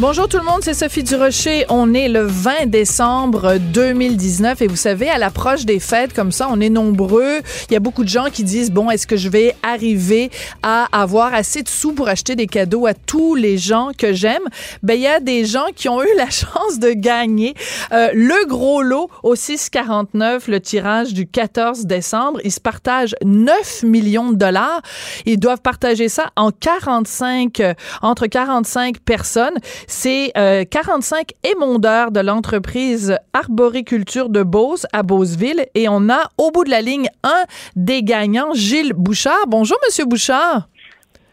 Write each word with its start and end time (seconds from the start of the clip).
Bonjour 0.00 0.28
tout 0.28 0.38
le 0.38 0.44
monde, 0.44 0.60
c'est 0.62 0.74
Sophie 0.74 1.02
Durocher. 1.02 1.64
On 1.68 1.92
est 1.92 2.08
le 2.08 2.20
20 2.20 2.66
décembre 2.66 3.58
2019 3.58 4.62
et 4.62 4.68
vous 4.68 4.76
savez, 4.76 5.10
à 5.10 5.18
l'approche 5.18 5.64
des 5.64 5.80
fêtes 5.80 6.14
comme 6.14 6.30
ça, 6.30 6.46
on 6.48 6.60
est 6.60 6.68
nombreux. 6.68 7.40
Il 7.68 7.72
y 7.72 7.76
a 7.76 7.80
beaucoup 7.80 8.04
de 8.04 8.08
gens 8.08 8.26
qui 8.32 8.44
disent, 8.44 8.70
bon, 8.70 8.90
est-ce 8.90 9.08
que 9.08 9.16
je 9.16 9.28
vais 9.28 9.56
arriver 9.64 10.30
à 10.62 10.86
avoir 10.92 11.34
assez 11.34 11.64
de 11.64 11.68
sous 11.68 11.94
pour 11.94 12.06
acheter 12.06 12.36
des 12.36 12.46
cadeaux 12.46 12.86
à 12.86 12.94
tous 12.94 13.34
les 13.34 13.58
gens 13.58 13.90
que 13.98 14.12
j'aime? 14.12 14.44
Ben, 14.84 14.94
il 14.94 15.00
y 15.00 15.08
a 15.08 15.18
des 15.18 15.44
gens 15.44 15.66
qui 15.74 15.88
ont 15.88 16.00
eu 16.00 16.16
la 16.16 16.30
chance 16.30 16.78
de 16.78 16.92
gagner 16.92 17.54
euh, 17.90 18.10
le 18.14 18.46
gros 18.46 18.82
lot 18.82 19.10
au 19.24 19.34
649, 19.34 20.46
le 20.46 20.60
tirage 20.60 21.12
du 21.12 21.26
14 21.26 21.86
décembre. 21.86 22.38
Ils 22.44 22.52
se 22.52 22.60
partagent 22.60 23.16
9 23.24 23.82
millions 23.82 24.30
de 24.30 24.36
dollars. 24.36 24.80
Ils 25.26 25.40
doivent 25.40 25.60
partager 25.60 26.08
ça 26.08 26.30
en 26.36 26.52
45, 26.52 27.58
euh, 27.58 27.74
entre 28.00 28.28
45 28.28 29.00
personnes. 29.00 29.58
C'est 29.90 30.32
45 30.70 31.32
euh, 31.32 31.50
émondeurs 31.50 32.10
de 32.10 32.20
l'entreprise 32.20 33.16
Arboriculture 33.32 34.28
de 34.28 34.42
Beauce 34.42 34.86
à 34.92 35.02
Beauceville 35.02 35.64
et 35.74 35.88
on 35.88 36.10
a 36.10 36.28
au 36.36 36.50
bout 36.50 36.64
de 36.64 36.70
la 36.70 36.82
ligne 36.82 37.08
un 37.24 37.44
des 37.74 38.02
gagnants, 38.02 38.52
Gilles 38.52 38.92
Bouchard. 38.92 39.46
Bonjour, 39.48 39.78
Monsieur 39.86 40.04
Bouchard. 40.04 40.68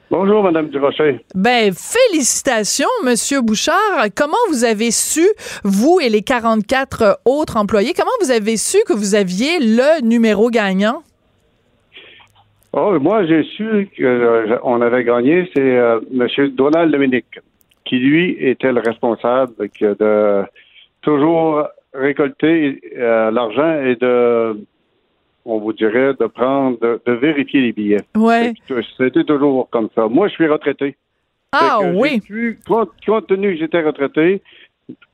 Bonjour, 0.10 0.42
Madame 0.42 0.70
Durocher. 0.70 1.20
Ben, 1.36 1.74
félicitations, 1.74 2.88
Monsieur 3.04 3.42
Bouchard. 3.42 4.06
Comment 4.16 4.38
vous 4.48 4.64
avez 4.64 4.92
su, 4.92 5.28
vous 5.66 6.00
et 6.02 6.08
les 6.08 6.22
44 6.22 7.20
autres 7.26 7.58
employés, 7.58 7.92
comment 7.94 8.10
vous 8.22 8.32
avez 8.32 8.56
su 8.56 8.78
que 8.88 8.94
vous 8.94 9.16
aviez 9.16 9.60
le 9.60 10.02
numéro 10.02 10.50
gagnant? 10.50 11.04
Oh, 12.72 12.98
moi, 13.02 13.26
j'ai 13.26 13.44
su 13.44 13.90
qu'on 13.98 14.82
euh, 14.82 14.86
avait 14.86 15.04
gagné, 15.04 15.50
c'est 15.54 15.62
euh, 15.62 16.00
Monsieur 16.10 16.48
Donald 16.50 16.92
Dominique 16.92 17.40
qui 17.86 18.00
lui 18.00 18.32
était 18.40 18.72
le 18.72 18.82
responsable 18.82 19.54
de 19.58 20.44
toujours 21.02 21.68
récolter 21.94 22.82
euh, 22.98 23.32
l'argent 23.32 23.82
et 23.82 23.96
de, 23.96 24.60
on 25.46 25.60
vous 25.60 25.74
dirait, 25.74 26.14
de 26.20 26.26
prendre, 26.26 26.78
de, 26.80 27.12
vérifier 27.12 27.62
les 27.62 27.72
billets. 27.72 28.04
Ouais. 28.16 28.54
C'était 28.98 29.24
toujours 29.24 29.70
comme 29.70 29.90
ça. 29.96 30.08
Moi, 30.08 30.28
je 30.28 30.34
suis 30.34 30.48
retraité. 30.48 30.96
Ah 31.52 31.80
oui. 31.94 32.22
compte, 32.68 33.28
tenu 33.28 33.54
que 33.54 33.60
j'étais 33.60 33.82
retraité 33.82 34.42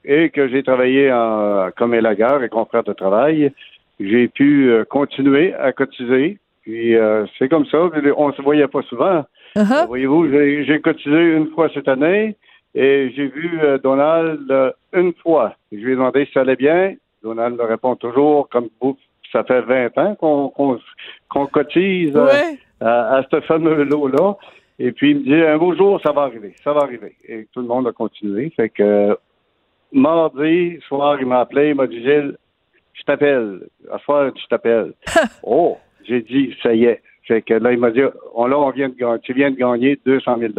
et 0.04 0.30
que 0.30 0.48
j'ai 0.48 0.64
travaillé 0.64 1.12
en, 1.12 1.70
comme 1.78 1.94
élagueur 1.94 2.44
et 2.44 2.50
confrère 2.50 2.84
de 2.84 2.94
travail, 2.94 3.52
j'ai 4.00 4.28
pu 4.28 4.70
euh, 4.70 4.84
continuer 4.86 5.54
à 5.54 5.72
cotiser. 5.72 6.40
Puis 6.64 6.96
euh, 6.96 7.26
c'est 7.38 7.48
comme 7.48 7.66
ça. 7.66 7.78
On 8.18 8.34
se 8.34 8.42
voyait 8.42 8.68
pas 8.68 8.82
souvent. 8.84 9.24
Uh-huh. 9.56 9.88
Voyez-vous, 9.88 10.32
j'ai 10.32 10.80
cotisé 10.82 11.34
une 11.34 11.50
fois 11.50 11.70
cette 11.74 11.88
année. 11.88 12.36
Et 12.74 13.12
j'ai 13.16 13.28
vu 13.28 13.60
euh, 13.62 13.78
Donald 13.78 14.50
euh, 14.50 14.72
une 14.94 15.14
fois. 15.14 15.56
Je 15.72 15.78
lui 15.78 15.94
ai 15.94 15.96
demandé 15.96 16.26
si 16.26 16.32
ça 16.34 16.42
allait 16.42 16.56
bien. 16.56 16.96
Donald 17.22 17.58
me 17.58 17.64
répond 17.64 17.96
toujours 17.96 18.48
comme 18.50 18.70
vous. 18.80 18.98
Ça 19.32 19.44
fait 19.44 19.62
20 19.62 19.98
ans 19.98 20.16
qu'on 20.16 21.48
cotise 21.48 22.16
euh, 22.16 22.56
à, 22.82 23.24
ce 23.32 23.42
fameux 23.42 23.84
lot-là. 23.84 24.36
Et 24.80 24.92
puis 24.92 25.12
il 25.12 25.20
me 25.20 25.24
dit 25.24 25.34
un 25.34 25.58
beau 25.58 25.76
jour, 25.76 26.02
ça 26.02 26.12
va 26.12 26.24
arriver, 26.24 26.54
ça 26.64 26.74
va 26.74 26.82
arriver. 26.82 27.16
Et 27.28 27.48
tout 27.54 27.62
le 27.62 27.68
monde 27.68 27.88
a 27.88 27.92
continué. 27.92 28.52
Fait 28.56 28.70
que 28.70 29.18
mardi 29.92 30.80
soir, 30.88 31.18
il 31.20 31.28
m'a 31.28 31.42
appelé, 31.42 31.70
il 31.70 31.76
m'a 31.76 31.88
dit 31.88 32.02
Gilles, 32.02 32.36
je 32.94 33.04
t'appelle. 33.04 33.68
À 33.92 34.00
soir, 34.00 34.32
je 34.36 34.48
t'appelle. 34.48 34.94
oh, 35.44 35.78
j'ai 36.04 36.22
dit, 36.22 36.56
ça 36.62 36.74
y 36.74 36.86
est. 36.86 37.02
Fait 37.24 37.42
que 37.42 37.54
là, 37.54 37.72
il 37.72 37.80
m'a 37.80 37.92
dit, 37.92 38.02
on, 38.34 38.48
là, 38.48 38.58
on 38.58 38.72
vient 38.72 38.90
de 38.90 39.18
tu 39.20 39.34
viens 39.34 39.52
de 39.52 39.56
gagner 39.56 40.00
200 40.06 40.40
000 40.40 40.54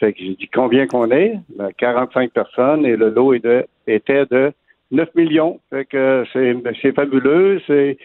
fait 0.00 0.12
que 0.14 0.18
j'ai 0.18 0.34
dit 0.34 0.48
combien 0.52 0.86
qu'on 0.86 1.10
est? 1.10 1.38
45 1.78 2.20
ben, 2.20 2.28
personnes 2.30 2.86
et 2.86 2.96
le 2.96 3.10
lot 3.10 3.34
était 3.34 4.26
de 4.26 4.52
9 4.90 5.08
millions. 5.14 5.60
Fait 5.70 5.84
que 5.84 6.24
c'est 6.32 6.92
fabuleux. 6.92 7.60
C'est 7.66 7.98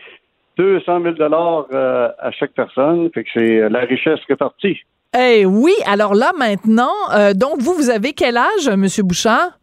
200 0.58 1.02
000 1.02 1.16
dollars 1.16 1.66
euh, 1.74 2.10
à 2.20 2.32
chaque 2.32 2.52
personne. 2.52 3.10
Fait 3.14 3.24
que 3.24 3.30
c'est 3.34 3.70
la 3.70 3.80
richesse 3.80 4.20
qui 4.28 4.34
est 4.34 4.38
partie. 4.38 4.78
Eh 5.18 5.46
oui, 5.46 5.74
alors 5.86 6.14
là 6.14 6.32
maintenant, 6.38 6.94
euh, 7.16 7.34
donc 7.34 7.62
vous, 7.62 7.74
vous 7.74 7.90
avez 7.90 8.12
quel 8.12 8.36
âge, 8.36 8.70
Monsieur 8.70 9.04
Bouchard? 9.04 9.58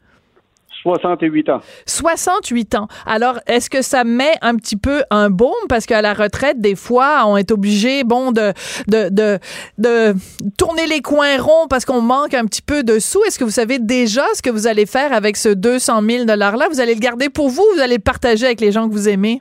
68 0.82 1.48
ans. 1.50 1.60
68 1.86 2.74
ans. 2.74 2.88
Alors, 3.06 3.38
est-ce 3.46 3.70
que 3.70 3.82
ça 3.82 4.04
met 4.04 4.32
un 4.42 4.56
petit 4.56 4.76
peu 4.76 5.02
un 5.10 5.30
baume? 5.30 5.52
Parce 5.68 5.86
qu'à 5.86 6.02
la 6.02 6.14
retraite, 6.14 6.60
des 6.60 6.74
fois, 6.74 7.24
on 7.26 7.36
est 7.36 7.50
obligé, 7.50 8.04
bon, 8.04 8.32
de, 8.32 8.52
de, 8.88 9.08
de, 9.10 9.38
de 9.78 10.14
tourner 10.58 10.86
les 10.86 11.00
coins 11.00 11.40
ronds 11.40 11.68
parce 11.68 11.84
qu'on 11.84 12.00
manque 12.00 12.34
un 12.34 12.44
petit 12.46 12.62
peu 12.62 12.82
de 12.82 12.98
sous. 12.98 13.22
Est-ce 13.24 13.38
que 13.38 13.44
vous 13.44 13.50
savez 13.50 13.78
déjà 13.78 14.24
ce 14.34 14.42
que 14.42 14.50
vous 14.50 14.66
allez 14.66 14.86
faire 14.86 15.12
avec 15.12 15.36
ce 15.36 15.48
200 15.48 16.02
000 16.02 16.24
$-là? 16.24 16.68
Vous 16.70 16.80
allez 16.80 16.94
le 16.94 17.00
garder 17.00 17.28
pour 17.28 17.48
vous 17.48 17.62
ou 17.62 17.76
vous 17.76 17.80
allez 17.80 17.96
le 17.96 18.02
partager 18.02 18.46
avec 18.46 18.60
les 18.60 18.72
gens 18.72 18.88
que 18.88 18.92
vous 18.92 19.08
aimez? 19.08 19.40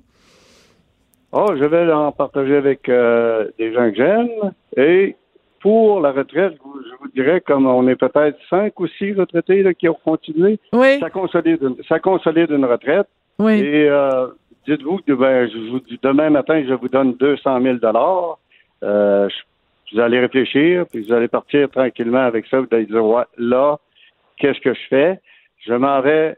Oh, 1.34 1.54
je 1.58 1.64
vais 1.64 1.92
en 1.92 2.12
partager 2.12 2.58
avec 2.58 2.90
euh, 2.90 3.48
des 3.58 3.74
gens 3.74 3.90
que 3.90 3.96
j'aime 3.96 4.52
et 4.76 5.16
pour 5.62 6.02
la 6.02 6.12
retraite, 6.12 6.54
je 6.58 6.96
vous 7.00 7.08
dirais, 7.14 7.40
comme 7.42 7.68
on 7.68 7.88
est 7.88 7.96
peut-être 7.96 8.38
cinq 8.50 8.80
ou 8.80 8.88
six 8.88 9.14
retraités 9.14 9.64
qui 9.76 9.88
ont 9.88 9.98
continué, 10.04 10.60
ça 11.00 11.10
consolide, 11.10 11.62
une, 11.62 11.76
ça 11.88 12.00
consolide 12.00 12.50
une 12.52 12.66
retraite. 12.66 13.08
Et 13.40 13.88
euh, 13.90 14.28
dites-vous 14.68 15.00
que 15.08 15.14
ben, 15.14 15.50
demain 16.02 16.30
matin, 16.30 16.64
je 16.68 16.74
vous 16.74 16.90
donne 16.90 17.14
200 17.14 17.62
000 17.62 17.76
dollars. 17.76 18.38
Euh, 18.84 19.30
vous 19.92 20.00
allez 20.00 20.20
réfléchir, 20.20 20.86
puis 20.88 21.04
vous 21.04 21.14
allez 21.14 21.28
partir 21.28 21.70
tranquillement 21.70 22.26
avec 22.26 22.48
ça. 22.48 22.60
Vous 22.60 22.68
allez 22.72 22.86
dire, 22.86 23.06
ouais, 23.06 23.24
là, 23.38 23.78
qu'est-ce 24.38 24.60
que 24.60 24.74
je 24.74 24.88
fais? 24.90 25.20
Je 25.66 25.74
m'en 25.74 26.02
vais 26.02 26.38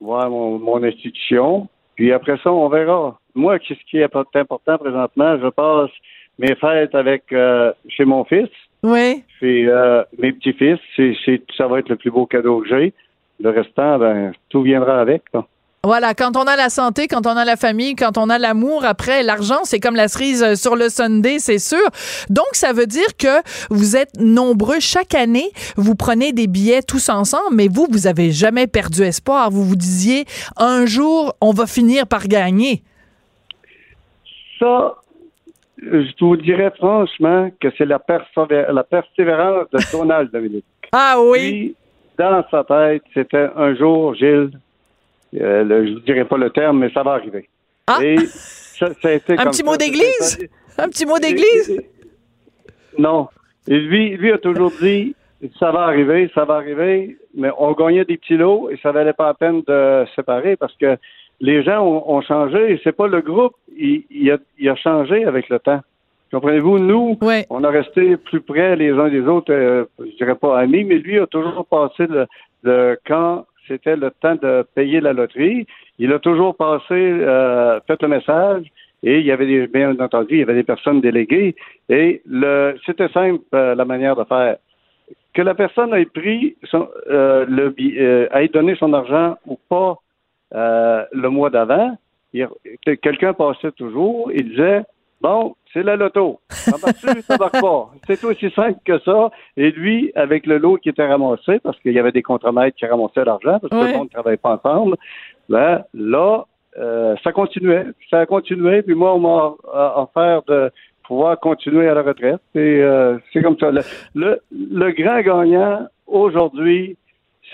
voir 0.00 0.28
mon, 0.30 0.58
mon 0.58 0.82
institution, 0.82 1.68
puis 1.94 2.12
après 2.12 2.38
ça, 2.42 2.52
on 2.52 2.68
verra. 2.68 3.18
Moi, 3.34 3.58
ce 3.66 3.74
qui 3.88 3.98
est 3.98 4.04
important 4.04 4.78
présentement, 4.78 5.38
je 5.38 5.48
passe 5.48 5.90
mes 6.38 6.54
fêtes 6.56 6.94
avec 6.94 7.32
euh, 7.32 7.72
chez 7.88 8.04
mon 8.04 8.24
fils. 8.24 8.50
Oui. 8.82 9.24
Puis 9.40 9.68
euh, 9.68 10.02
mes 10.18 10.32
petits-fils, 10.32 10.78
c'est, 10.96 11.42
ça 11.56 11.66
va 11.66 11.78
être 11.78 11.88
le 11.88 11.96
plus 11.96 12.10
beau 12.10 12.26
cadeau 12.26 12.60
que 12.60 12.68
j'ai. 12.68 12.92
Le 13.40 13.50
restant, 13.50 13.98
ben, 13.98 14.32
tout 14.50 14.62
viendra 14.62 15.00
avec. 15.00 15.22
Voilà, 15.84 16.14
quand 16.14 16.34
on 16.38 16.44
a 16.44 16.56
la 16.56 16.70
santé, 16.70 17.08
quand 17.08 17.26
on 17.26 17.36
a 17.36 17.44
la 17.44 17.56
famille, 17.56 17.94
quand 17.94 18.16
on 18.16 18.30
a 18.30 18.38
l'amour, 18.38 18.86
après 18.86 19.22
l'argent, 19.22 19.64
c'est 19.64 19.80
comme 19.80 19.96
la 19.96 20.08
cerise 20.08 20.42
euh, 20.42 20.54
sur 20.54 20.76
le 20.76 20.88
Sunday, 20.88 21.38
c'est 21.38 21.58
sûr. 21.58 21.84
Donc 22.30 22.46
ça 22.52 22.72
veut 22.72 22.86
dire 22.86 23.16
que 23.18 23.42
vous 23.68 23.94
êtes 23.94 24.18
nombreux 24.18 24.80
chaque 24.80 25.14
année, 25.14 25.50
vous 25.76 25.94
prenez 25.94 26.32
des 26.32 26.46
billets 26.46 26.80
tous 26.80 27.10
ensemble, 27.10 27.54
mais 27.54 27.68
vous 27.68 27.86
vous 27.90 28.06
avez 28.06 28.32
jamais 28.32 28.66
perdu 28.66 29.02
espoir. 29.02 29.50
Vous 29.50 29.62
vous 29.62 29.76
disiez 29.76 30.24
un 30.56 30.86
jour 30.86 31.34
on 31.42 31.52
va 31.52 31.66
finir 31.66 32.06
par 32.06 32.28
gagner. 32.28 32.82
Ça, 34.58 34.94
je 35.90 36.24
vous 36.24 36.36
dirais 36.36 36.72
franchement 36.76 37.50
que 37.60 37.68
c'est 37.76 37.84
la, 37.84 38.00
la 38.72 38.84
persévérance 38.84 39.66
de 39.72 39.78
Donald 39.92 40.30
Dominique. 40.30 40.64
Ah 40.96 41.16
oui? 41.20 41.74
dans 42.16 42.44
sa 42.50 42.62
tête, 42.62 43.02
c'était 43.12 43.48
un 43.56 43.74
jour, 43.74 44.14
Gilles, 44.14 44.50
euh, 45.34 45.84
je 45.86 45.94
ne 45.94 46.00
dirais 46.00 46.24
pas 46.24 46.36
le 46.36 46.50
terme, 46.50 46.78
mais 46.78 46.90
ça 46.92 47.02
va 47.02 47.12
arriver. 47.12 47.48
Ah! 47.86 47.98
ça, 48.28 48.86
un 48.86 49.50
petit 49.50 49.64
mot 49.64 49.76
d'église? 49.76 50.48
Un 50.78 50.88
petit 50.88 51.06
mot 51.06 51.18
d'église? 51.18 51.80
Non. 52.98 53.28
Et 53.68 53.78
lui, 53.78 54.16
lui 54.16 54.32
a 54.32 54.38
toujours 54.38 54.72
dit, 54.80 55.14
ça 55.58 55.70
va 55.70 55.82
arriver, 55.82 56.30
ça 56.34 56.44
va 56.44 56.54
arriver, 56.54 57.16
mais 57.34 57.50
on 57.58 57.72
gagnait 57.72 58.04
des 58.04 58.16
petits 58.16 58.36
lots 58.36 58.70
et 58.70 58.78
ça 58.82 58.92
valait 58.92 59.12
pas 59.12 59.26
la 59.26 59.34
peine 59.34 59.62
de 59.66 60.04
séparer 60.14 60.56
parce 60.56 60.74
que 60.76 60.96
les 61.40 61.62
gens 61.62 61.84
ont, 61.84 62.20
changé. 62.22 62.80
C'est 62.84 62.96
pas 62.96 63.06
le 63.06 63.20
groupe, 63.20 63.54
il, 63.76 64.30
a, 64.30 64.76
changé 64.76 65.24
avec 65.24 65.48
le 65.48 65.58
temps. 65.58 65.80
Comprenez-vous, 66.32 66.78
nous, 66.78 67.18
on 67.50 67.64
a 67.64 67.70
resté 67.70 68.16
plus 68.16 68.40
près 68.40 68.74
les 68.76 68.90
uns 68.90 69.08
des 69.08 69.20
autres, 69.20 69.52
euh, 69.52 69.84
je 70.00 70.16
dirais 70.16 70.34
pas 70.34 70.58
amis, 70.58 70.82
mais 70.82 70.98
lui 70.98 71.18
a 71.18 71.26
toujours 71.28 71.64
passé 71.66 72.06
le, 72.64 72.98
quand 73.06 73.44
c'était 73.68 73.96
le 73.96 74.10
temps 74.20 74.34
de 74.34 74.66
payer 74.74 75.00
la 75.00 75.12
loterie, 75.12 75.66
il 75.98 76.12
a 76.12 76.18
toujours 76.18 76.56
passé, 76.56 76.92
euh, 76.92 77.80
fait 77.86 78.00
le 78.02 78.08
message, 78.08 78.66
et 79.02 79.18
il 79.20 79.26
y 79.26 79.32
avait 79.32 79.46
des, 79.46 79.66
bien 79.66 79.98
entendu, 79.98 80.34
il 80.34 80.38
y 80.40 80.42
avait 80.42 80.54
des 80.54 80.64
personnes 80.64 81.00
déléguées, 81.00 81.54
et 81.88 82.22
le, 82.26 82.76
c'était 82.84 83.08
simple 83.08 83.42
euh, 83.54 83.74
la 83.74 83.84
manière 83.84 84.16
de 84.16 84.24
faire. 84.24 84.56
Que 85.34 85.42
la 85.42 85.54
personne 85.54 85.94
ait 85.94 86.06
pris 86.06 86.56
son, 86.64 86.88
euh, 87.10 87.44
le, 87.48 87.74
ait 87.78 88.48
donné 88.48 88.76
son 88.76 88.92
argent 88.92 89.36
ou 89.46 89.58
pas 89.68 89.98
euh, 90.54 91.04
le 91.12 91.28
mois 91.30 91.50
d'avant, 91.50 91.96
quelqu'un 93.02 93.32
passait 93.32 93.72
toujours, 93.72 94.30
il 94.32 94.50
disait 94.50 94.82
Bon, 95.24 95.54
c'est 95.72 95.82
la 95.82 95.96
loto. 95.96 96.40
Ça 96.50 96.76
marche, 96.76 97.22
ça 97.26 97.38
marche 97.38 97.58
pas. 97.58 97.90
C'est 98.06 98.22
aussi 98.24 98.50
simple 98.50 98.78
que 98.84 98.98
ça. 98.98 99.30
Et 99.56 99.70
lui, 99.70 100.12
avec 100.14 100.44
le 100.44 100.58
lot 100.58 100.76
qui 100.76 100.90
était 100.90 101.06
ramassé, 101.06 101.60
parce 101.60 101.80
qu'il 101.80 101.92
y 101.92 101.98
avait 101.98 102.12
des 102.12 102.22
contremaîtres 102.22 102.76
qui 102.76 102.84
ramassaient 102.84 103.24
l'argent, 103.24 103.58
parce 103.58 103.62
que 103.62 103.68
tout 103.68 103.86
le 103.86 103.92
monde 103.92 104.08
ne 104.08 104.12
travaillait 104.12 104.36
pas 104.36 104.60
ensemble, 104.62 104.96
ben, 105.48 105.82
là, 105.94 106.44
euh, 106.76 107.16
ça 107.24 107.32
continuait. 107.32 107.86
Ça 108.10 108.20
a 108.20 108.26
continué. 108.26 108.82
Puis 108.82 108.94
moi, 108.94 109.14
on 109.14 109.20
m'a 109.20 109.54
offert 110.02 110.42
de 110.46 110.70
pouvoir 111.04 111.40
continuer 111.40 111.88
à 111.88 111.94
la 111.94 112.02
retraite. 112.02 112.42
Et 112.54 112.82
euh, 112.82 113.16
c'est 113.32 113.42
comme 113.42 113.58
ça. 113.58 113.70
Le, 114.14 114.40
le, 114.52 114.92
grand 114.92 115.22
gagnant 115.22 115.86
aujourd'hui, 116.06 116.98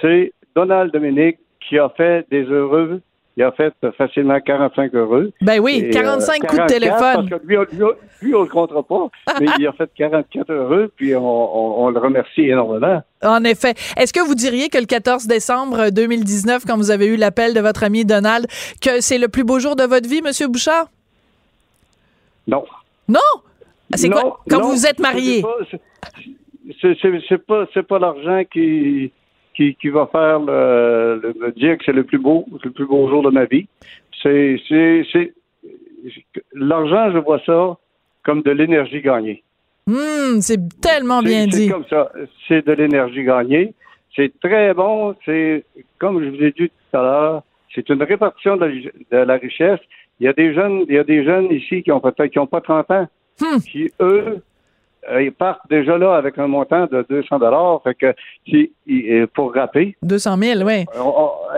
c'est 0.01 0.33
Donald 0.57 0.93
Dominique 0.93 1.39
qui 1.61 1.79
a 1.79 1.89
fait 1.91 2.27
des 2.31 2.45
heureux 2.45 3.01
il 3.37 3.45
a 3.45 3.53
fait 3.53 3.73
facilement 3.97 4.39
45 4.39 4.95
heureux. 4.95 5.33
Ben 5.41 5.61
oui, 5.61 5.89
45 5.91 6.45
euh, 6.45 6.47
coups 6.47 6.63
de 6.63 6.67
téléphone. 6.67 7.29
Parce 7.31 7.43
que 7.43 7.47
lui, 7.47 7.57
lui, 8.21 8.35
on 8.35 8.43
le 8.43 8.49
comptera 8.49 8.83
pas, 8.83 9.09
mais 9.41 9.47
il 9.59 9.67
a 9.67 9.73
fait 9.73 9.89
44 9.97 10.53
heureux, 10.53 10.93
puis 10.95 11.15
on, 11.17 11.89
le 11.89 11.99
remercie 11.99 12.43
énormément. 12.43 13.03
En 13.23 13.43
effet. 13.45 13.75
Est-ce 13.97 14.13
que 14.13 14.21
vous 14.21 14.35
diriez 14.35 14.69
que 14.69 14.79
le 14.79 14.85
14 14.85 15.27
décembre 15.27 15.91
2019, 15.91 16.65
quand 16.67 16.77
vous 16.77 16.91
avez 16.91 17.07
eu 17.07 17.17
l'appel 17.17 17.55
de 17.55 17.61
votre 17.61 17.85
ami 17.85 18.05
Donald, 18.05 18.47
que 18.83 19.01
c'est 19.01 19.19
le 19.19 19.29
plus 19.29 19.45
beau 19.45 19.59
jour 19.59 19.75
de 19.75 19.85
votre 19.85 20.09
vie, 20.09 20.23
Monsieur 20.23 20.49
Bouchard? 20.49 20.89
Non. 22.47 22.65
Non? 23.09 23.21
C'est 23.95 24.11
quoi? 24.11 24.41
Quand 24.51 24.61
vous 24.61 24.73
vous 24.73 24.87
êtes 24.87 24.99
marié? 24.99 25.43
C'est 26.83 27.39
pas, 27.47 27.65
pas, 27.67 27.83
pas 27.83 27.99
l'argent 27.99 28.43
qui 28.53 29.13
qui, 29.81 29.89
va 29.89 30.07
faire 30.11 30.41
le, 30.41 31.35
me 31.39 31.51
dire 31.53 31.77
que 31.79 31.85
c'est 31.85 31.93
le 31.93 32.05
plus 32.05 32.19
beau, 32.19 32.47
le 32.65 32.71
plus 32.71 32.87
beau 32.87 33.09
jour 33.09 33.23
de 33.23 33.31
ma 33.31 33.45
vie. 33.45 33.67
C'est, 34.23 34.61
c'est, 34.69 35.33
l'argent, 36.55 37.13
je 37.13 37.19
vois 37.19 37.41
ça 37.45 37.77
comme 38.23 38.43
de 38.43 38.51
l'énergie 38.51 39.01
gagnée. 39.01 39.43
Hum, 39.87 40.41
c'est 40.41 40.61
tellement 40.81 41.23
bien 41.23 41.47
dit. 41.47 41.67
C'est 41.67 41.73
comme 41.73 41.87
ça. 41.89 42.11
C'est 42.47 42.67
de 42.67 42.73
l'énergie 42.73 43.25
gagnée. 43.25 43.75
C'est 44.15 44.33
très 44.41 44.75
bon. 44.75 45.15
C'est, 45.25 45.65
comme 45.99 46.23
je 46.23 46.31
vous 46.31 46.43
ai 46.43 46.53
dit 46.53 46.69
tout 46.69 46.97
à 46.97 47.03
l'heure, 47.03 47.43
c'est 47.75 47.89
une 47.89 48.03
répartition 48.03 48.57
de 48.57 48.71
la, 49.11 49.37
richesse. 49.37 49.81
Il 50.19 50.27
y 50.27 50.29
a 50.29 50.33
des 50.33 50.55
jeunes, 50.55 50.85
il 50.89 50.95
y 50.95 50.99
a 50.99 51.05
des 51.05 51.25
jeunes 51.25 51.51
ici 51.51 51.83
qui 51.83 51.93
ont 51.93 52.01
peut-être, 52.01 52.27
qui 52.27 52.39
ont 52.39 52.47
pas 52.47 52.61
30 52.61 52.91
ans, 52.91 53.09
hum. 53.43 53.61
qui, 53.63 53.91
eux, 54.01 54.43
ils 55.21 55.33
partent 55.33 55.69
déjà 55.69 55.97
là 55.99 56.15
avec 56.15 56.39
un 56.39 56.47
montant 56.47 56.87
de 56.87 57.05
200 57.09 57.39
dollars. 57.39 57.83
Fait 57.83 57.95
que 57.95 58.15
euh, 58.53 59.27
pour 59.35 59.55
rapper. 59.55 59.97
200 60.03 60.37
000, 60.37 60.63
oui. 60.63 60.85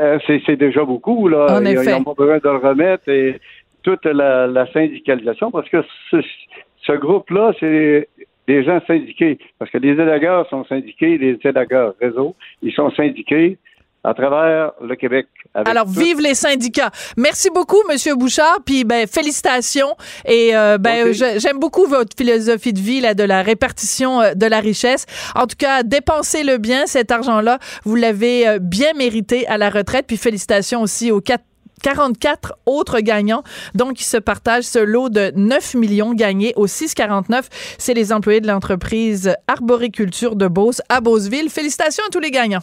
Euh, 0.00 0.18
c'est 0.26 0.56
déjà 0.56 0.84
beaucoup 0.84 1.28
là. 1.28 1.58
En 1.58 1.64
ils 1.64 1.74
n'ont 1.74 2.04
pas 2.04 2.14
besoin 2.14 2.38
de 2.38 2.48
le 2.48 2.68
remettre 2.68 3.08
et 3.08 3.40
toute 3.82 4.04
la, 4.04 4.66
syndicalisation 4.72 5.50
parce 5.50 5.68
que 5.68 5.82
ce, 6.10 6.92
groupe-là, 6.92 7.52
c'est 7.58 8.08
des 8.46 8.64
gens 8.64 8.80
syndiqués. 8.86 9.38
Parce 9.58 9.70
que 9.70 9.78
les 9.78 9.92
élagueurs 9.92 10.48
sont 10.48 10.64
syndiqués, 10.64 11.18
les 11.18 11.38
élagueurs 11.44 11.94
réseau, 12.00 12.34
ils 12.62 12.72
sont 12.72 12.90
syndiqués 12.90 13.58
à 14.04 14.14
travers 14.14 14.72
le 14.80 14.96
Québec. 14.96 15.26
Alors, 15.54 15.86
vive 15.86 16.20
les 16.20 16.34
syndicats. 16.34 16.90
Merci 17.16 17.50
beaucoup, 17.50 17.80
Monsieur 17.88 18.16
Bouchard. 18.16 18.58
Puis, 18.64 18.84
ben, 18.84 19.06
félicitations. 19.06 19.94
Et 20.24 20.56
euh, 20.56 20.78
ben, 20.78 21.12
j'aime 21.12 21.58
beaucoup 21.58 21.86
votre 21.86 22.16
philosophie 22.16 22.72
de 22.72 22.80
vie 22.80 23.00
là, 23.00 23.14
de 23.14 23.22
la 23.22 23.42
répartition 23.42 24.20
euh, 24.20 24.34
de 24.34 24.46
la 24.46 24.60
richesse. 24.60 25.06
En 25.34 25.46
tout 25.46 25.56
cas, 25.56 25.82
dépensez-le 25.84 26.58
bien 26.58 26.86
cet 26.86 27.12
argent-là. 27.12 27.58
Vous 27.84 27.94
l'avez 27.94 28.48
euh, 28.48 28.58
bien 28.58 28.92
mérité 28.94 29.46
à 29.46 29.56
la 29.56 29.70
retraite. 29.70 30.06
Puis, 30.08 30.16
félicitations 30.16 30.82
aussi 30.82 31.10
aux 31.10 31.20
quatre 31.20 31.44
44 31.82 32.54
autres 32.64 33.00
gagnants, 33.00 33.42
donc 33.74 33.94
qui 33.94 34.04
se 34.04 34.16
partagent 34.16 34.64
ce 34.64 34.78
lot 34.78 35.08
de 35.08 35.32
9 35.34 35.74
millions 35.74 36.14
gagnés 36.14 36.52
au 36.54 36.68
649. 36.68 37.48
C'est 37.76 37.92
les 37.92 38.12
employés 38.12 38.40
de 38.40 38.46
l'entreprise 38.46 39.34
Arboriculture 39.48 40.36
de 40.36 40.46
Beauce 40.46 40.80
à 40.88 41.00
Beauceville. 41.00 41.50
Félicitations 41.50 42.04
à 42.06 42.10
tous 42.10 42.20
les 42.20 42.30
gagnants. 42.30 42.62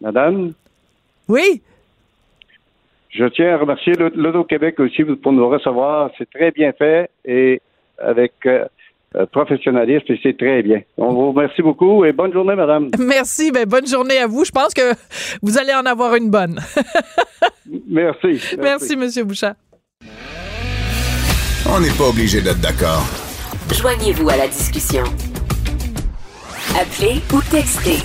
Madame? 0.00 0.52
Oui? 1.28 1.62
Je 3.10 3.24
tiens 3.26 3.54
à 3.54 3.58
remercier 3.58 3.94
l'Auto-Québec 3.94 4.78
aussi 4.80 5.04
pour 5.04 5.32
nous 5.32 5.48
recevoir. 5.48 6.10
C'est 6.16 6.30
très 6.30 6.50
bien 6.52 6.72
fait 6.72 7.10
et 7.24 7.60
avec 7.98 8.32
euh, 8.46 8.64
euh, 9.16 9.26
professionnalisme 9.26 10.12
et 10.12 10.20
c'est 10.22 10.36
très 10.36 10.62
bien. 10.62 10.82
On 10.96 11.12
vous 11.12 11.32
remercie 11.32 11.62
beaucoup 11.62 12.04
et 12.04 12.12
bonne 12.12 12.32
journée, 12.32 12.54
madame. 12.54 12.90
Merci. 12.98 13.50
Ben, 13.50 13.66
bonne 13.66 13.86
journée 13.86 14.18
à 14.18 14.26
vous. 14.28 14.44
Je 14.44 14.52
pense 14.52 14.72
que 14.72 14.94
vous 15.42 15.58
allez 15.58 15.74
en 15.74 15.84
avoir 15.86 16.14
une 16.14 16.30
bonne. 16.30 16.60
merci, 17.88 18.28
merci. 18.28 18.56
Merci, 18.60 18.96
Monsieur 18.96 19.24
Bouchard. 19.24 19.54
On 21.68 21.80
n'est 21.80 21.96
pas 21.96 22.08
obligé 22.08 22.40
d'être 22.40 22.60
d'accord. 22.60 23.04
Joignez-vous 23.72 24.28
à 24.28 24.36
la 24.36 24.46
discussion. 24.46 25.04
Appelez 26.78 27.20
ou 27.32 27.40
textez. 27.50 27.98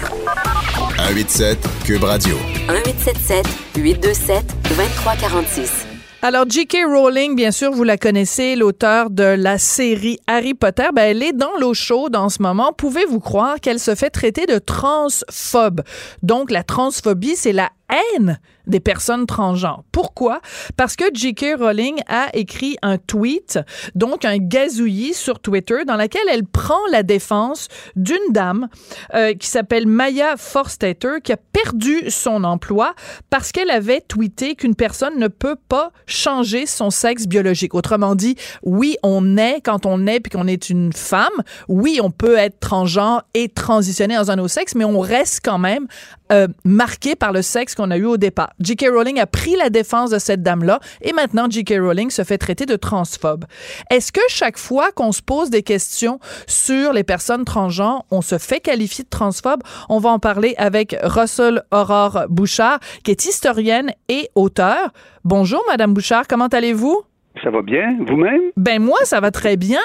187 0.98 1.60
Cube 1.86 2.04
Radio. 2.04 2.36
1877 2.68 3.46
827 3.78 4.44
2346. 4.70 5.86
Alors, 6.24 6.46
J.K. 6.50 6.78
Rowling, 6.88 7.36
bien 7.36 7.52
sûr, 7.52 7.72
vous 7.72 7.84
la 7.84 7.98
connaissez, 7.98 8.56
l'auteur 8.56 9.12
de 9.12 9.24
la 9.24 9.60
série 9.60 10.18
Harry 10.26 10.56
Potter. 10.56 10.88
Ben, 10.96 11.04
elle 11.04 11.22
est 11.22 11.34
dans 11.34 11.56
l'eau 11.60 11.76
chaude 11.76 12.16
en 12.16 12.30
ce 12.30 12.42
moment. 12.42 12.74
Pouvez-vous 12.74 13.20
croire 13.20 13.60
qu'elle 13.60 13.80
se 13.80 13.94
fait 13.94 14.10
traiter 14.10 14.48
de 14.48 14.58
transphobe? 14.58 15.82
Donc, 16.24 16.50
la 16.50 16.64
transphobie, 16.64 17.36
c'est 17.36 17.54
la 17.54 17.70
haine 17.90 18.40
des 18.68 18.80
personnes 18.80 19.26
transgenres. 19.26 19.84
Pourquoi? 19.92 20.42
Parce 20.76 20.96
que 20.96 21.06
J.K. 21.14 21.58
Rowling 21.60 22.00
a 22.08 22.36
écrit 22.36 22.78
un 22.82 22.98
tweet, 22.98 23.60
donc 23.94 24.26
un 24.26 24.38
gazouillis 24.38 25.14
sur 25.14 25.40
Twitter, 25.40 25.86
dans 25.86 25.96
lequel 25.96 26.24
elle 26.32 26.46
prend 26.46 26.80
la 26.92 27.04
défense 27.04 27.68
d'une 27.96 28.18
dame 28.32 28.68
euh, 29.14 29.34
qui 29.34 29.48
s'appelle 29.48 29.88
Maya 29.88 30.36
Forstater, 30.38 31.22
qui 31.24 31.32
a 31.32 31.38
perdu 31.38 32.10
son 32.10 32.44
emploi 32.44 32.94
parce 33.30 33.52
qu'elle 33.52 33.70
avait 33.70 34.02
tweeté 34.02 34.56
qu'une 34.56 34.76
personne 34.76 35.20
ne 35.20 35.28
peut 35.28 35.58
pas 35.68 35.92
changer 36.08 36.66
son 36.66 36.90
sexe 36.90 37.28
biologique. 37.28 37.76
Autrement 37.76 38.16
dit, 38.16 38.36
oui, 38.64 38.98
on 39.04 39.38
est 39.38 39.62
quand 39.62 39.86
on 39.86 40.08
est 40.08 40.20
puis 40.20 40.32
qu'on 40.32 40.48
est 40.48 40.70
une 40.70 40.94
femme. 40.94 41.26
Oui, 41.68 42.00
on 42.02 42.12
peut 42.12 42.38
être 42.38 42.60
transgenre 42.60 43.24
et 43.34 43.50
transitionner 43.50 44.16
dans 44.16 44.32
un 44.32 44.40
autre 44.40 44.54
sexe, 44.54 44.76
mais 44.76 44.86
on 44.86 45.00
reste 45.00 45.42
quand 45.44 45.60
même 45.60 45.88
euh, 46.32 46.48
marqué 46.64 47.16
par 47.16 47.32
le 47.32 47.44
sexe 47.44 47.75
qu'on 47.76 47.92
a 47.92 47.98
eu 47.98 48.06
au 48.06 48.18
départ. 48.18 48.50
J.K. 48.60 48.88
Rowling 48.92 49.20
a 49.20 49.28
pris 49.28 49.56
la 49.56 49.70
défense 49.70 50.10
de 50.10 50.20
cette 50.20 50.42
dame-là 50.42 50.80
et 51.02 51.14
maintenant 51.14 51.48
J.K. 51.50 51.76
Rowling 51.80 52.10
se 52.10 52.24
fait 52.24 52.38
traiter 52.38 52.66
de 52.66 52.76
transphobe. 52.76 53.46
Est-ce 53.92 54.12
que 54.12 54.22
chaque 54.30 54.58
fois 54.58 54.92
qu'on 54.92 55.12
se 55.12 55.22
pose 55.22 55.50
des 55.50 55.64
questions 55.64 56.20
sur 56.48 56.94
les 56.94 57.04
personnes 57.04 57.46
transgenres, 57.46 58.06
on 58.12 58.22
se 58.22 58.38
fait 58.38 58.60
qualifier 58.60 59.04
de 59.04 59.10
transphobe? 59.10 59.62
On 59.90 60.00
va 60.00 60.10
en 60.10 60.20
parler 60.20 60.56
avec 60.58 60.96
Russell 61.04 61.64
Aurore 61.72 62.26
Bouchard, 62.30 62.80
qui 63.04 63.12
est 63.12 63.26
historienne 63.26 63.92
et 64.10 64.30
auteur. 64.36 64.92
Bonjour, 65.24 65.64
Madame 65.68 65.94
Bouchard, 65.94 66.28
comment 66.28 66.48
allez-vous? 66.48 67.02
Ça 67.44 67.50
va 67.50 67.62
bien, 67.62 67.98
vous-même? 68.08 68.40
Ben 68.56 68.82
moi, 68.82 69.00
ça 69.04 69.20
va 69.20 69.30
très 69.30 69.58
bien. 69.58 69.82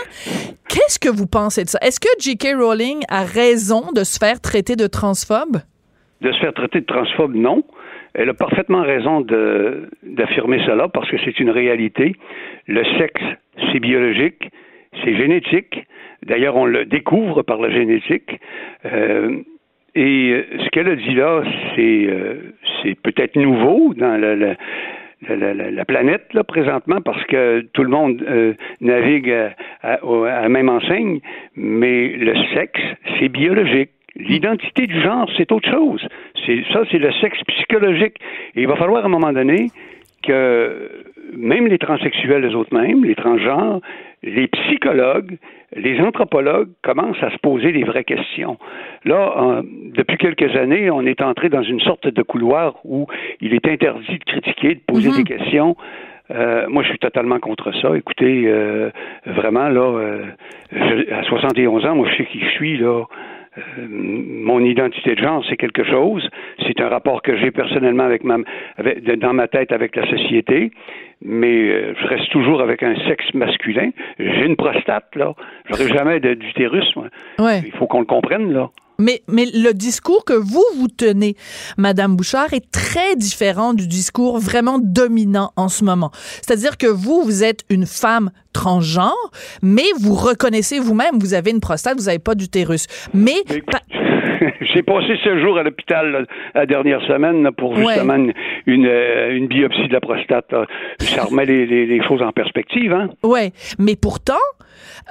Qu'est-ce 0.68 1.00
que 1.00 1.08
vous 1.08 1.26
pensez 1.26 1.64
de 1.64 1.68
ça? 1.68 1.78
Est-ce 1.82 1.98
que 1.98 2.08
J.K. 2.20 2.54
Rowling 2.56 3.02
a 3.08 3.24
raison 3.24 3.90
de 3.92 4.04
se 4.04 4.18
faire 4.18 4.40
traiter 4.40 4.76
de 4.76 4.86
transphobe? 4.86 5.58
De 6.20 6.30
se 6.32 6.38
faire 6.38 6.54
traiter 6.54 6.80
de 6.80 6.86
transphobe, 6.86 7.34
non. 7.34 7.64
Elle 8.14 8.28
a 8.28 8.34
parfaitement 8.34 8.82
raison 8.82 9.20
d'affirmer 10.02 10.60
cela 10.66 10.88
parce 10.88 11.08
que 11.10 11.16
c'est 11.24 11.38
une 11.40 11.50
réalité. 11.50 12.16
Le 12.66 12.84
sexe, 12.98 13.22
c'est 13.70 13.80
biologique, 13.80 14.50
c'est 15.04 15.14
génétique. 15.16 15.86
D'ailleurs, 16.24 16.56
on 16.56 16.66
le 16.66 16.84
découvre 16.84 17.42
par 17.42 17.60
la 17.60 17.70
génétique. 17.70 18.40
Euh, 18.84 19.38
et 19.94 20.44
ce 20.58 20.68
qu'elle 20.70 20.88
a 20.88 20.96
dit 20.96 21.14
là, 21.14 21.42
c'est 21.74 22.06
euh, 22.08 22.52
peut-être 23.02 23.36
nouveau 23.36 23.94
dans 23.94 24.20
la, 24.20 24.36
la, 25.28 25.84
planète 25.84 26.32
là 26.32 26.44
présentement 26.44 27.00
parce 27.00 27.22
que 27.24 27.62
tout 27.72 27.82
le 27.82 27.90
monde 27.90 28.22
euh, 28.22 28.54
navigue 28.80 29.30
à, 29.30 29.54
à, 29.82 29.98
la 30.42 30.48
même 30.48 30.68
enseigne, 30.68 31.20
mais 31.56 32.08
le 32.08 32.34
sexe, 32.54 32.80
c'est 33.18 33.28
biologique. 33.28 33.90
L'identité 34.16 34.86
du 34.86 35.00
genre, 35.00 35.28
c'est 35.36 35.52
autre 35.52 35.70
chose. 35.70 36.06
C'est 36.44 36.62
ça, 36.72 36.82
c'est 36.90 36.98
le 36.98 37.12
sexe 37.20 37.38
psychologique. 37.46 38.16
Et 38.54 38.62
il 38.62 38.66
va 38.66 38.76
falloir 38.76 39.02
à 39.02 39.06
un 39.06 39.10
moment 39.10 39.32
donné 39.32 39.68
que 40.22 41.04
même 41.36 41.66
les 41.66 41.78
transsexuels, 41.78 42.42
les 42.42 42.54
autres 42.54 42.74
mêmes, 42.74 43.04
les 43.04 43.14
transgenres, 43.14 43.80
les 44.22 44.48
psychologues, 44.48 45.38
les 45.74 46.00
anthropologues 46.00 46.70
commencent 46.82 47.22
à 47.22 47.30
se 47.30 47.38
poser 47.38 47.72
des 47.72 47.84
vraies 47.84 48.04
questions. 48.04 48.58
Là, 49.04 49.62
depuis 49.94 50.18
quelques 50.18 50.56
années, 50.56 50.90
on 50.90 51.02
est 51.02 51.22
entré 51.22 51.48
dans 51.48 51.62
une 51.62 51.80
sorte 51.80 52.08
de 52.08 52.22
couloir 52.22 52.74
où 52.84 53.06
il 53.40 53.54
est 53.54 53.66
interdit 53.66 54.18
de 54.18 54.24
critiquer, 54.24 54.74
de 54.74 54.80
poser 54.86 55.10
des 55.10 55.18
mhm. 55.18 55.24
questions. 55.24 55.76
Euh, 56.32 56.66
moi, 56.68 56.82
je 56.82 56.90
suis 56.90 56.98
totalement 56.98 57.38
contre 57.38 57.72
ça. 57.80 57.96
Écoutez, 57.96 58.44
euh, 58.46 58.90
vraiment, 59.26 59.68
là, 59.68 59.80
euh, 59.80 60.24
à 61.10 61.22
71 61.24 61.86
ans, 61.86 61.96
moi, 61.96 62.08
je 62.10 62.16
sais 62.16 62.26
qui 62.26 62.40
je 62.40 62.50
suis, 62.50 62.76
là. 62.76 63.04
Euh, 63.78 63.86
mon 63.88 64.64
identité 64.64 65.14
de 65.14 65.20
genre, 65.20 65.44
c'est 65.48 65.56
quelque 65.56 65.84
chose. 65.84 66.28
C'est 66.66 66.80
un 66.80 66.88
rapport 66.88 67.22
que 67.22 67.36
j'ai 67.36 67.50
personnellement 67.50 68.04
avec 68.04 68.24
ma, 68.24 68.38
avec, 68.76 69.04
dans 69.18 69.32
ma 69.32 69.48
tête 69.48 69.72
avec 69.72 69.96
la 69.96 70.08
société. 70.08 70.70
mais 71.22 71.68
euh, 71.68 71.94
je 72.00 72.06
reste 72.06 72.30
toujours 72.30 72.60
avec 72.60 72.82
un 72.82 72.94
sexe 73.06 73.32
masculin. 73.34 73.90
J'ai 74.18 74.46
une 74.46 74.56
prostate, 74.56 75.14
là. 75.16 75.34
J'aurai 75.68 75.88
jamais 75.88 76.20
d'utérus, 76.20 76.94
moi. 76.96 77.06
Ouais. 77.38 77.60
Il 77.64 77.72
faut 77.72 77.86
qu'on 77.86 78.00
le 78.00 78.06
comprenne, 78.06 78.52
là. 78.52 78.70
Mais, 79.00 79.22
mais 79.28 79.46
le 79.46 79.72
discours 79.72 80.24
que 80.24 80.34
vous, 80.34 80.64
vous 80.76 80.88
tenez, 80.88 81.34
Madame 81.76 82.16
Bouchard, 82.16 82.52
est 82.52 82.70
très 82.70 83.16
différent 83.16 83.74
du 83.74 83.86
discours 83.86 84.38
vraiment 84.38 84.78
dominant 84.78 85.52
en 85.56 85.68
ce 85.68 85.84
moment. 85.84 86.10
C'est-à-dire 86.42 86.76
que 86.76 86.86
vous, 86.86 87.22
vous 87.22 87.42
êtes 87.42 87.64
une 87.70 87.86
femme 87.86 88.30
transgenre, 88.52 89.30
mais 89.62 89.86
vous 90.00 90.14
reconnaissez 90.14 90.78
vous-même, 90.78 91.18
vous 91.20 91.34
avez 91.34 91.50
une 91.50 91.60
prostate, 91.60 91.98
vous 91.98 92.06
n'avez 92.06 92.18
pas 92.18 92.34
d'utérus. 92.34 92.86
Mais, 93.14 93.42
J'ai 94.60 94.82
passé 94.82 95.18
ce 95.22 95.38
jour 95.40 95.58
à 95.58 95.62
l'hôpital 95.62 96.26
la 96.54 96.66
dernière 96.66 97.00
semaine 97.06 97.42
là, 97.42 97.52
pour 97.52 97.76
justement 97.76 98.14
une, 98.14 98.32
une, 98.66 98.86
euh, 98.86 99.36
une 99.36 99.48
biopsie 99.48 99.88
de 99.88 99.92
la 99.92 100.00
prostate. 100.00 100.50
là. 100.52 100.66
Ça 101.00 101.24
remet 101.24 101.44
les, 101.46 101.66
les, 101.66 101.86
les 101.86 102.02
choses 102.04 102.22
en 102.22 102.32
perspective. 102.32 102.92
Hein? 102.92 103.10
Ouais, 103.22 103.52
mais 103.78 103.96
pourtant, 103.96 104.40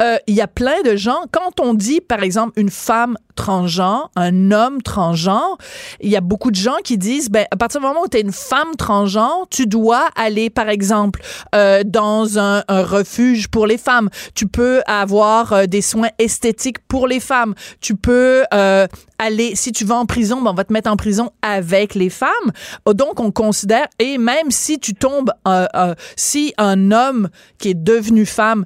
euh, 0.01 0.17
il 0.27 0.35
y 0.35 0.41
a 0.41 0.47
plein 0.47 0.81
de 0.83 0.95
gens, 0.95 1.23
quand 1.31 1.59
on 1.59 1.73
dit, 1.73 1.99
par 2.01 2.23
exemple, 2.23 2.53
une 2.55 2.69
femme 2.69 3.17
transgenre, 3.35 4.11
un 4.15 4.51
homme 4.51 4.81
transgenre, 4.81 5.57
il 5.99 6.09
y 6.09 6.15
a 6.15 6.21
beaucoup 6.21 6.51
de 6.51 6.55
gens 6.55 6.77
qui 6.83 6.97
disent, 6.97 7.29
ben, 7.29 7.45
à 7.51 7.57
partir 7.57 7.81
du 7.81 7.87
moment 7.87 8.01
où 8.03 8.07
tu 8.07 8.17
es 8.17 8.21
une 8.21 8.31
femme 8.31 8.75
transgenre, 8.77 9.47
tu 9.49 9.65
dois 9.65 10.07
aller, 10.15 10.49
par 10.49 10.69
exemple, 10.69 11.21
euh, 11.55 11.83
dans 11.85 12.39
un, 12.39 12.63
refuge 12.69 13.49
pour 13.49 13.67
les 13.67 13.77
femmes. 13.77 14.09
Tu 14.35 14.47
peux 14.47 14.81
avoir 14.87 15.53
euh, 15.53 15.65
des 15.65 15.81
soins 15.81 16.09
esthétiques 16.17 16.79
pour 16.87 17.07
les 17.07 17.19
femmes. 17.19 17.53
Tu 17.81 17.95
peux 17.95 18.43
aller, 19.17 19.55
si 19.55 19.71
tu 19.71 19.83
vas 19.85 19.95
en 19.95 20.05
prison, 20.05 20.41
ben, 20.41 20.51
on 20.51 20.53
va 20.53 20.63
te 20.63 20.71
mettre 20.71 20.89
en 20.89 20.95
prison 20.95 21.31
avec 21.41 21.95
les 21.95 22.09
femmes. 22.09 22.29
Donc, 22.87 23.19
on 23.19 23.31
considère, 23.31 23.87
et 23.99 24.17
même 24.17 24.49
si 24.49 24.79
tu 24.79 24.93
tombes, 24.93 25.31
si 26.15 26.53
un 26.57 26.91
homme 26.91 27.29
qui 27.57 27.69
est 27.69 27.81
devenu 27.83 28.25
femme, 28.25 28.63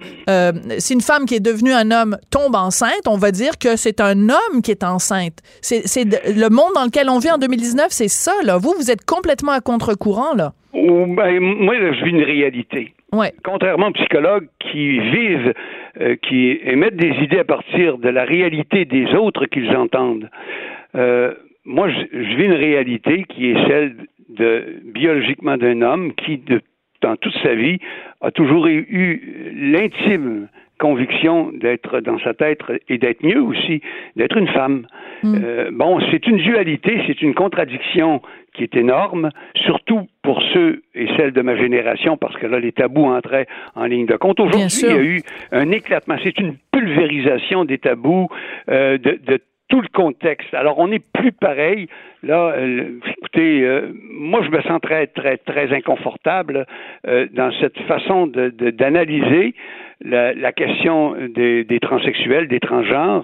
si 0.77 0.93
une 0.93 1.01
femme 1.01 1.22
qui 1.25 1.35
est 1.35 1.39
devenue 1.39 1.71
un 1.71 1.91
homme 1.91 2.17
tombe 2.31 2.55
enceinte, 2.55 3.07
on 3.07 3.17
va 3.17 3.31
dire 3.31 3.57
que 3.59 3.75
c'est 3.75 4.01
un 4.01 4.29
homme 4.29 4.61
qui 4.63 4.71
est 4.71 4.83
enceinte. 4.83 5.39
C'est 5.61 6.05
le 6.05 6.49
monde 6.49 6.71
dans 6.75 6.85
lequel 6.85 7.09
on 7.09 7.19
vit 7.19 7.31
en 7.31 7.37
2019, 7.37 7.87
c'est 7.89 8.07
ça, 8.07 8.33
là. 8.43 8.57
Vous, 8.57 8.73
vous 8.77 8.91
êtes 8.91 9.05
complètement 9.05 9.51
à 9.51 9.61
contre-courant, 9.61 10.33
là. 10.35 10.53
Ben, 10.73 11.39
moi, 11.39 11.77
là, 11.77 11.93
je 11.93 12.03
vis 12.03 12.11
une 12.11 12.23
réalité. 12.23 12.93
Ouais. 13.11 13.31
Contrairement 13.43 13.87
aux 13.87 13.91
psychologues 13.91 14.47
qui 14.59 14.99
vivent, 14.99 15.53
euh, 16.01 16.15
qui 16.15 16.59
émettent 16.63 16.95
des 16.95 17.13
idées 17.23 17.39
à 17.39 17.43
partir 17.43 17.99
de 17.99 18.09
la 18.09 18.25
réalité 18.25 18.85
des 18.85 19.13
autres 19.13 19.45
qu'ils 19.45 19.75
entendent, 19.75 20.29
euh, 20.95 21.33
moi, 21.63 21.89
je, 21.89 21.99
je 22.11 22.35
vis 22.35 22.45
une 22.45 22.53
réalité 22.53 23.25
qui 23.29 23.51
est 23.51 23.67
celle 23.67 23.95
de 24.29 24.81
biologiquement 24.83 25.57
d'un 25.57 25.81
homme 25.83 26.13
qui, 26.15 26.37
de, 26.37 26.59
dans 27.01 27.15
toute 27.17 27.35
sa 27.43 27.53
vie, 27.53 27.77
a 28.21 28.31
toujours 28.31 28.67
eu 28.67 29.53
l'intime 29.55 30.47
conviction 30.79 31.51
d'être 31.53 31.99
dans 32.01 32.19
sa 32.19 32.33
tête 32.33 32.59
et 32.89 32.97
d'être 32.97 33.23
mieux 33.23 33.41
aussi, 33.41 33.81
d'être 34.15 34.37
une 34.37 34.47
femme. 34.49 34.85
Euh, 35.25 35.69
bon, 35.71 35.99
c'est 36.11 36.27
une 36.27 36.37
dualité, 36.37 37.01
c'est 37.07 37.21
une 37.21 37.33
contradiction 37.33 38.21
qui 38.53 38.63
est 38.63 38.75
énorme, 38.75 39.29
surtout 39.55 40.07
pour 40.21 40.41
ceux 40.53 40.83
et 40.93 41.07
celles 41.15 41.31
de 41.31 41.41
ma 41.41 41.55
génération, 41.55 42.17
parce 42.17 42.35
que 42.37 42.45
là, 42.47 42.59
les 42.59 42.71
tabous 42.73 43.05
entraient 43.05 43.47
en 43.75 43.85
ligne 43.85 44.05
de 44.05 44.15
compte. 44.17 44.39
Aujourd'hui, 44.39 44.67
il 44.83 44.89
y 44.89 44.91
a 44.91 45.01
eu 45.01 45.21
un 45.51 45.71
éclatement, 45.71 46.15
c'est 46.23 46.37
une 46.39 46.55
pulvérisation 46.71 47.65
des 47.65 47.77
tabous, 47.77 48.27
euh, 48.69 48.97
de, 48.97 49.19
de 49.25 49.39
tout 49.69 49.81
le 49.81 49.87
contexte. 49.93 50.53
Alors, 50.53 50.77
on 50.77 50.89
n'est 50.89 51.01
plus 51.13 51.31
pareil. 51.31 51.87
Là, 52.21 52.53
euh, 52.57 52.99
écoutez, 53.17 53.63
euh, 53.63 53.87
moi, 54.11 54.41
je 54.45 54.49
me 54.51 54.61
sens 54.61 54.79
très, 54.81 55.07
très, 55.07 55.37
très 55.37 55.73
inconfortable 55.73 56.65
euh, 57.07 57.25
dans 57.33 57.51
cette 57.59 57.79
façon 57.87 58.27
de- 58.27 58.49
de- 58.49 58.69
d'analyser 58.69 59.55
la, 60.03 60.33
la 60.33 60.51
question 60.51 61.15
des, 61.33 61.63
des 61.63 61.79
transsexuels, 61.79 62.47
des 62.47 62.59
transgenres. 62.59 63.23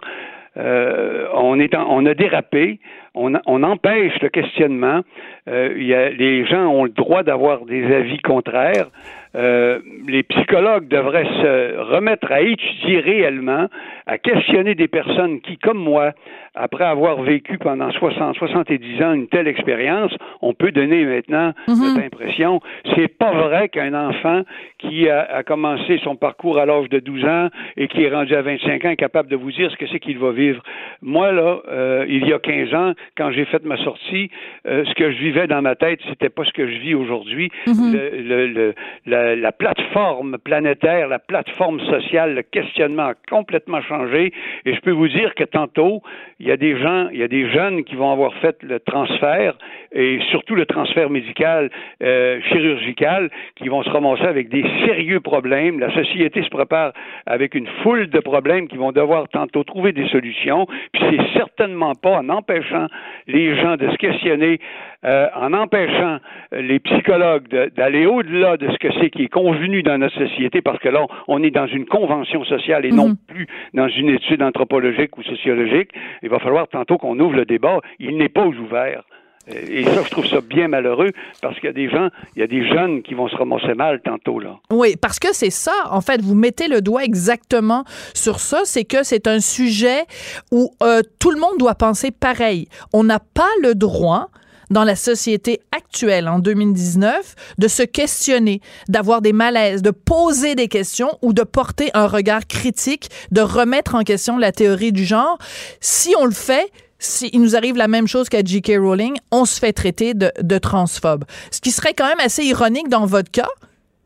Euh, 0.57 1.27
on, 1.36 1.59
est 1.59 1.75
en- 1.75 1.86
on 1.89 2.05
a 2.05 2.13
dérapé, 2.13 2.79
on, 3.15 3.33
on 3.45 3.63
empêche 3.63 4.19
le 4.21 4.29
questionnement. 4.29 5.01
Euh, 5.47 5.73
il 5.77 5.85
y 5.85 5.93
a, 5.93 6.09
les 6.09 6.45
gens 6.45 6.67
ont 6.67 6.83
le 6.83 6.91
droit 6.91 7.23
d'avoir 7.23 7.65
des 7.65 7.83
avis 7.93 8.19
contraires. 8.19 8.87
Euh, 9.35 9.79
les 10.07 10.23
psychologues 10.23 10.87
devraient 10.87 11.23
se 11.23 11.77
remettre 11.93 12.31
à 12.31 12.41
étudier 12.41 12.99
réellement, 12.99 13.67
à 14.07 14.17
questionner 14.17 14.73
des 14.73 14.87
personnes 14.87 15.39
qui, 15.41 15.57
comme 15.57 15.77
moi, 15.77 16.13
après 16.55 16.85
avoir 16.85 17.21
vécu 17.21 17.59
pendant 17.59 17.91
60, 17.91 18.35
70 18.35 19.03
ans 19.03 19.13
une 19.13 19.27
telle 19.27 19.47
expérience, 19.47 20.11
on 20.41 20.55
peut 20.55 20.71
donner 20.71 21.05
maintenant 21.05 21.53
cette 21.67 22.03
impression. 22.03 22.59
C'est 22.95 23.07
pas 23.07 23.31
vrai 23.31 23.69
qu'un 23.69 23.93
enfant 23.93 24.41
qui 24.79 25.07
a, 25.07 25.21
a 25.21 25.43
commencé 25.43 25.99
son 26.03 26.15
parcours 26.15 26.57
à 26.57 26.65
l'âge 26.65 26.89
de 26.89 26.99
12 26.99 27.25
ans 27.25 27.49
et 27.77 27.87
qui 27.87 28.03
est 28.03 28.09
rendu 28.09 28.33
à 28.33 28.41
25 28.41 28.85
ans 28.85 28.89
est 28.89 28.95
capable 28.95 29.29
de 29.29 29.35
vous 29.35 29.51
dire 29.51 29.69
ce 29.71 29.77
que 29.77 29.85
c'est 29.87 29.99
qu'il 29.99 30.17
va 30.17 30.31
vivre. 30.31 30.61
Moi, 31.01 31.31
là, 31.31 31.59
euh, 31.69 32.05
il 32.09 32.27
y 32.27 32.33
a 32.33 32.39
15 32.39 32.73
ans, 32.73 32.93
quand 33.18 33.32
j'ai 33.32 33.46
fait 33.46 33.63
ma 33.65 33.77
sortie, 33.77 34.29
euh, 34.68 34.84
ce 34.86 34.94
que 34.94 35.12
je 35.12 35.18
vivais 35.18 35.48
dans 35.48 35.62
ma 35.62 35.75
tête, 35.75 36.00
c'était 36.10 36.29
pas 36.29 36.44
ce 36.46 36.51
que 36.51 36.68
je 36.68 36.77
vis 36.79 36.94
aujourd'hui. 36.96 37.50
Le- 37.94 38.22
le- 38.22 38.48
le- 38.48 38.74
la, 39.06 39.36
la 39.36 39.51
plateforme 39.51 40.38
planétaire, 40.44 41.08
la 41.08 41.20
plateforme 41.20 41.79
sociale, 41.82 42.36
le 42.36 42.41
questionnement 42.44 43.08
a 43.08 43.13
complètement 43.29 43.82
changé. 43.82 44.34
Et 44.65 44.74
je 44.74 44.79
peux 44.82 44.91
vous 44.91 45.08
dire 45.08 45.36
que 45.36 45.44
tantôt, 45.44 46.01
il 46.39 46.48
y 46.48 46.51
a 46.51 46.58
des 46.58 46.77
gens, 46.77 47.10
il 47.12 47.20
y 47.20 47.24
a 47.24 47.27
des 47.27 47.50
jeunes 47.50 47.84
qui 47.84 47.96
vont 47.96 48.12
avoir 48.12 48.34
fait 48.36 48.58
le 48.63 48.79
transfert 48.79 49.58
et 49.91 50.20
surtout 50.29 50.56
le 50.56 50.65
transfert 50.65 51.10
médical, 51.10 51.70
euh, 52.03 52.39
chirurgical, 52.50 53.29
qui 53.56 53.68
vont 53.70 53.84
se 53.84 53.89
ramasser 53.89 54.24
avec 54.24 54.50
des 54.50 54.63
sérieux 54.86 55.20
problèmes. 55.20 55.79
La 55.79 55.91
société 55.94 56.44
se 56.44 56.50
prépare 56.50 56.94
avec 57.25 57.56
une 57.56 57.68
foule 57.84 58.08
de 58.10 58.20
problèmes 58.20 58.68
qui 58.68 58.77
vont 58.77 58.91
devoir 58.91 59.27
tantôt 59.29 59.63
trouver 59.63 59.91
des 59.91 60.08
solutions. 60.10 60.68
Puis 60.94 61.03
c'est 61.10 61.34
certainement 61.38 61.96
pas 61.96 62.18
en 62.20 62.29
empêchant 62.29 62.88
les 63.27 63.55
gens 63.55 63.77
de 63.77 63.89
se 63.89 63.98
questionner, 63.98 64.60
euh, 65.05 65.27
en 65.36 65.53
empêchant 65.53 66.17
euh, 66.53 66.62
les 66.62 66.79
psychologues 66.79 67.48
d'aller 67.75 68.05
au-delà 68.05 68.58
de 68.58 68.69
ce 68.69 68.77
que 68.77 68.89
c'est 69.00 69.10
qui 69.10 69.24
est 69.24 69.29
convenu 69.29 69.81
dans 69.81 69.98
notre 69.98 70.17
société, 70.17 70.62
parce 70.62 70.79
que 70.79 70.89
là, 70.89 71.05
on 71.27 71.41
est 71.41 71.51
dans 71.51 71.67
une 71.67 71.86
convention 71.86 72.43
sociale 72.43 72.86
et 72.86 72.91
non 72.91 73.15
plus 73.27 73.48
dans 73.74 73.88
une 73.88 74.10
étude 74.10 74.43
anthropologique 74.43 75.17
ou 75.17 75.24
sociologique. 75.24 75.91
Il 76.22 76.29
va 76.29 76.39
falloir 76.39 76.67
tantôt 76.67 76.98
qu'on 76.98 77.17
ouvre 77.19 77.36
le 77.36 77.46
débat. 77.46 77.79
Il 78.00 78.17
n'est 78.17 78.29
pas 78.29 78.46
ouvert. 78.46 79.03
Et 79.48 79.84
ça, 79.84 80.03
je 80.03 80.10
trouve 80.10 80.27
ça 80.27 80.41
bien 80.41 80.67
malheureux 80.67 81.12
parce 81.41 81.55
qu'il 81.55 81.65
y 81.65 81.69
a 81.69 81.74
des 81.74 81.89
gens, 81.89 82.10
il 82.36 82.39
y 82.39 82.43
a 82.43 82.48
des 82.48 82.67
jeunes 82.67 83.01
qui 83.01 83.15
vont 83.15 83.27
se 83.27 83.36
ramasser 83.36 83.74
mal 83.74 84.01
tantôt, 84.01 84.39
là. 84.39 84.60
Oui, 84.72 84.96
parce 84.96 85.17
que 85.19 85.34
c'est 85.34 85.50
ça, 85.50 85.74
en 85.89 86.01
fait, 86.01 86.22
vous 86.22 86.36
mettez 86.36 86.67
le 86.67 86.81
doigt 86.81 87.03
exactement 87.03 87.84
sur 88.13 88.39
ça, 88.39 88.62
c'est 88.65 88.86
que 88.86 89.03
c'est 89.03 89.27
un 89.27 89.39
sujet 89.39 90.05
où 90.51 90.72
euh, 90.84 91.01
tout 91.19 91.31
le 91.31 91.39
monde 91.39 91.58
doit 91.58 91.75
penser 91.75 92.12
pareil. 92.12 92.67
On 92.93 93.03
n'a 93.03 93.19
pas 93.19 93.50
le 93.63 93.74
droit 93.74 94.29
dans 94.69 94.84
la 94.84 94.96
société 94.96 95.62
actuelle 95.75 96.27
en 96.27 96.39
2019 96.39 97.36
de 97.58 97.67
se 97.67 97.84
questionner, 97.84 98.62
d'avoir 98.88 99.22
des 99.22 99.34
malaises, 99.34 99.81
de 99.81 99.91
poser 99.91 100.55
des 100.55 100.67
questions 100.67 101.10
ou 101.22 101.34
de 101.34 101.43
porter 101.43 101.89
un 101.93 102.08
regard 102.08 102.46
critique, 102.48 103.10
de 103.31 103.41
remettre 103.41 103.96
en 103.96 104.03
question 104.03 104.38
la 104.38 104.51
théorie 104.51 104.91
du 104.91 105.05
genre. 105.05 105.38
Si 105.79 106.13
on 106.19 106.25
le 106.25 106.31
fait, 106.31 106.72
s'il 107.00 107.41
nous 107.41 107.56
arrive 107.56 107.77
la 107.77 107.88
même 107.88 108.08
chose 108.08 108.29
qu'à 108.29 108.44
J.K. 108.44 108.74
Rowling, 108.77 109.18
on 109.32 109.46
se 109.46 109.60
fait 109.60 109.74
traiter 109.74 110.13
de, 110.13 110.32
de 110.41 110.58
transphobe. 110.58 111.25
Ce 111.51 111.62
qui 111.62 111.72
serait 111.72 111.94
quand 111.94 112.08
même 112.08 112.20
assez 112.20 112.44
ironique 112.44 112.89
dans 112.89 113.06
votre 113.06 113.32
cas, 113.32 113.50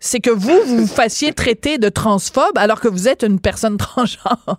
c'est 0.05 0.19
que 0.19 0.29
vous, 0.29 0.59
vous 0.67 0.77
vous 0.81 0.87
fassiez 0.87 1.31
traiter 1.31 1.77
de 1.77 1.87
transphobe 1.89 2.57
alors 2.57 2.81
que 2.81 2.89
vous 2.89 3.07
êtes 3.07 3.23
une 3.23 3.39
personne 3.39 3.77
transgenre. 3.87 4.57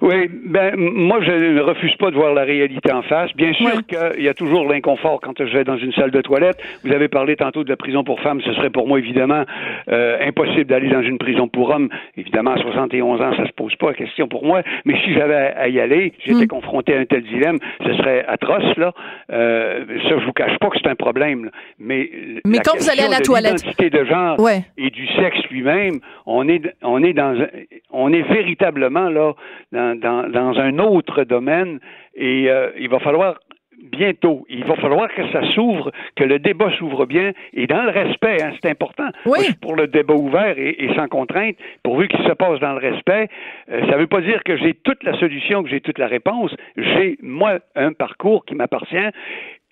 Oui, 0.00 0.28
ben 0.46 0.74
moi 0.76 1.20
je 1.22 1.30
ne 1.30 1.60
refuse 1.60 1.94
pas 1.96 2.10
de 2.10 2.16
voir 2.16 2.34
la 2.34 2.42
réalité 2.42 2.90
en 2.92 3.02
face. 3.02 3.30
Bien 3.36 3.52
sûr 3.52 3.66
Ouais. 3.66 3.82
qu'il 4.14 4.24
y 4.24 4.28
a 4.28 4.34
toujours 4.34 4.66
l'inconfort 4.68 5.20
quand 5.22 5.34
je 5.38 5.52
vais 5.56 5.62
dans 5.62 5.76
une 5.76 5.92
salle 5.92 6.10
de 6.10 6.20
toilette. 6.20 6.56
Vous 6.84 6.92
avez 6.92 7.06
parlé 7.06 7.36
tantôt 7.36 7.62
de 7.62 7.68
la 7.68 7.76
prison 7.76 8.02
pour 8.02 8.18
femmes. 8.20 8.40
Ce 8.44 8.52
serait 8.54 8.70
pour 8.70 8.88
moi 8.88 8.98
évidemment 8.98 9.44
euh, 9.88 10.18
impossible 10.26 10.64
d'aller 10.64 10.88
dans 10.90 11.02
une 11.02 11.18
prison 11.18 11.46
pour 11.46 11.70
hommes. 11.70 11.88
Évidemment, 12.16 12.50
à 12.54 12.56
71 12.60 13.20
ans, 13.20 13.36
ça 13.36 13.46
se 13.46 13.52
pose 13.52 13.76
pas 13.76 13.88
la 13.88 13.94
question 13.94 14.26
pour 14.26 14.44
moi. 14.44 14.62
Mais 14.84 14.94
si 15.04 15.14
j'avais 15.14 15.36
à 15.36 15.68
y 15.68 15.78
aller, 15.78 16.12
j'étais 16.26 16.48
confronté 16.48 16.96
à 16.96 16.98
un 16.98 17.04
tel 17.04 17.22
dilemme, 17.22 17.58
ce 17.86 17.94
serait 17.94 18.24
atroce 18.26 18.76
là. 18.76 18.92
Euh, 19.30 19.84
ça, 20.08 20.18
je 20.18 20.24
vous 20.26 20.32
cache 20.32 20.58
pas 20.58 20.68
que 20.70 20.76
c'est 20.82 20.88
un 20.90 20.96
problème. 20.96 21.44
là. 21.44 21.50
Mais 21.78 22.10
Mais 22.44 22.56
la 22.58 22.62
quand 22.64 22.76
vous 22.76 22.90
allez 22.90 23.02
à 23.02 23.08
la 23.08 23.20
toilette- 23.20 23.62
de 23.78 24.04
genre 24.04 24.40
Ouais. 24.40 24.62
Et 24.76 24.90
du 24.90 25.06
sexe 25.08 25.42
lui-même, 25.50 26.00
on 26.26 26.48
est 26.48 26.62
on 26.82 27.02
est 27.02 27.12
dans 27.12 27.46
on 27.90 28.12
est 28.12 28.22
véritablement 28.22 29.08
là 29.08 29.34
dans, 29.72 29.98
dans, 29.98 30.28
dans 30.28 30.58
un 30.58 30.78
autre 30.78 31.24
domaine 31.24 31.80
et 32.14 32.50
euh, 32.50 32.70
il 32.78 32.88
va 32.88 32.98
falloir 32.98 33.36
bientôt, 33.82 34.46
il 34.48 34.64
va 34.64 34.76
falloir 34.76 35.08
que 35.12 35.28
ça 35.32 35.42
s'ouvre, 35.52 35.90
que 36.16 36.24
le 36.24 36.38
débat 36.38 36.70
s'ouvre 36.78 37.06
bien 37.06 37.32
et 37.52 37.66
dans 37.66 37.82
le 37.82 37.90
respect, 37.90 38.42
hein, 38.42 38.52
c'est 38.62 38.70
important. 38.70 39.08
Oui. 39.26 39.38
Moi, 39.38 39.48
pour 39.60 39.76
le 39.76 39.88
débat 39.88 40.14
ouvert 40.14 40.58
et, 40.58 40.84
et 40.84 40.94
sans 40.94 41.08
contrainte, 41.08 41.56
pourvu 41.82 42.08
qu'il 42.08 42.24
se 42.24 42.32
passe 42.32 42.60
dans 42.60 42.72
le 42.72 42.78
respect. 42.78 43.28
Euh, 43.70 43.80
ça 43.86 43.92
ne 43.92 43.98
veut 43.98 44.06
pas 44.06 44.20
dire 44.20 44.42
que 44.44 44.56
j'ai 44.56 44.74
toute 44.74 45.02
la 45.02 45.18
solution, 45.18 45.62
que 45.62 45.68
j'ai 45.68 45.80
toute 45.80 45.98
la 45.98 46.06
réponse. 46.06 46.54
J'ai 46.76 47.18
moi 47.22 47.58
un 47.74 47.92
parcours 47.92 48.44
qui 48.44 48.54
m'appartient 48.54 49.10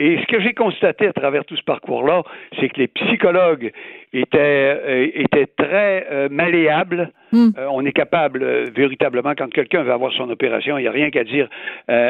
Et 0.00 0.18
ce 0.18 0.26
que 0.26 0.40
j'ai 0.40 0.54
constaté 0.54 1.06
à 1.06 1.12
travers 1.12 1.44
tout 1.44 1.56
ce 1.56 1.62
parcours-là, 1.62 2.22
c'est 2.58 2.70
que 2.70 2.80
les 2.80 2.88
psychologues 2.88 3.70
étaient, 4.14 4.38
euh, 4.40 5.08
étaient 5.14 5.46
très 5.46 6.06
euh, 6.10 6.28
malléables. 6.30 7.12
Hmm. 7.32 7.50
Euh, 7.58 7.66
on 7.70 7.84
est 7.84 7.92
capable, 7.92 8.44
véritablement, 8.74 9.34
quand 9.36 9.48
quelqu'un 9.52 9.82
veut 9.82 9.92
avoir 9.92 10.10
son 10.14 10.28
opération, 10.30 10.78
il 10.78 10.82
n'y 10.82 10.88
a 10.88 10.90
rien 10.90 11.10
qu'à 11.10 11.22
dire 11.22 11.48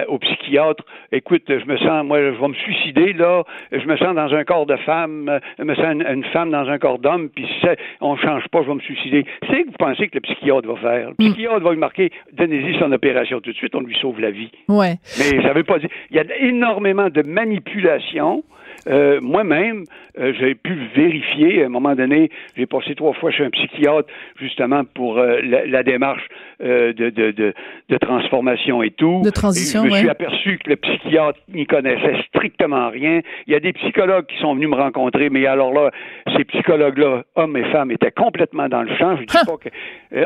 au 0.09 0.19
psychiatre, 0.19 0.85
écoute, 1.11 1.43
je 1.49 1.65
me 1.67 1.77
sens, 1.79 2.05
moi, 2.05 2.19
je 2.19 2.41
vais 2.41 2.49
me 2.49 2.55
suicider, 2.55 3.13
là, 3.13 3.43
je 3.73 3.85
me 3.87 3.97
sens 3.97 4.15
dans 4.15 4.33
un 4.33 4.45
corps 4.45 4.67
de 4.67 4.77
femme, 4.77 5.41
je 5.59 5.65
me 5.65 5.75
sens 5.75 5.87
une, 5.93 6.07
une 6.07 6.25
femme 6.25 6.51
dans 6.51 6.69
un 6.69 6.79
corps 6.79 6.99
d'homme, 6.99 7.29
puis 7.29 7.47
si 7.61 7.67
on 8.01 8.17
change 8.17 8.47
pas, 8.49 8.63
je 8.63 8.69
vais 8.69 8.75
me 8.75 8.81
suicider. 8.81 9.27
C'est 9.49 9.63
que 9.63 9.67
vous 9.67 9.79
pensez 9.79 10.09
que 10.09 10.15
le 10.15 10.21
psychiatre 10.21 10.69
va 10.69 10.77
faire. 10.77 11.09
Le 11.09 11.15
psychiatre 11.15 11.61
va 11.61 11.73
lui 11.73 11.79
marquer, 11.79 12.11
donnez-y 12.33 12.79
son 12.79 12.93
opération 12.93 13.41
tout 13.41 13.51
de 13.51 13.57
suite, 13.57 13.75
on 13.75 13.81
lui 13.81 13.97
sauve 13.97 14.21
la 14.21 14.31
vie. 14.31 14.51
Ouais. 14.69 14.97
Mais 15.19 15.43
ça 15.43 15.53
veut 15.53 15.65
pas 15.65 15.79
dire. 15.79 15.91
Il 16.11 16.17
y 16.17 16.21
a 16.21 16.25
énormément 16.41 17.09
de 17.09 17.23
Euh, 18.89 19.21
Moi-même, 19.21 19.85
euh, 20.19 20.33
j'ai 20.39 20.55
pu 20.55 20.75
vérifier. 20.95 21.63
À 21.63 21.67
un 21.67 21.69
moment 21.69 21.95
donné, 21.95 22.31
j'ai 22.57 22.67
passé 22.67 22.95
trois 22.95 23.13
fois 23.13 23.31
chez 23.31 23.45
un 23.45 23.51
psychiatre 23.51 24.09
justement 24.39 24.85
pour 24.85 25.19
euh, 25.19 25.41
la, 25.43 25.67
la 25.67 25.83
démarche 25.83 26.27
de, 26.61 26.93
de, 26.93 27.31
de, 27.31 27.55
de 27.89 27.97
transformation 27.99 28.83
et 28.83 28.91
tout. 28.91 29.23
De 29.25 29.31
transition, 29.31 29.81
Et 29.85 29.85
je 29.85 29.89
me 29.89 29.93
ouais. 29.93 29.99
suis 30.01 30.09
aperçu 30.11 30.59
que 30.59 30.71
le 30.71 30.77
psychiatre 30.77 31.39
n'y 31.53 31.67
connaissait 31.67 32.17
strictement 32.29 32.91
rien. 32.91 33.21
Il 33.47 33.53
y 33.53 33.57
a 33.57 33.61
des 33.61 33.73
psychologues 33.73 34.27
qui 34.27 34.39
sont 34.39 34.55
venus 34.55 34.69
me 34.69 34.77
rencontrer, 34.77 35.31
mais 35.31 35.47
alors 35.47 35.73
là, 35.73 35.91
ces 36.37 36.45
psychologues-là, 36.45 37.25
hommes 37.37 37.57
et 37.57 37.65
femmes, 37.65 37.91
étaient 37.91 38.11
complètement 38.11 38.69
dans 38.69 38.83
le 38.83 38.95
champ. 38.97 39.17
Je 39.17 39.23
dis 39.25 39.27
pas 39.47 39.57
que 39.57 39.69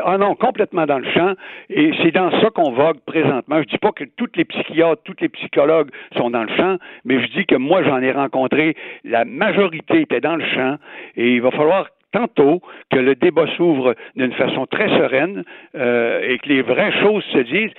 ah 0.03 0.17
non, 0.17 0.35
complètement 0.35 0.85
dans 0.85 0.99
le 0.99 1.09
champ. 1.11 1.33
Et 1.69 1.91
c'est 2.01 2.11
dans 2.11 2.31
ça 2.41 2.49
qu'on 2.49 2.71
vogue 2.71 2.99
présentement. 3.05 3.61
Je 3.61 3.67
dis 3.67 3.77
pas 3.77 3.91
que 3.91 4.03
tous 4.03 4.29
les 4.35 4.45
psychiatres, 4.45 5.01
tous 5.03 5.15
les 5.21 5.29
psychologues 5.29 5.89
sont 6.17 6.29
dans 6.29 6.43
le 6.43 6.55
champ, 6.55 6.77
mais 7.03 7.21
je 7.21 7.27
dis 7.31 7.45
que 7.45 7.55
moi, 7.55 7.83
j'en 7.83 8.01
ai 8.01 8.11
rencontré. 8.11 8.75
La 9.03 9.25
majorité 9.25 10.01
était 10.01 10.21
dans 10.21 10.35
le 10.35 10.45
champ. 10.45 10.77
Et 11.15 11.35
il 11.35 11.41
va 11.41 11.51
falloir 11.51 11.87
tantôt 12.11 12.61
que 12.91 12.97
le 12.97 13.15
débat 13.15 13.45
s'ouvre 13.57 13.93
d'une 14.15 14.31
façon 14.33 14.65
très 14.65 14.87
sereine 14.87 15.43
euh, 15.75 16.21
et 16.21 16.37
que 16.39 16.47
les 16.47 16.61
vraies 16.61 16.93
choses 17.01 17.23
se 17.25 17.39
disent 17.39 17.73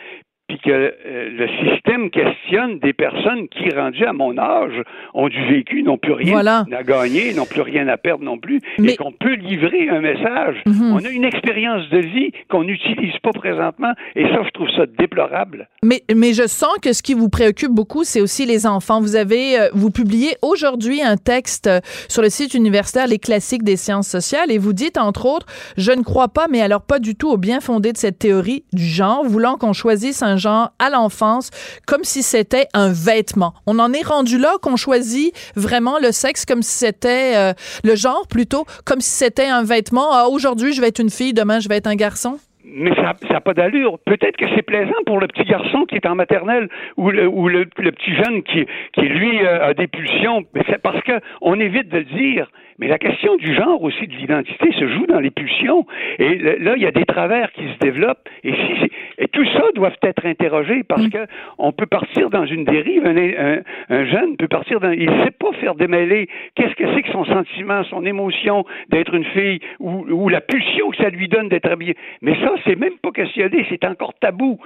puis 0.48 0.58
que 0.64 0.70
euh, 0.70 0.92
le 1.30 1.48
système 1.72 2.10
questionne 2.10 2.78
des 2.78 2.92
personnes 2.92 3.48
qui, 3.48 3.68
rendues 3.74 4.04
à 4.04 4.12
mon 4.12 4.38
âge, 4.38 4.80
ont 5.14 5.28
du 5.28 5.44
vécu, 5.46 5.82
n'ont 5.82 5.98
plus 5.98 6.12
rien 6.12 6.32
Voilà. 6.32 6.64
à 6.72 6.82
gagner, 6.84 7.34
n'ont 7.34 7.46
plus 7.46 7.62
rien 7.62 7.88
à 7.88 7.96
perdre 7.96 8.22
non 8.24 8.38
plus, 8.38 8.60
Mais- 8.78 8.92
et 8.92 8.96
qu'on 8.96 9.12
peut 9.12 9.34
livrer 9.34 9.88
un 9.88 10.00
message. 10.00 10.56
Mhm. 10.66 10.92
On 10.94 11.04
a 11.04 11.08
une 11.08 11.24
expérience 11.24 11.88
de 11.90 11.98
vie 11.98 12.30
qu'on 12.48 12.62
n'utilise 12.64 13.18
pas 13.22 13.32
présentement, 13.32 13.92
et 14.14 14.22
ça, 14.24 14.42
je 14.44 14.50
trouve 14.50 14.68
ça 14.76 14.86
déplorable. 14.86 15.68
Mais, 15.82 16.02
mais 16.14 16.32
je 16.32 16.46
sens 16.46 16.78
que 16.80 16.92
ce 16.92 17.02
qui 17.02 17.14
vous 17.14 17.28
préoccupe 17.28 17.72
beaucoup, 17.72 18.04
c'est 18.04 18.20
aussi 18.20 18.46
les 18.46 18.66
enfants. 18.66 19.00
Vous 19.00 19.16
avez, 19.16 19.58
euh, 19.58 19.68
vous 19.72 19.90
publiez 19.90 20.36
aujourd'hui 20.42 21.02
un 21.02 21.16
texte 21.16 21.66
euh, 21.66 21.80
sur 22.08 22.22
le 22.22 22.28
site 22.28 22.54
universitaire 22.54 23.06
Les 23.08 23.18
classiques 23.18 23.64
des 23.64 23.76
sciences 23.76 24.08
sociales 24.08 24.50
et 24.52 24.58
vous 24.58 24.72
dites, 24.72 24.96
entre 24.98 25.26
autres, 25.26 25.46
je 25.76 25.92
ne 25.92 26.02
crois 26.02 26.28
pas, 26.28 26.46
mais 26.50 26.60
alors 26.62 26.82
pas 26.82 26.98
du 26.98 27.14
tout 27.16 27.28
au 27.30 27.36
bien 27.36 27.60
fondé 27.60 27.92
de 27.92 27.96
cette 27.96 28.18
théorie 28.18 28.64
du 28.72 28.84
genre, 28.84 29.24
voulant 29.24 29.56
qu'on 29.56 29.72
choisisse 29.72 30.22
un 30.22 30.35
genre 30.36 30.72
à 30.78 30.90
l'enfance 30.90 31.50
comme 31.86 32.04
si 32.04 32.22
c'était 32.22 32.68
un 32.74 32.92
vêtement. 32.92 33.54
On 33.66 33.78
en 33.78 33.92
est 33.92 34.02
rendu 34.02 34.38
là 34.38 34.56
qu'on 34.60 34.76
choisit 34.76 35.34
vraiment 35.54 35.98
le 35.98 36.12
sexe 36.12 36.44
comme 36.44 36.62
si 36.62 36.78
c'était 36.78 37.36
euh, 37.36 37.52
le 37.84 37.94
genre 37.94 38.26
plutôt 38.28 38.66
comme 38.84 39.00
si 39.00 39.10
c'était 39.10 39.46
un 39.46 39.62
vêtement. 39.62 40.08
Ah, 40.12 40.28
aujourd'hui, 40.28 40.72
je 40.72 40.80
vais 40.80 40.88
être 40.88 40.98
une 40.98 41.10
fille, 41.10 41.32
demain, 41.32 41.60
je 41.60 41.68
vais 41.68 41.76
être 41.76 41.86
un 41.86 41.96
garçon? 41.96 42.38
Mais 42.68 42.92
ça 42.96 43.14
n'a 43.30 43.40
pas 43.40 43.54
d'allure. 43.54 43.98
Peut-être 44.04 44.36
que 44.36 44.46
c'est 44.54 44.62
plaisant 44.62 45.00
pour 45.06 45.20
le 45.20 45.28
petit 45.28 45.44
garçon 45.44 45.84
qui 45.84 45.94
est 45.94 46.06
en 46.06 46.16
maternelle 46.16 46.68
ou 46.96 47.10
le, 47.10 47.26
ou 47.28 47.48
le, 47.48 47.66
le 47.78 47.92
petit 47.92 48.12
jeune 48.14 48.42
qui, 48.42 48.66
qui 48.92 49.02
lui, 49.02 49.38
euh, 49.44 49.68
a 49.68 49.74
des 49.74 49.86
pulsions. 49.86 50.42
Mais 50.54 50.62
c'est 50.68 50.82
parce 50.82 51.00
que 51.02 51.12
on 51.40 51.58
évite 51.60 51.88
de 51.88 51.98
le 51.98 52.04
dire. 52.04 52.50
Mais 52.78 52.88
la 52.88 52.98
question 52.98 53.36
du 53.36 53.54
genre 53.54 53.82
aussi, 53.82 54.06
de 54.06 54.12
l'identité, 54.12 54.70
se 54.72 54.86
joue 54.88 55.06
dans 55.06 55.20
les 55.20 55.30
pulsions. 55.30 55.86
Et 56.18 56.34
là, 56.58 56.74
il 56.76 56.82
y 56.82 56.86
a 56.86 56.90
des 56.90 57.06
travers 57.06 57.50
qui 57.52 57.62
se 57.72 57.78
développent. 57.78 58.28
Et, 58.44 58.52
si 58.52 58.90
et 59.18 59.28
tout 59.28 59.46
ça 59.46 59.62
doit 59.74 59.92
être 60.02 60.26
interrogé 60.26 60.82
parce 60.82 61.08
que 61.08 61.26
on 61.56 61.72
peut 61.72 61.86
partir 61.86 62.28
dans 62.28 62.44
une 62.44 62.64
dérive. 62.64 63.06
Un, 63.06 63.16
un- 63.16 63.60
un 63.88 64.04
jeune 64.04 64.36
peut 64.36 64.48
partir 64.48 64.80
dans... 64.80 64.90
Il 64.90 65.10
ne 65.10 65.24
sait 65.24 65.30
pas 65.30 65.52
faire 65.60 65.74
démêler 65.74 66.28
qu'est-ce 66.54 66.74
que 66.74 66.84
c'est 66.94 67.02
que 67.02 67.12
son 67.12 67.24
sentiment, 67.24 67.82
son 67.84 68.04
émotion 68.04 68.64
d'être 68.90 69.14
une 69.14 69.24
fille 69.24 69.60
ou, 69.78 70.04
ou 70.10 70.28
la 70.28 70.42
pulsion 70.42 70.90
que 70.90 70.96
ça 70.98 71.08
lui 71.08 71.28
donne 71.28 71.48
d'être 71.48 71.70
habillé? 71.70 71.96
Mais 72.20 72.34
ça, 72.42 72.52
c'est 72.66 72.76
même 72.76 72.96
pas 73.02 73.10
questionné. 73.12 73.66
C'est 73.68 73.84
encore 73.84 74.12
tabou. 74.20 74.58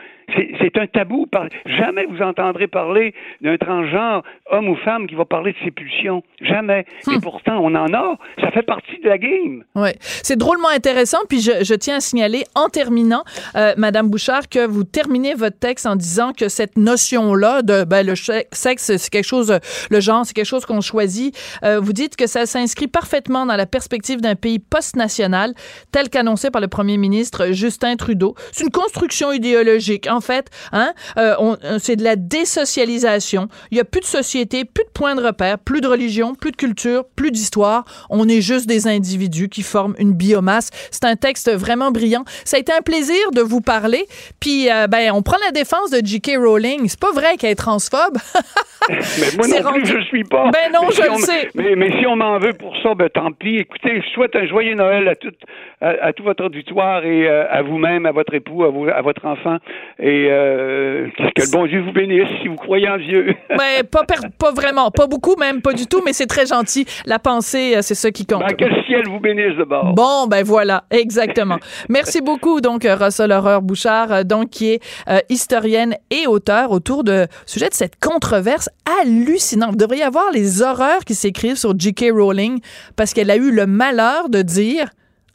C'est 0.60 0.76
un 0.78 0.86
tabou. 0.86 1.26
Par- 1.26 1.46
Jamais 1.66 2.06
vous 2.06 2.22
entendrez 2.22 2.66
parler 2.68 3.14
d'un 3.40 3.56
transgenre, 3.56 4.22
homme 4.50 4.68
ou 4.68 4.76
femme, 4.76 5.06
qui 5.06 5.14
va 5.14 5.24
parler 5.24 5.52
de 5.52 5.56
ses 5.64 5.70
pulsions. 5.70 6.22
Jamais. 6.40 6.84
Et 7.12 7.18
pourtant, 7.20 7.58
on 7.60 7.74
en 7.74 7.92
a. 7.92 8.16
Ça 8.40 8.50
fait 8.52 8.62
partie 8.62 8.98
de 9.02 9.08
la 9.08 9.18
game. 9.18 9.64
Ouais, 9.74 9.96
c'est 10.00 10.36
drôlement 10.38 10.68
intéressant. 10.68 11.18
Puis 11.28 11.40
je, 11.40 11.64
je 11.64 11.74
tiens 11.74 11.96
à 11.96 12.00
signaler 12.00 12.44
en 12.54 12.68
terminant, 12.68 13.24
euh, 13.56 13.74
Madame 13.76 14.08
Bouchard, 14.08 14.48
que 14.48 14.66
vous 14.66 14.84
terminez 14.84 15.34
votre 15.34 15.58
texte 15.58 15.86
en 15.86 15.96
disant 15.96 16.32
que 16.32 16.48
cette 16.48 16.76
notion-là 16.76 17.62
de 17.62 17.84
ben, 17.84 18.06
le 18.06 18.14
sexe, 18.14 18.96
c'est 18.96 19.10
quelque 19.10 19.24
chose, 19.26 19.58
le 19.90 20.00
genre, 20.00 20.24
c'est 20.24 20.34
quelque 20.34 20.44
chose 20.46 20.64
qu'on 20.64 20.80
choisit. 20.80 21.36
Euh, 21.64 21.80
vous 21.80 21.92
dites 21.92 22.16
que 22.16 22.26
ça 22.26 22.46
s'inscrit 22.46 22.86
parfaitement 22.88 23.46
dans 23.46 23.56
la 23.56 23.66
perspective 23.66 24.20
d'un 24.20 24.36
pays 24.36 24.58
post-national, 24.60 25.54
tel 25.92 26.08
qu'annoncé 26.08 26.50
par 26.50 26.60
le 26.60 26.68
Premier 26.68 26.96
ministre 26.96 27.48
Justin 27.52 27.79
Trudeau. 27.96 28.34
C'est 28.52 28.64
une 28.64 28.70
construction 28.70 29.32
idéologique, 29.32 30.06
en 30.10 30.20
fait. 30.20 30.50
Hein? 30.72 30.92
Euh, 31.16 31.34
euh, 31.64 31.78
c'est 31.78 31.96
de 31.96 32.04
la 32.04 32.16
désocialisation. 32.16 33.48
Il 33.70 33.78
y 33.78 33.80
a 33.80 33.84
plus 33.84 34.00
de 34.00 34.06
société, 34.06 34.64
plus 34.64 34.84
de 34.84 34.90
points 34.90 35.14
de 35.14 35.22
repère, 35.22 35.58
plus 35.58 35.80
de 35.80 35.88
religion, 35.88 36.34
plus 36.34 36.52
de 36.52 36.56
culture, 36.56 37.04
plus 37.16 37.30
d'histoire. 37.30 37.84
On 38.10 38.28
est 38.28 38.40
juste 38.40 38.66
des 38.66 38.86
individus 38.86 39.48
qui 39.48 39.62
forment 39.62 39.94
une 39.98 40.12
biomasse. 40.12 40.70
C'est 40.90 41.04
un 41.04 41.16
texte 41.16 41.50
vraiment 41.50 41.90
brillant. 41.90 42.24
Ça 42.44 42.56
a 42.56 42.60
été 42.60 42.72
un 42.72 42.82
plaisir 42.82 43.30
de 43.32 43.40
vous 43.40 43.60
parler. 43.60 44.04
Puis, 44.40 44.70
euh, 44.70 44.86
ben, 44.86 45.10
on 45.12 45.22
prend 45.22 45.38
la 45.44 45.52
défense 45.52 45.90
de 45.90 46.04
J.K. 46.04 46.32
Rowling. 46.38 46.88
C'est 46.88 47.00
pas 47.00 47.12
vrai 47.12 47.36
qu'elle 47.36 47.50
est 47.50 47.54
transphobe. 47.54 48.18
Mais 48.88 48.96
moi 49.36 49.46
non 49.62 49.72
plus, 49.72 49.86
je 49.86 50.00
suis 50.06 50.24
pas. 50.24 50.50
Ben 50.50 50.72
non, 50.72 50.80
Mais 50.82 50.90
je 50.90 50.94
si 50.94 51.02
le 51.02 51.10
on 51.10 51.18
sais. 51.18 51.48
Mais, 51.54 51.76
mais 51.76 51.90
si 51.98 52.06
on 52.06 52.16
m'en 52.16 52.38
veut 52.38 52.54
pour 52.54 52.74
ça, 52.82 52.94
ben 52.94 53.08
tant 53.10 53.30
pis. 53.32 53.56
Écoutez, 53.56 54.00
je 54.00 54.08
souhaite 54.08 54.34
un 54.34 54.46
joyeux 54.46 54.74
Noël 54.74 55.06
à 55.08 55.14
tout, 55.14 55.32
à, 55.80 55.88
à 56.06 56.12
tout 56.12 56.24
votre 56.24 56.44
auditoire 56.44 57.04
et 57.04 57.28
euh, 57.28 57.44
à 57.50 57.62
vous-même, 57.70 58.06
à 58.06 58.12
votre 58.12 58.34
époux, 58.34 58.64
à, 58.64 58.68
vous, 58.68 58.86
à 58.88 59.00
votre 59.02 59.24
enfant. 59.24 59.56
Et 59.98 60.28
euh, 60.30 61.08
que 61.16 61.42
le 61.42 61.50
bon 61.52 61.66
Dieu 61.66 61.80
vous 61.82 61.92
bénisse 61.92 62.28
si 62.42 62.48
vous 62.48 62.56
croyez 62.56 62.88
en 62.88 62.98
Dieu. 62.98 63.34
ben, 63.50 63.84
pas, 63.90 64.04
pas 64.38 64.52
vraiment, 64.52 64.90
pas 64.90 65.06
beaucoup, 65.06 65.36
même 65.36 65.62
pas 65.62 65.72
du 65.72 65.86
tout, 65.86 66.02
mais 66.04 66.12
c'est 66.12 66.26
très 66.26 66.46
gentil. 66.46 66.86
La 67.06 67.18
pensée, 67.18 67.76
euh, 67.76 67.82
c'est 67.82 67.94
ça 67.94 68.10
qui 68.10 68.26
compte. 68.26 68.40
Ben, 68.40 68.56
que 68.56 68.64
le 68.64 68.82
ciel 68.84 69.06
vous 69.08 69.20
bénisse 69.20 69.56
de 69.56 69.64
bord. 69.64 69.94
Bon, 69.94 70.26
ben 70.26 70.44
voilà, 70.44 70.84
exactement. 70.90 71.58
Merci 71.88 72.20
beaucoup, 72.20 72.60
donc, 72.60 72.84
euh, 72.84 72.96
Russell 72.96 73.32
Horreur 73.32 73.62
Bouchard, 73.62 74.12
euh, 74.12 74.22
donc, 74.22 74.50
qui 74.50 74.72
est 74.72 74.82
euh, 75.08 75.18
historienne 75.28 75.96
et 76.10 76.26
auteur 76.26 76.70
autour 76.70 77.04
de 77.04 77.26
sujet 77.46 77.68
de 77.68 77.74
cette 77.74 77.98
controverse 78.00 78.68
hallucinante. 79.00 79.70
Vous 79.70 79.76
devriez 79.76 80.02
avoir 80.02 80.30
les 80.32 80.62
horreurs 80.62 81.04
qui 81.04 81.14
s'écrivent 81.14 81.56
sur 81.56 81.78
J.K. 81.78 82.06
Rowling 82.12 82.60
parce 82.96 83.14
qu'elle 83.14 83.30
a 83.30 83.36
eu 83.36 83.50
le 83.50 83.66
malheur 83.66 84.28
de 84.28 84.42
dire 84.42 84.86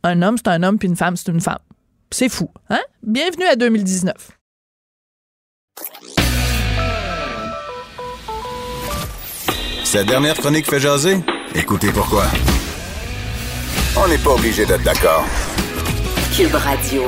un 0.04 0.22
homme, 0.22 0.38
c'est 0.38 0.50
un 0.50 0.64
homme, 0.64 0.78
puis 0.78 0.88
une 0.88 0.96
femme, 0.96 1.16
c'est 1.16 1.32
une 1.32 1.42
femme. 1.42 1.58
C'est 2.12 2.30
fou, 2.30 2.50
hein? 2.70 2.82
Bienvenue 3.04 3.46
à 3.46 3.56
2019. 3.56 4.14
Cette 9.84 10.08
dernière 10.08 10.36
chronique 10.36 10.70
fait 10.70 10.80
jaser? 10.80 11.18
Écoutez 11.54 11.92
pourquoi. 11.92 12.26
On 13.98 14.08
n'est 14.08 14.18
pas 14.18 14.32
obligé 14.32 14.66
d'être 14.66 14.84
d'accord. 14.84 15.26
Cube 16.36 16.54
Radio. 16.56 17.04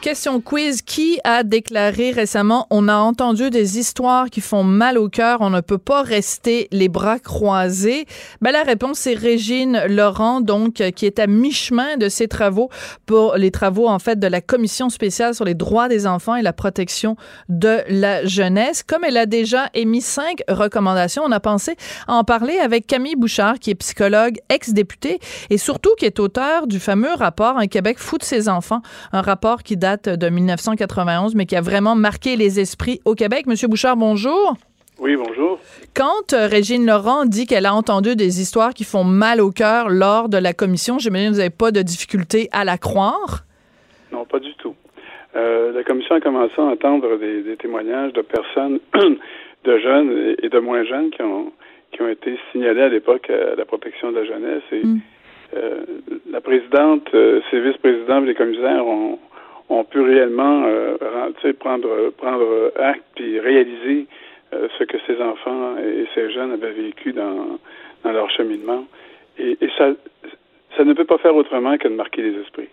Question 0.00 0.40
quiz. 0.40 0.82
Qui 0.82 1.18
a 1.24 1.42
déclaré 1.42 2.12
récemment 2.12 2.66
On 2.70 2.88
a 2.88 2.96
entendu 2.96 3.50
des 3.50 3.78
histoires 3.78 4.30
qui 4.30 4.40
font 4.40 4.62
mal 4.62 4.98
au 4.98 5.08
cœur, 5.08 5.40
on 5.40 5.50
ne 5.50 5.60
peut 5.60 5.78
pas 5.78 6.02
rester 6.02 6.68
les 6.70 6.88
bras 6.88 7.18
croisés? 7.18 8.06
Ben, 8.40 8.52
la 8.52 8.62
réponse, 8.62 9.00
c'est 9.00 9.14
Régine 9.14 9.82
Laurent, 9.88 10.40
donc, 10.40 10.74
qui 10.94 11.06
est 11.06 11.18
à 11.18 11.26
mi-chemin 11.26 11.96
de 11.96 12.08
ses 12.08 12.28
travaux 12.28 12.70
pour 13.06 13.36
les 13.36 13.50
travaux, 13.50 13.88
en 13.88 13.98
fait, 13.98 14.18
de 14.18 14.26
la 14.26 14.40
Commission 14.40 14.90
spéciale 14.90 15.34
sur 15.34 15.44
les 15.44 15.54
droits 15.54 15.88
des 15.88 16.06
enfants 16.06 16.36
et 16.36 16.42
la 16.42 16.52
protection 16.52 17.16
de 17.48 17.80
la 17.88 18.24
jeunesse. 18.24 18.82
Comme 18.84 19.02
elle 19.04 19.16
a 19.16 19.26
déjà 19.26 19.70
émis 19.74 20.02
cinq 20.02 20.42
recommandations, 20.48 21.24
on 21.24 21.32
a 21.32 21.40
pensé 21.40 21.76
en 22.06 22.22
parler 22.22 22.58
avec 22.58 22.86
Camille 22.86 23.16
Bouchard, 23.16 23.58
qui 23.58 23.70
est 23.70 23.74
psychologue, 23.74 24.38
ex-députée 24.48 25.18
et 25.50 25.58
surtout 25.58 25.90
qui 25.98 26.04
est 26.04 26.20
auteur 26.20 26.66
du 26.66 26.78
fameux 26.78 27.14
rapport 27.14 27.58
Un 27.58 27.66
Québec 27.66 27.98
fout 27.98 28.20
de 28.20 28.24
ses 28.24 28.48
enfants, 28.48 28.82
un 29.12 29.22
rapport 29.22 29.62
qui 29.62 29.76
de 29.94 30.28
1991, 30.28 31.36
mais 31.36 31.46
qui 31.46 31.54
a 31.54 31.60
vraiment 31.60 31.94
marqué 31.94 32.34
les 32.34 32.58
esprits 32.58 33.00
au 33.04 33.14
Québec. 33.14 33.46
Monsieur 33.46 33.68
Bouchard, 33.68 33.96
bonjour. 33.96 34.56
Oui, 34.98 35.14
bonjour. 35.14 35.60
Quand 35.94 36.32
euh, 36.32 36.46
Régine 36.46 36.86
Laurent 36.86 37.24
dit 37.26 37.46
qu'elle 37.46 37.66
a 37.66 37.74
entendu 37.74 38.16
des 38.16 38.40
histoires 38.40 38.74
qui 38.74 38.84
font 38.84 39.04
mal 39.04 39.40
au 39.40 39.50
cœur 39.50 39.88
lors 39.90 40.28
de 40.28 40.38
la 40.38 40.54
commission, 40.54 40.98
j'imagine 40.98 41.28
que 41.28 41.32
vous 41.34 41.38
n'avez 41.38 41.50
pas 41.56 41.70
de 41.70 41.82
difficulté 41.82 42.48
à 42.50 42.64
la 42.64 42.78
croire? 42.78 43.44
Non, 44.10 44.24
pas 44.24 44.40
du 44.40 44.54
tout. 44.54 44.74
Euh, 45.36 45.70
la 45.72 45.84
commission 45.84 46.16
a 46.16 46.20
commencé 46.20 46.54
à 46.56 46.62
entendre 46.62 47.18
des, 47.18 47.42
des 47.42 47.56
témoignages 47.56 48.14
de 48.14 48.22
personnes, 48.22 48.80
de 49.64 49.78
jeunes 49.78 50.36
et, 50.42 50.48
de 50.48 50.58
moins 50.58 50.84
jeunes 50.84 51.10
qui 51.10 51.22
ont 51.22 51.52
qui 51.92 52.02
ont 52.02 52.08
été 52.08 52.36
signalés 52.50 52.82
à 52.82 52.88
l'époque 52.88 53.30
à 53.30 53.54
la 53.54 53.64
protection 53.64 54.10
de 54.10 54.18
la 54.18 54.24
jeunesse. 54.24 54.62
Et 54.72 54.84
mm. 54.84 55.00
la 56.30 56.40
présidente, 56.40 57.08
ses 57.12 57.60
vice-présidents 57.60 58.22
et 58.22 58.26
les 58.26 58.34
commissaires 58.34 58.86
ont, 58.86 59.18
ont 59.68 59.84
pu 59.84 60.00
réellement 60.00 60.64
prendre, 61.58 62.10
prendre 62.10 62.72
acte 62.76 63.20
et 63.20 63.40
réaliser 63.40 64.06
ce 64.52 64.84
que 64.84 64.96
ces 65.06 65.20
enfants 65.20 65.76
et 65.78 66.06
ces 66.14 66.30
jeunes 66.32 66.52
avaient 66.52 66.70
vécu 66.70 67.12
dans, 67.12 67.58
dans 68.04 68.12
leur 68.12 68.30
cheminement. 68.30 68.84
Et, 69.38 69.58
et 69.60 69.68
ça, 69.76 69.90
ça 70.76 70.84
ne 70.84 70.92
peut 70.92 71.04
pas 71.04 71.18
faire 71.18 71.34
autrement 71.34 71.76
que 71.78 71.88
de 71.88 71.94
marquer 71.94 72.22
les 72.22 72.40
esprits. 72.40 72.68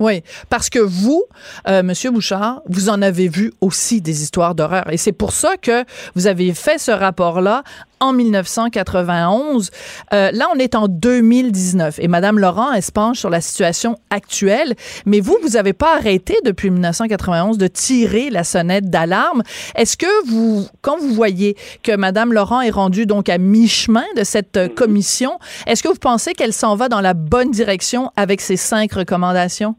Oui, 0.00 0.22
parce 0.48 0.70
que 0.70 0.78
vous, 0.78 1.24
euh, 1.66 1.82
Monsieur 1.82 2.10
Bouchard, 2.10 2.62
vous 2.68 2.88
en 2.88 3.02
avez 3.02 3.28
vu 3.28 3.52
aussi 3.60 4.00
des 4.00 4.22
histoires 4.22 4.54
d'horreur, 4.54 4.92
et 4.92 4.96
c'est 4.96 5.12
pour 5.12 5.32
ça 5.32 5.56
que 5.56 5.84
vous 6.14 6.28
avez 6.28 6.54
fait 6.54 6.78
ce 6.78 6.92
rapport-là 6.92 7.64
en 8.00 8.12
1991. 8.12 9.70
Euh, 10.12 10.30
là, 10.32 10.46
on 10.54 10.58
est 10.58 10.74
en 10.74 10.88
2019 10.88 11.98
et 11.98 12.08
Madame 12.08 12.38
Laurent, 12.38 12.72
elle 12.72 12.82
se 12.82 12.92
penche 12.92 13.18
sur 13.18 13.30
la 13.30 13.40
situation 13.40 13.96
actuelle. 14.10 14.74
Mais 15.06 15.20
vous, 15.20 15.36
vous 15.42 15.50
n'avez 15.50 15.72
pas 15.72 15.96
arrêté 15.96 16.36
depuis 16.44 16.70
1991 16.70 17.58
de 17.58 17.66
tirer 17.66 18.30
la 18.30 18.44
sonnette 18.44 18.88
d'alarme. 18.90 19.42
Est-ce 19.74 19.96
que 19.96 20.28
vous, 20.28 20.66
quand 20.80 20.98
vous 20.98 21.12
voyez 21.12 21.56
que 21.82 21.96
Madame 21.96 22.32
Laurent 22.32 22.60
est 22.60 22.70
rendue 22.70 23.06
donc 23.06 23.28
à 23.28 23.38
mi-chemin 23.38 24.04
de 24.16 24.24
cette 24.24 24.56
euh, 24.56 24.68
commission, 24.68 25.38
est-ce 25.66 25.82
que 25.82 25.88
vous 25.88 25.94
pensez 25.94 26.34
qu'elle 26.34 26.52
s'en 26.52 26.76
va 26.76 26.88
dans 26.88 27.00
la 27.00 27.14
bonne 27.14 27.50
direction 27.50 28.12
avec 28.16 28.40
ces 28.40 28.56
cinq 28.56 28.92
recommandations? 28.92 29.76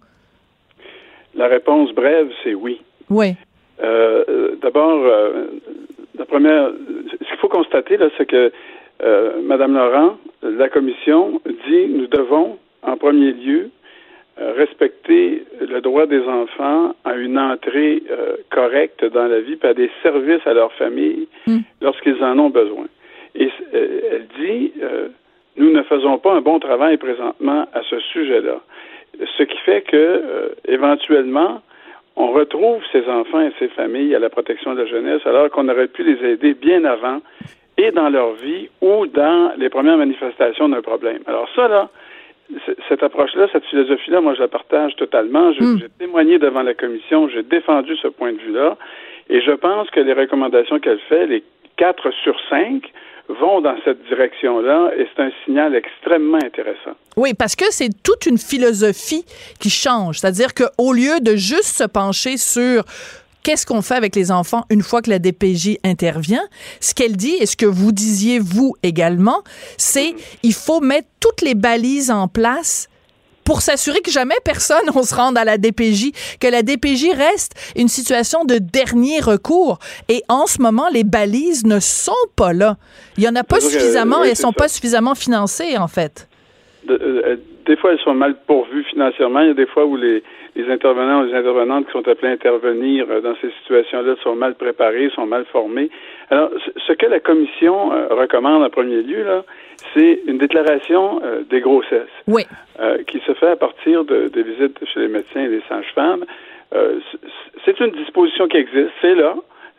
La 1.39 1.47
réponse 1.47 1.93
brève, 1.93 2.30
c'est 2.43 2.54
oui. 2.54 2.82
Oui. 3.10 3.34
Euh, 3.82 4.56
d'abord, 4.62 4.99
euh, 5.06 5.45
la 6.17 6.25
première, 6.25 6.69
ce 7.21 7.28
qu'il 7.28 7.38
faut 7.38 7.47
constater 7.47 7.95
là, 7.95 8.10
c'est 8.17 8.25
que 8.25 8.52
euh, 9.02 9.41
Madame 9.41 9.73
Laurent, 9.73 10.17
la 10.43 10.67
commission 10.67 11.39
dit 11.65 11.86
nous 11.88 12.08
devons, 12.08 12.58
en 12.84 12.97
premier 12.97 13.32
lieu, 13.32 13.69
respecter 14.38 15.45
le 15.62 15.80
droit 15.80 16.08
des 16.08 16.23
enfants 16.23 16.93
à 17.06 17.15
une 17.15 17.39
entrée 17.39 18.04
correcte 18.52 19.06
dans 19.06 19.28
la 19.28 19.39
vie, 19.39 19.56
par 19.56 19.75
des 19.75 19.89
services 20.04 20.45
à 20.45 20.54
leur 20.54 20.73
famille 20.73 21.30
hmm. 21.47 21.60
lorsqu'ils 21.82 22.21
en 22.21 22.38
ont 22.38 22.49
besoin. 22.49 22.88
Et 23.36 23.49
elle 23.73 24.28
dit 24.39 24.73
nous 25.56 25.71
ne 25.71 25.84
faisons 25.84 26.17
pas 26.17 26.34
un 26.34 26.41
bon 26.41 26.60
travail 26.60 26.97
présentement 26.97 27.65
à 27.73 27.82
ce 27.89 27.97
sujet-là 27.99 28.60
ce 29.38 29.43
qui 29.43 29.58
fait 29.60 29.82
que 29.82 29.95
euh, 29.95 30.49
éventuellement 30.67 31.62
on 32.15 32.32
retrouve 32.32 32.82
ces 32.91 33.08
enfants 33.08 33.41
et 33.41 33.51
ces 33.60 33.69
familles 33.69 34.13
à 34.13 34.19
la 34.19 34.29
protection 34.29 34.73
de 34.73 34.82
la 34.82 34.86
jeunesse 34.86 35.21
alors 35.25 35.49
qu'on 35.49 35.69
aurait 35.69 35.88
pu 35.88 36.03
les 36.03 36.29
aider 36.29 36.53
bien 36.53 36.84
avant 36.84 37.21
et 37.77 37.91
dans 37.91 38.10
leur 38.10 38.34
vie 38.34 38.69
ou 38.82 39.08
dans 39.08 39.53
les 39.58 39.69
premières 39.69 39.97
manifestations 39.97 40.67
d'un 40.67 40.82
problème. 40.82 41.19
Alors 41.27 41.47
ça 41.55 41.67
là, 41.67 41.89
cette 42.88 43.03
approche-là, 43.03 43.47
cette 43.51 43.65
philosophie-là, 43.65 44.21
moi 44.21 44.34
je 44.34 44.41
la 44.41 44.47
partage 44.47 44.95
totalement. 44.95 45.51
Hmm. 45.51 45.77
J'ai 45.79 45.89
témoigné 45.97 46.39
devant 46.39 46.63
la 46.63 46.73
commission, 46.73 47.29
j'ai 47.29 47.43
défendu 47.43 47.95
ce 47.97 48.08
point 48.08 48.34
de 48.34 48.39
vue-là, 48.39 48.77
et 49.29 49.41
je 49.41 49.51
pense 49.51 49.89
que 49.91 49.99
les 49.99 50.13
recommandations 50.13 50.79
qu'elle 50.79 50.99
fait, 50.99 51.27
les 51.27 51.43
quatre 51.77 52.12
sur 52.23 52.38
cinq, 52.49 52.91
vont 53.29 53.61
dans 53.61 53.75
cette 53.85 54.03
direction-là 54.07 54.91
et 54.97 55.07
c'est 55.15 55.23
un 55.23 55.31
signal 55.45 55.75
extrêmement 55.75 56.39
intéressant. 56.43 56.95
Oui, 57.15 57.33
parce 57.33 57.55
que 57.55 57.65
c'est 57.69 57.89
toute 58.03 58.25
une 58.25 58.37
philosophie 58.37 59.25
qui 59.59 59.69
change. 59.69 60.19
C'est-à-dire 60.19 60.53
qu'au 60.53 60.93
lieu 60.93 61.19
de 61.21 61.35
juste 61.35 61.77
se 61.77 61.83
pencher 61.83 62.37
sur 62.37 62.83
qu'est-ce 63.43 63.65
qu'on 63.65 63.81
fait 63.81 63.95
avec 63.95 64.15
les 64.15 64.31
enfants 64.31 64.65
une 64.69 64.81
fois 64.81 65.01
que 65.01 65.09
la 65.09 65.19
DPJ 65.19 65.77
intervient, 65.83 66.43
ce 66.79 66.93
qu'elle 66.93 67.15
dit 67.15 67.35
et 67.39 67.45
ce 67.45 67.55
que 67.55 67.65
vous 67.65 67.91
disiez 67.91 68.39
vous 68.39 68.75
également, 68.83 69.43
c'est 69.77 70.11
mm-hmm. 70.11 70.39
il 70.43 70.53
faut 70.53 70.81
mettre 70.81 71.07
toutes 71.19 71.41
les 71.41 71.55
balises 71.55 72.11
en 72.11 72.27
place 72.27 72.88
pour 73.49 73.62
s'assurer 73.62 74.01
que 74.01 74.12
jamais 74.12 74.35
personne 74.45 74.85
ne 74.85 74.91
se 75.01 75.15
rende 75.15 75.35
à 75.35 75.43
la 75.43 75.57
DPJ, 75.57 76.12
que 76.39 76.45
la 76.45 76.62
DPJ 76.62 77.17
reste 77.17 77.73
une 77.75 77.88
situation 77.88 78.45
de 78.45 78.59
dernier 78.59 79.21
recours. 79.21 79.79
Et 80.07 80.21
en 80.29 80.45
ce 80.45 80.62
moment, 80.62 80.85
les 80.93 81.03
balises 81.03 81.65
ne 81.65 81.79
sont 81.79 82.27
pas 82.35 82.53
là. 82.53 82.75
Il 83.17 83.23
y 83.23 83.27
en 83.27 83.35
a 83.35 83.43
pas 83.43 83.59
suffisamment 83.59 84.23
et 84.23 84.29
elles 84.29 84.35
sont 84.35 84.53
pas 84.53 84.67
suffisamment 84.67 85.15
financées, 85.15 85.79
en 85.79 85.88
fait. 85.88 86.29
Euh, 86.91 87.38
des 87.65 87.75
fois, 87.75 87.93
elles 87.93 87.99
sont 88.01 88.13
mal 88.13 88.35
pourvues 88.45 88.83
financièrement. 88.83 89.39
Il 89.39 89.47
y 89.47 89.51
a 89.51 89.55
des 89.55 89.65
fois 89.65 89.83
où 89.83 89.95
les, 89.95 90.21
les 90.55 90.71
intervenants 90.71 91.21
ou 91.21 91.25
les 91.25 91.33
intervenantes 91.33 91.88
qui 91.88 91.91
sont 91.93 92.07
appelés 92.07 92.29
à 92.29 92.33
intervenir 92.33 93.07
euh, 93.09 93.19
dans 93.19 93.33
ces 93.41 93.49
situations-là 93.62 94.13
sont 94.23 94.35
mal 94.35 94.53
préparés, 94.55 95.09
sont 95.15 95.25
mal 95.25 95.45
formés. 95.51 95.89
Alors, 96.29 96.49
ce 96.87 96.93
que 96.93 97.05
la 97.05 97.19
commission 97.19 97.91
euh, 97.91 98.07
recommande 98.09 98.63
en 98.63 98.69
premier 98.69 99.01
lieu, 99.01 99.23
là, 99.23 99.43
c'est 99.93 100.19
une 100.27 100.37
déclaration 100.37 101.21
euh, 101.23 101.41
des 101.49 101.59
grossesses 101.59 102.07
oui. 102.27 102.45
qui 103.07 103.19
se 103.19 103.33
fait 103.33 103.47
à 103.47 103.55
partir 103.55 104.05
de, 104.05 104.27
des 104.27 104.43
visites 104.43 104.77
chez 104.85 105.01
les 105.01 105.07
médecins 105.07 105.41
et 105.41 105.47
les 105.47 105.61
sages-femmes. 105.67 106.25
c'est 107.65 107.79
une 107.79 107.91
disposition 107.91 108.47
qui 108.47 108.57
existe, 108.57 108.91
c'est 109.01 109.15
là, 109.15 109.35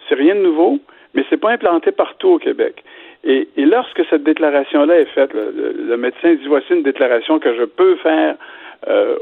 c'est 0.08 0.16
rien 0.16 0.34
de 0.34 0.40
nouveau, 0.40 0.78
mais 1.14 1.24
c'est 1.30 1.40
pas 1.40 1.50
implanté 1.50 1.92
partout 1.92 2.28
au 2.28 2.38
Québec. 2.38 2.82
Et, 3.22 3.48
et 3.56 3.64
lorsque 3.64 4.02
cette 4.10 4.24
déclaration-là 4.24 5.00
est 5.00 5.12
faite, 5.14 5.32
le, 5.34 5.74
le, 5.88 5.96
médecin 5.96 6.34
dit 6.34 6.48
voici 6.48 6.72
une 6.72 6.82
déclaration 6.82 7.38
que 7.38 7.54
je 7.54 7.64
peux 7.64 7.96
faire 7.96 8.36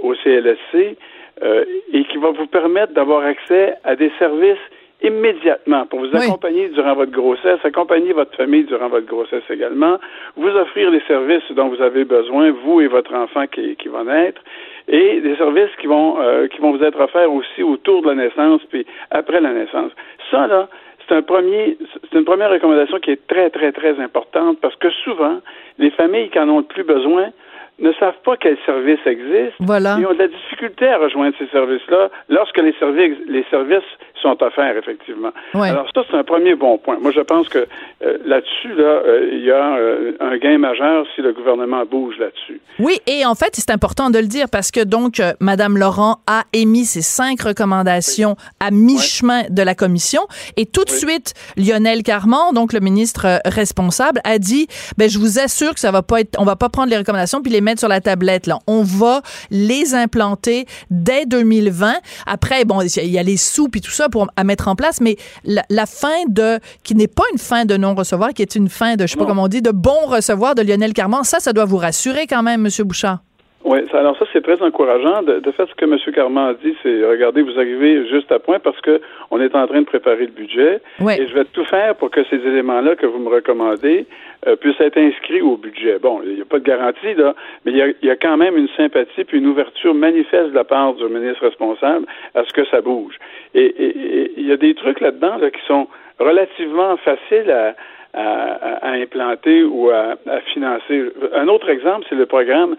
au 0.03 0.15
CLSC, 0.15 0.97
euh, 1.43 1.65
et 1.93 2.05
qui 2.05 2.17
va 2.17 2.31
vous 2.33 2.47
permettre 2.47 2.95
d'avoir 2.95 3.25
accès 3.25 3.75
à 3.85 3.95
des 3.95 4.11
services 4.19 4.59
immédiatement 5.03 5.87
pour 5.87 6.01
vous 6.01 6.17
accompagner 6.17 6.69
durant 6.69 6.95
votre 6.95 7.13
grossesse, 7.13 7.59
accompagner 7.65 8.13
votre 8.13 8.35
famille 8.37 8.65
durant 8.65 8.89
votre 8.89 9.07
grossesse 9.07 9.45
également, 9.51 9.99
vous 10.37 10.49
offrir 10.49 10.91
les 10.91 11.01
services 11.07 11.45
dont 11.51 11.69
vous 11.69 11.81
avez 11.81 12.05
besoin, 12.05 12.51
vous 12.51 12.81
et 12.81 12.89
votre 12.89 13.15
enfant 13.15 13.47
qui, 13.47 13.77
qui 13.77 13.89
va 13.89 14.03
naître, 14.03 14.41
et 14.89 15.21
des 15.21 15.37
services 15.37 15.75
qui 15.81 15.87
vont 15.87 16.21
euh, 16.21 16.49
qui 16.49 16.61
vont 16.61 16.77
vous 16.77 16.83
être 16.83 17.01
offerts 17.01 17.33
aussi 17.33 17.63
autour 17.63 18.03
de 18.03 18.09
la 18.09 18.15
naissance 18.15 18.61
puis 18.71 18.87
après 19.11 19.41
la 19.41 19.53
naissance. 19.53 19.93
Ça 20.31 20.47
là, 20.47 20.69
c'est 21.07 21.15
un 21.15 21.23
premier, 21.23 21.79
c'est 22.11 22.19
une 22.19 22.25
première 22.25 22.51
recommandation 22.51 22.99
qui 22.99 23.13
est 23.13 23.27
très 23.27 23.51
très 23.51 23.73
très 23.73 24.01
importante 24.01 24.59
parce 24.61 24.77
que 24.77 24.91
souvent 25.05 25.41
les 25.79 25.91
familles 25.91 26.31
qui 26.31 26.39
en 26.41 26.49
ont 26.49 26.59
le 26.59 26.65
plus 26.65 26.85
besoin 26.85 27.31
ne 27.79 27.93
savent 27.93 28.19
pas 28.25 28.37
quels 28.37 28.59
services 28.67 29.05
existent 29.07 29.57
voilà. 29.61 29.99
et 30.01 30.07
ont 30.07 30.13
de 30.13 30.19
la 30.19 30.29
difficulté 30.29 30.89
à 30.89 30.99
rejoindre 30.99 31.35
ces 31.39 31.47
services-là 31.47 32.11
lorsque 32.29 32.61
les 32.61 32.73
services, 32.73 33.17
les 33.29 33.45
services 33.51 33.85
sont 34.23 34.43
offerts, 34.43 34.77
effectivement. 34.77 35.31
Alors 35.55 35.87
ça, 35.95 36.03
c'est 36.11 36.17
un 36.17 36.25
premier 36.25 36.55
bon 36.55 36.79
point. 36.79 36.99
Moi, 37.01 37.13
je 37.13 37.21
pense 37.21 37.49
que 37.49 37.59
euh, 37.59 38.19
là-dessus, 38.25 38.75
là, 38.75 38.85
euh, 38.85 39.31
il 39.33 39.45
y 39.45 39.51
a 39.51 39.77
euh, 39.77 40.13
un 40.21 40.37
gain 40.39 40.59
majeur 40.59 41.07
si 41.15 41.23
le 41.23 41.33
gouvernement 41.33 41.85
bouge 41.85 42.17
là-dessus. 42.19 42.61
Oui, 42.79 42.99
et 43.07 43.25
en 43.25 43.35
fait, 43.35 43.51
c'est 43.55 43.71
important 43.71 44.11
de 44.11 44.19
le 44.19 44.27
dire 44.27 44.47
parce 44.51 44.71
que 44.71 44.85
donc, 44.85 45.21
Madame 45.41 45.77
Laurent 45.77 46.19
a 46.27 46.45
émis 46.53 46.85
ses 46.85 47.03
cinq 47.03 47.43
recommandations 47.43 48.37
à 48.61 48.71
mi-chemin 48.71 49.45
de 49.51 49.63
la 49.63 49.75
commission 49.75 50.23
et 50.57 50.67
tout 50.67 50.85
de 50.85 50.91
suite, 50.91 51.35
Lionel 51.57 52.03
Carman, 52.03 52.53
donc 52.55 52.73
le 52.73 52.81
ministre 52.81 53.41
responsable, 53.45 54.21
a 54.25 54.39
dit, 54.39 54.67
ben, 54.97 55.09
je 55.09 55.19
vous 55.19 55.39
assure 55.39 55.75
que 55.75 55.81
ça 55.81 55.91
va 55.91 56.03
pas 56.03 56.21
être, 56.21 56.39
on 56.39 56.45
va 56.45 56.57
pas 56.57 56.69
prendre 56.69 56.91
les 56.91 56.97
recommandations 56.97 57.43
puis 57.43 57.53
les 57.53 57.61
mettre 57.61 57.81
sur 57.81 57.89
la 57.89 58.01
tablette. 58.01 58.47
Là. 58.47 58.59
On 58.67 58.83
va 58.83 59.23
les 59.51 59.95
implanter 59.95 60.67
dès 60.91 61.27
2020. 61.27 61.95
Après, 62.27 62.65
bon, 62.65 62.81
il 62.83 63.11
y 63.11 63.19
a 63.19 63.23
les 63.23 63.37
sous 63.37 63.69
puis 63.69 63.81
tout 63.81 63.91
ça 63.91 64.08
pour 64.09 64.29
à 64.37 64.45
mettre 64.45 64.69
en 64.69 64.77
place, 64.77 65.01
mais 65.01 65.17
la, 65.45 65.87
fin 65.87 66.25
de 66.29 66.59
qui 66.83 66.95
n'est 66.95 67.09
pas 67.09 67.25
une 67.33 67.39
fin 67.39 67.65
de 67.65 67.77
non 67.77 67.95
recevoir, 67.95 68.35
qui 68.35 68.43
est 68.43 68.55
une 68.55 68.69
fin 68.69 68.97
de 68.97 69.07
je 69.07 69.13
sais 69.13 69.19
pas 69.19 69.27
comment 69.27 69.45
on 69.45 69.49
dit, 69.49 69.63
de 69.63 69.71
bon 69.71 70.07
recevoir 70.07 70.55
de 70.55 70.63
Lionel 70.63 70.93
Carman. 70.93 71.25
Ça, 71.25 71.41
ça 71.41 71.53
doit 71.53 71.65
vous 71.65 71.79
rassurer 71.79 72.27
quand 72.27 72.43
même, 72.43 72.63
Monsieur 72.63 72.85
Bouchard. 72.85 73.21
Oui, 73.69 73.81
alors 73.93 74.17
ça 74.17 74.25
c'est 74.33 74.41
très 74.41 74.63
encourageant. 74.63 75.23
De, 75.23 75.41
de, 75.41 75.51
fait, 75.51 75.67
ce 75.67 75.75
que 75.75 75.85
M. 75.85 75.99
Carman 76.15 76.49
a 76.49 76.55
dit, 76.55 76.75
c'est 76.83 77.05
regardez, 77.05 77.43
vous 77.43 77.59
arrivez 77.59 78.09
juste 78.09 78.33
à 78.33 78.39
point 78.39 78.59
parce 78.59 78.81
que 78.81 78.99
on 79.31 79.43
est 79.43 79.55
en 79.55 79.67
train 79.67 79.81
de 79.81 79.87
préparer 79.87 80.25
le 80.25 80.33
budget 80.33 80.81
et 81.01 81.27
je 81.27 81.35
vais 81.35 81.45
tout 81.45 81.67
faire 81.67 81.95
pour 81.97 82.11
que 82.11 82.25
ces 82.31 82.37
éléments-là 82.37 82.97
que 82.97 83.05
vous 83.05 83.19
me 83.19 83.29
recommandez 83.29 84.07
euh, 84.47 84.57
puissent 84.57 84.81
être 84.81 84.97
inscrits 84.97 85.43
au 85.43 85.59
budget. 85.59 85.99
Bon, 85.99 86.23
il 86.25 86.37
n'y 86.37 86.41
a 86.41 86.47
pas 86.47 86.61
de 86.61 86.65
garantie 86.65 87.13
là, 87.15 87.35
mais 87.67 87.73
il 87.73 87.77
y, 87.77 87.83
a, 87.83 87.89
il 87.89 88.09
y, 88.09 88.11
a, 88.11 88.17
quand 88.17 88.39
même 88.39 88.57
une 88.57 88.69
sympathie 88.75 89.25
puis 89.25 89.37
une 89.37 89.49
ouverture 89.49 89.95
manifeste 89.95 90.49
de 90.49 90.55
la 90.55 90.65
part 90.65 90.95
du 90.95 91.05
ministre 91.05 91.45
responsable 91.45 92.07
à 92.35 92.45
ce 92.45 92.53
que 92.55 92.65
ça 92.69 92.81
bouge. 92.81 93.19
Et, 93.53 93.67
et, 93.67 94.33
il 94.39 94.47
y 94.47 94.53
a 94.53 94.57
des 94.57 94.75
trucs 94.77 95.01
là-dedans 95.01 95.37
là, 95.37 95.51
qui 95.51 95.61
sont 95.67 95.89
relativement 96.19 96.97
faciles 96.97 97.51
à, 97.51 97.75
à, 98.15 98.89
à 98.89 98.91
implanter 98.93 99.63
ou 99.63 99.91
à, 99.91 100.17
à 100.27 100.41
financer. 100.53 101.13
Un 101.35 101.49
autre 101.49 101.69
exemple, 101.69 102.07
c'est 102.09 102.17
le 102.17 102.25
programme 102.25 102.75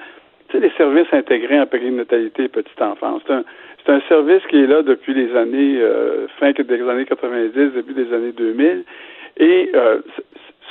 tu 0.50 0.58
sais, 0.58 0.60
les 0.60 0.72
services 0.76 1.12
intégrés 1.12 1.60
en 1.60 1.66
périnatalité 1.66 2.44
et 2.46 2.48
petite 2.48 2.82
enfance. 2.82 3.22
C'est 3.26 3.34
un, 3.34 3.44
c'est 3.86 3.92
un 3.92 4.02
service 4.08 4.42
qui 4.50 4.58
est 4.58 4.68
là 4.68 4.82
depuis 4.82 5.14
les 5.14 5.36
années, 5.36 5.78
euh, 5.80 6.28
fin 6.40 6.52
des 6.52 6.90
années 6.90 7.06
90, 7.06 7.54
début 7.54 7.94
des 7.94 8.14
années 8.14 8.32
2000. 8.32 8.84
Et 9.38 9.72
euh, 9.74 10.00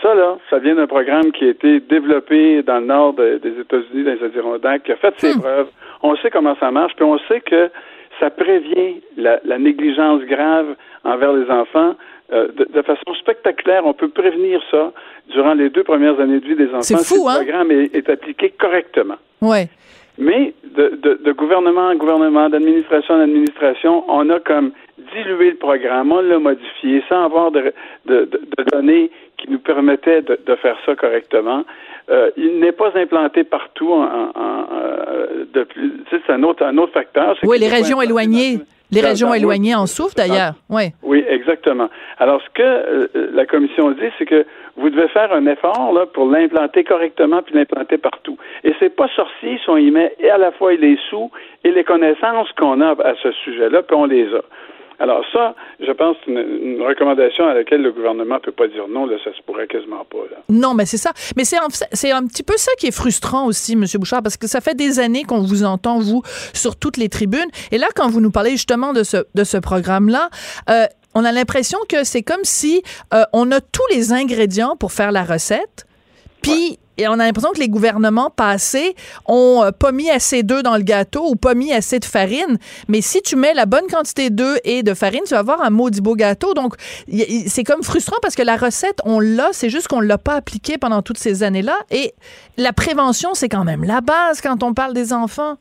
ça, 0.03 0.15
là, 0.15 0.39
ça 0.51 0.59
vient 0.59 0.75
d'un 0.75 0.87
programme 0.87 1.33
qui 1.33 1.45
a 1.45 1.49
été 1.49 1.81
développé 1.81 2.63
dans 2.63 2.81
le 2.81 2.87
nord 2.87 3.15
des 3.15 3.61
États-Unis, 3.61 4.05
dans 4.05 4.13
les 4.13 4.25
Adirondacks, 4.25 4.83
qui 4.83 4.93
a 4.93 4.97
fait 4.97 5.15
ses 5.19 5.35
hmm. 5.35 5.41
preuves. 5.41 5.69
On 6.03 6.17
sait 6.17 6.31
comment 6.31 6.57
ça 6.61 6.71
marche, 6.71 6.95
puis 6.95 7.05
on 7.05 7.19
sait 7.27 7.41
que 7.41 7.71
ça 8.21 8.31
prévient 8.31 9.01
la, 9.17 9.41
la 9.45 9.59
négligence 9.59 10.23
grave 10.23 10.75
envers 11.05 11.33
les 11.33 11.51
enfants 11.51 11.95
euh, 12.31 12.49
de, 12.49 12.83
façon 12.83 13.15
spectaculaire. 13.19 13.87
On 13.87 13.95
peut 13.95 14.09
prévenir 14.09 14.61
ça 14.71 14.93
durant 15.31 15.55
les 15.55 15.71
deux 15.71 15.83
premières 15.83 16.21
années 16.21 16.41
de 16.41 16.47
vie 16.47 16.57
des 16.57 16.69
enfants. 16.69 16.99
Fou, 16.99 17.03
si 17.03 17.15
le 17.15 17.21
hein? 17.27 17.35
programme 17.37 17.71
est, 17.71 18.11
appliqué 18.11 18.51
correctement. 18.51 19.17
Ouais. 19.41 19.69
Mais 20.19 20.53
de, 20.77 20.99
de, 21.25 21.33
gouvernement 21.33 21.89
en 21.89 21.95
gouvernement, 21.95 22.51
d'administration 22.51 23.15
en 23.15 23.21
administration, 23.21 24.05
on 24.09 24.29
a 24.29 24.41
comme 24.41 24.73
dilué 25.15 25.53
le 25.53 25.57
programme, 25.57 26.13
on 26.13 26.21
l'a 26.21 26.39
modifié 26.39 27.03
sans 27.09 27.25
avoir 27.25 27.51
de, 27.51 27.73
de, 28.07 28.29
données 28.73 29.11
qui 29.39 29.51
nous 29.51 29.61
permettaient 29.61 30.21
de, 30.21 30.55
faire 30.57 30.77
ça 30.85 30.97
correctement. 30.97 31.65
Euh, 32.11 32.31
il 32.37 32.59
n'est 32.59 32.73
pas 32.73 32.91
implanté 32.95 33.45
partout 33.45 33.93
en, 33.93 34.03
en, 34.03 34.67
euh, 34.73 35.45
depuis. 35.55 35.93
C'est 36.11 36.29
un 36.31 36.43
autre, 36.43 36.63
un 36.65 36.77
autre 36.79 36.93
facteur. 36.93 37.39
Oui, 37.45 37.59
les 37.59 37.69
régions 37.69 38.03
éloignées. 38.03 38.59
Les 38.91 39.01
régions 39.01 39.35
éloignées 39.35 39.75
en 39.75 39.87
souffrent 39.87 40.15
d'ailleurs. 40.17 40.55
Oui. 40.71 40.85
Oui, 41.03 41.25
exactement. 41.29 41.89
Alors, 42.19 42.41
ce 42.43 42.49
que 42.55 42.63
euh, 42.63 43.09
la 43.33 43.45
commission 43.45 43.91
dit, 43.91 44.09
c'est 44.19 44.25
que 44.27 44.47
vous 44.77 44.91
devez 44.91 45.09
faire 45.09 45.33
un 45.33 45.47
effort 45.47 45.93
là, 45.93 46.07
pour 46.07 46.27
l'implanter 46.27 46.85
correctement 46.85 47.43
puis 47.43 47.55
l'implanter 47.55 47.99
partout. 47.99 48.39
Et 48.65 48.73
c'est 48.79 48.95
pas 48.95 49.09
sorcier 49.15 49.59
si 49.63 49.69
on 49.69 49.77
y 49.77 49.91
met 49.91 50.15
et 50.19 50.31
à 50.31 50.39
la 50.39 50.53
fois 50.53 50.73
les 50.75 50.99
sous 51.11 51.31
et 51.65 51.71
les 51.71 51.85
connaissances 51.85 52.51
qu'on 52.53 52.81
a 52.81 52.93
à 52.93 53.15
ce 53.23 53.33
sujet-là, 53.33 53.83
puis 53.83 53.97
on 53.97 54.07
les 54.07 54.27
a. 54.35 54.43
Alors 55.01 55.25
ça, 55.33 55.55
je 55.79 55.93
pense, 55.93 56.17
c'est 56.25 56.33
une, 56.33 56.83
recommandation 56.83 57.47
à 57.47 57.55
laquelle 57.55 57.83
le 57.83 57.93
gouvernement 57.93 58.41
peut 58.41 58.53
pas 58.53 58.67
dire 58.67 58.89
non. 58.89 59.07
Là, 59.07 59.17
ça 59.23 59.33
se 59.33 59.43
pourrait 59.43 59.67
quasiment 59.67 60.05
pas. 60.05 60.25
Là. 60.31 60.39
Non, 60.49 60.75
mais 60.75 60.87
c'est 60.87 60.97
ça. 60.97 61.13
Mais 61.37 61.45
c'est 61.45 61.57
c'est 61.93 62.11
un 62.11 62.27
petit 62.27 62.43
peu 62.43 62.57
ça 62.57 62.73
qui 62.79 62.87
est 62.87 62.97
frustrant 62.97 63.47
aussi, 63.47 63.75
M. 63.75 63.85
Bouchard, 63.95 64.23
parce 64.23 64.37
que 64.37 64.49
ça 64.49 64.61
fait 64.61 64.75
des 64.75 64.99
années 64.99 65.25
qu'on 65.25 65.43
vous 65.43 65.65
entend 65.65 66.01
vous 66.01 66.23
sur 66.53 66.77
toutes 66.77 66.97
les 66.97 67.09
tribunes. 67.09 67.49
Et 67.71 67.79
là, 67.79 67.87
quand 67.95 68.09
vous 68.09 68.21
nous 68.21 68.31
parlez 68.31 68.53
justement 68.53 68.93
de 68.93 69.03
ce 69.05 69.19
de 69.35 69.45
ce 69.45 69.57
programme-là, 69.57 70.31
euh, 70.69 70.87
on 71.15 71.25
a 71.25 71.33
l'impression 71.33 71.79
que 71.89 72.05
c'est 72.05 72.23
comme 72.23 72.45
si 72.45 72.83
euh, 73.15 73.23
on 73.33 73.51
a 73.53 73.61
tous 73.61 73.87
les 73.91 74.13
ingrédients 74.13 74.77
pour 74.77 74.93
faire 74.93 75.13
la 75.13 75.25
recette, 75.25 75.87
puis 76.43 76.79
et 76.99 77.07
on 77.09 77.13
a 77.13 77.25
l'impression 77.25 77.53
que 77.53 77.61
les 77.61 77.69
gouvernements 77.69 78.31
passés 78.31 78.95
ont 79.27 79.63
euh, 79.65 79.71
pas 79.71 79.93
mis 79.93 80.11
assez 80.11 80.43
d'œufs 80.43 80.63
dans 80.63 80.77
le 80.77 80.83
gâteau 80.83 81.25
ou 81.31 81.37
pas 81.37 81.55
mis 81.55 81.73
assez 81.73 82.01
de 82.01 82.05
farine. 82.05 82.59
Mais 82.89 83.01
si 83.01 83.23
tu 83.23 83.37
mets 83.37 83.55
la 83.55 83.67
bonne 83.67 83.87
quantité 83.91 84.31
d'œufs 84.31 84.59
et 84.65 84.83
de 84.83 84.95
farine, 84.95 85.23
tu 85.27 85.35
vas 85.35 85.41
avoir 85.41 85.63
un 85.63 85.71
maudit 85.71 86.01
beau 86.01 86.17
gâteau. 86.17 86.55
Donc, 86.55 86.75
c'est 87.47 87.65
comme 87.65 87.83
frustrant 87.83 88.17
parce 88.21 88.35
que 88.35 88.43
la 88.43 88.57
recette, 88.57 88.99
on 89.05 89.21
l'a, 89.21 89.49
c'est 89.53 89.71
juste 89.71 89.89
qu'on 89.89 90.01
l'a 90.01 90.19
pas 90.19 90.35
appliquée 90.35 90.77
pendant 90.77 91.03
toutes 91.03 91.19
ces 91.19 91.43
années-là. 91.43 91.77
Et 91.91 92.13
la 92.57 92.73
prévention, 92.73 93.35
c'est 93.35 93.49
quand 93.49 93.65
même 93.65 93.85
la 93.85 94.01
base 94.01 94.41
quand 94.41 94.63
on 94.63 94.75
parle 94.75 94.93
des 94.93 95.13
enfants. 95.13 95.57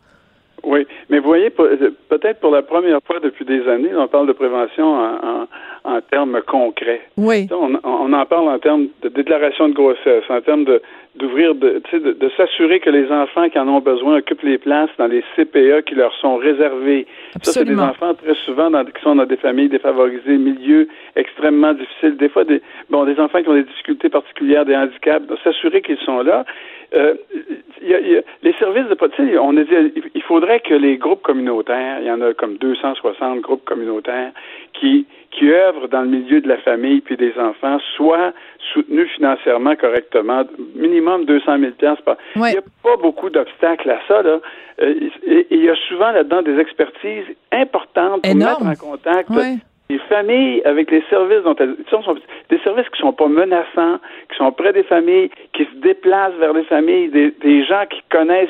Oui, 0.63 0.87
mais 1.09 1.19
vous 1.19 1.27
voyez, 1.27 1.49
peut-être 1.51 2.39
pour 2.39 2.51
la 2.51 2.63
première 2.63 2.99
fois 3.05 3.19
depuis 3.19 3.45
des 3.45 3.67
années, 3.69 3.95
on 3.95 4.07
parle 4.07 4.27
de 4.27 4.33
prévention 4.33 4.85
en, 4.85 5.43
en, 5.43 5.47
termes 6.01 6.41
concrets. 6.45 7.01
Oui. 7.17 7.47
On, 7.51 7.79
on, 7.83 8.13
en 8.13 8.25
parle 8.25 8.49
en 8.49 8.59
termes 8.59 8.87
de 9.01 9.09
déclaration 9.09 9.69
de 9.69 9.73
grossesse, 9.73 10.23
en 10.29 10.41
termes 10.41 10.65
de 10.65 10.81
d'ouvrir, 11.15 11.55
de, 11.55 11.81
de, 11.91 12.11
de 12.11 12.29
s'assurer 12.37 12.79
que 12.79 12.91
les 12.91 13.11
enfants 13.11 13.49
qui 13.49 13.57
en 13.57 13.67
ont 13.67 13.79
besoin 13.79 14.17
occupent 14.17 14.43
les 14.43 14.59
places 14.59 14.91
dans 14.99 15.07
les 15.07 15.23
CPE 15.35 15.83
qui 15.87 15.95
leur 15.95 16.13
sont 16.13 16.35
réservées. 16.35 17.07
Ça, 17.41 17.53
c'est 17.53 17.65
des 17.65 17.79
enfants 17.79 18.13
très 18.13 18.35
souvent 18.45 18.69
dans, 18.69 18.85
qui 18.85 19.01
sont 19.01 19.15
dans 19.15 19.25
des 19.25 19.37
familles 19.37 19.69
défavorisées, 19.69 20.37
milieux 20.37 20.87
extrêmement 21.15 21.73
difficiles, 21.73 22.17
des 22.17 22.29
fois 22.29 22.43
des 22.43 22.61
bon 22.91 23.03
des 23.05 23.19
enfants 23.19 23.41
qui 23.41 23.49
ont 23.49 23.55
des 23.55 23.63
difficultés 23.63 24.09
particulières, 24.09 24.65
des 24.65 24.75
handicaps. 24.75 25.25
S'assurer 25.43 25.81
qu'ils 25.81 25.97
sont 25.97 26.21
là 26.21 26.45
euh, 26.95 27.15
y 27.81 27.93
a, 27.93 27.99
y 27.99 28.17
a, 28.17 28.21
les 28.43 28.53
services 28.53 28.85
de 28.87 29.37
on 29.39 29.57
a 29.57 29.63
dit 29.63 30.01
il 30.15 30.21
faudrait 30.23 30.61
que 30.61 30.73
les 30.73 30.97
groupes 30.97 31.21
communautaires, 31.21 31.99
il 31.99 32.07
y 32.07 32.11
en 32.11 32.21
a 32.21 32.33
comme 32.33 32.57
260 32.57 33.41
groupes 33.41 33.65
communautaires 33.65 34.31
qui 34.73 35.05
qui 35.37 35.49
œuvrent 35.49 35.87
dans 35.87 36.01
le 36.01 36.07
milieu 36.07 36.41
de 36.41 36.47
la 36.47 36.57
famille 36.57 37.01
puis 37.01 37.15
des 37.15 37.33
enfants 37.37 37.77
soient 37.95 38.33
soutenus 38.73 39.09
financièrement 39.15 39.75
correctement, 39.75 40.43
minimum 40.75 41.25
200 41.25 41.59
000 41.59 41.71
par. 42.03 42.17
Il 42.35 42.41
n'y 42.41 42.57
a 42.57 42.61
pas 42.83 42.97
beaucoup 42.97 43.29
d'obstacles 43.29 43.89
à 43.89 43.99
ça 44.07 44.21
là. 44.23 44.39
Euh, 44.81 44.93
il 45.49 45.63
y 45.63 45.69
a 45.69 45.75
souvent 45.87 46.11
là-dedans 46.11 46.41
des 46.41 46.59
expertises 46.59 47.25
importantes 47.51 48.21
pour 48.23 48.35
mettre 48.35 48.65
en 48.65 48.75
contact 48.75 49.29
les 49.89 49.99
familles 49.99 50.61
avec 50.65 50.91
les 50.91 51.03
services 51.09 51.43
dont 51.43 51.55
elles 51.59 51.75
sont, 51.89 52.01
des 52.49 52.59
services 52.59 52.89
qui 52.89 52.99
sont 52.99 53.13
pas 53.13 53.27
menaçants, 53.27 53.99
qui 54.29 54.37
sont 54.37 54.51
près 54.51 54.73
des 54.73 54.83
familles, 54.83 55.29
qui 55.53 55.63
se 55.63 55.75
déplacent 55.77 56.35
vers 56.39 56.53
les 56.53 56.65
familles, 56.65 57.09
des, 57.09 57.31
des 57.41 57.63
gens 57.63 57.85
qui 57.89 58.01
connaissent 58.11 58.49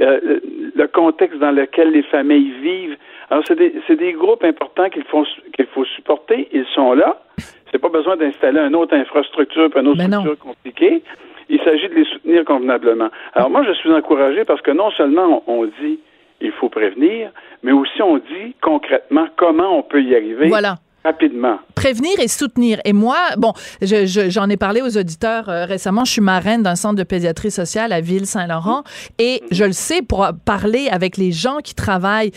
euh, 0.00 0.40
le 0.74 0.86
contexte 0.88 1.38
dans 1.38 1.52
lequel 1.52 1.92
les 1.92 2.02
familles 2.02 2.50
vivent. 2.62 2.96
Alors, 3.32 3.44
c'est 3.48 3.56
des, 3.56 3.72
des, 3.96 4.12
groupes 4.12 4.44
importants 4.44 4.90
qu'il 4.90 5.04
faut, 5.04 5.24
qu'il 5.56 5.64
faut 5.68 5.86
supporter. 5.86 6.50
Ils 6.52 6.66
sont 6.74 6.92
là. 6.92 7.22
C'est 7.70 7.78
pas 7.78 7.88
besoin 7.88 8.14
d'installer 8.18 8.60
une 8.60 8.76
autre 8.76 8.94
infrastructure, 8.94 9.70
une 9.74 9.88
autre 9.88 10.02
structure 10.02 10.38
compliquée. 10.38 11.02
Il 11.48 11.58
s'agit 11.60 11.88
de 11.88 11.94
les 11.94 12.04
soutenir 12.04 12.44
convenablement. 12.44 13.08
Alors, 13.32 13.48
moi, 13.48 13.64
je 13.66 13.72
suis 13.72 13.90
encouragé 13.90 14.44
parce 14.44 14.60
que 14.60 14.70
non 14.70 14.90
seulement 14.90 15.42
on 15.46 15.64
dit 15.64 15.98
il 16.42 16.52
faut 16.52 16.68
prévenir, 16.68 17.30
mais 17.62 17.72
aussi 17.72 18.02
on 18.02 18.18
dit 18.18 18.54
concrètement 18.60 19.26
comment 19.36 19.78
on 19.78 19.82
peut 19.82 20.02
y 20.02 20.14
arriver. 20.14 20.48
Voilà. 20.48 20.74
Rapidement. 21.04 21.58
Prévenir 21.74 22.12
et 22.20 22.28
soutenir. 22.28 22.80
Et 22.84 22.92
moi, 22.92 23.16
bon, 23.36 23.52
j'en 23.80 24.48
ai 24.48 24.56
parlé 24.56 24.82
aux 24.82 24.96
auditeurs 24.96 25.48
euh, 25.48 25.64
récemment. 25.64 26.04
Je 26.04 26.12
suis 26.12 26.20
marraine 26.20 26.62
d'un 26.62 26.76
centre 26.76 26.94
de 26.94 27.02
pédiatrie 27.02 27.50
sociale 27.50 27.92
à 27.92 28.00
Ville-Saint-Laurent 28.00 28.84
et 29.18 29.42
mm-hmm. 29.42 29.54
je 29.54 29.64
le 29.64 29.72
sais 29.72 30.02
pour 30.02 30.28
parler 30.44 30.88
avec 30.90 31.16
les 31.16 31.32
gens 31.32 31.58
qui 31.58 31.74
travaillent 31.74 32.32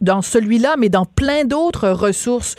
dans 0.00 0.20
celui-là, 0.20 0.74
mais 0.78 0.90
dans 0.90 1.06
plein 1.06 1.44
d'autres 1.44 1.88
ressources 1.88 2.56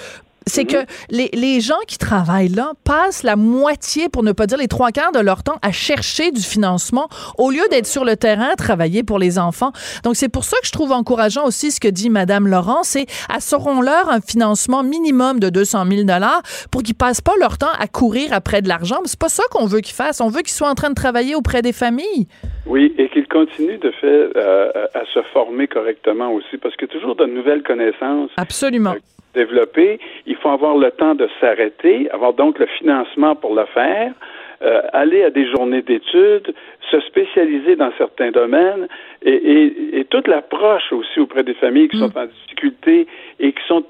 c'est 0.47 0.71
mhm. 0.71 0.86
que 0.86 0.91
les, 1.10 1.29
les, 1.34 1.60
gens 1.60 1.79
qui 1.88 1.97
travaillent 1.97 2.49
là 2.49 2.73
passent 2.84 3.23
la 3.23 3.36
moitié, 3.36 4.10
pour 4.10 4.23
ne 4.23 4.31
pas 4.31 4.45
dire 4.45 4.58
les 4.58 4.67
trois 4.67 4.91
quarts 4.91 5.12
de 5.12 5.19
leur 5.19 5.43
temps, 5.43 5.58
à 5.62 5.71
chercher 5.71 6.31
du 6.31 6.41
financement 6.41 7.08
au 7.38 7.49
lieu 7.49 7.63
d'être 7.71 7.88
sur 7.88 8.05
le 8.05 8.15
terrain, 8.15 8.53
travailler 8.55 9.03
pour 9.03 9.19
les 9.19 9.39
enfants. 9.39 9.71
Donc, 10.03 10.15
c'est 10.15 10.29
pour 10.29 10.43
ça 10.43 10.58
que 10.62 10.67
je 10.67 10.71
trouve 10.71 10.91
encourageant 10.91 11.45
aussi 11.45 11.71
ce 11.71 11.79
que 11.79 11.88
dit 11.88 12.10
Madame 12.10 12.47
Laurent, 12.47 12.84
c'est 12.84 13.05
assurons-leur 13.29 14.10
un 14.10 14.21
financement 14.21 14.84
minimum 14.84 15.39
de 15.39 15.49
200 15.49 15.86
000 15.89 16.03
dollars 16.03 16.41
pour 16.71 16.84
qu'ils 16.84 16.95
passent 16.95 17.21
pas 17.21 17.34
leur 17.39 17.58
temps 17.58 17.73
à 17.79 17.88
courir 17.88 18.34
après 18.34 18.62
de 18.62 18.67
l'argent. 18.67 18.99
C'est 19.05 19.19
pas 19.19 19.29
ça 19.29 19.43
qu'on 19.51 19.65
veut 19.65 19.81
qu'ils 19.81 19.95
fassent. 19.95 20.21
On 20.21 20.29
veut 20.29 20.41
qu'ils 20.41 20.53
soient 20.53 20.69
en 20.69 20.75
train 20.75 20.89
de 20.89 20.95
travailler 20.95 21.36
auprès 21.36 21.62
des 21.62 21.73
familles. 21.73 22.27
Oui, 22.65 22.93
et 22.97 23.10
qu'ils 23.10 23.27
continuent 23.27 23.79
de 23.79 23.91
faire 23.91 24.29
euh, 24.36 24.71
à 24.93 25.05
se 25.13 25.21
former 25.34 25.67
correctement 25.67 26.31
aussi, 26.31 26.58
parce 26.58 26.75
que 26.75 26.86
toujours 26.86 27.15
de 27.15 27.25
nouvelles 27.25 27.63
connaissances. 27.63 28.31
Absolument. 28.38 28.91
Euh, 28.91 28.99
développer. 29.36 30.00
Il 30.26 30.36
faut 30.38 30.50
avoir 30.50 30.76
le 30.78 30.89
temps 30.91 31.13
de 31.15 31.28
s'arrêter, 31.39 32.10
avoir 32.12 32.34
donc 32.34 32.58
le 32.58 32.65
financement 32.65 33.36
pour 33.36 33.54
le 33.54 33.65
faire. 33.65 34.12
Euh, 34.62 34.82
aller 34.93 35.21
à 35.21 35.30
des 35.30 35.45
journées 35.52 35.82
d'études, 35.82 36.54
se 36.89 37.00
spécialiser 37.02 37.76
dans 37.76 37.91
certains 37.98 38.32
domaines 38.32 38.88
et, 39.21 39.34
et, 39.34 40.00
et 40.00 40.06
toute 40.06 40.30
l'approche 40.30 40.93
aussi 40.93 41.19
auprès 41.19 41.43
des 41.43 41.56
familles 41.56 41.89
qui 41.89 42.00
sont 42.00 42.08
mm. 42.08 42.19
en 42.19 42.26
difficulté 42.26 43.06
et 43.41 43.52
qui 43.52 43.63
sont 43.67 43.84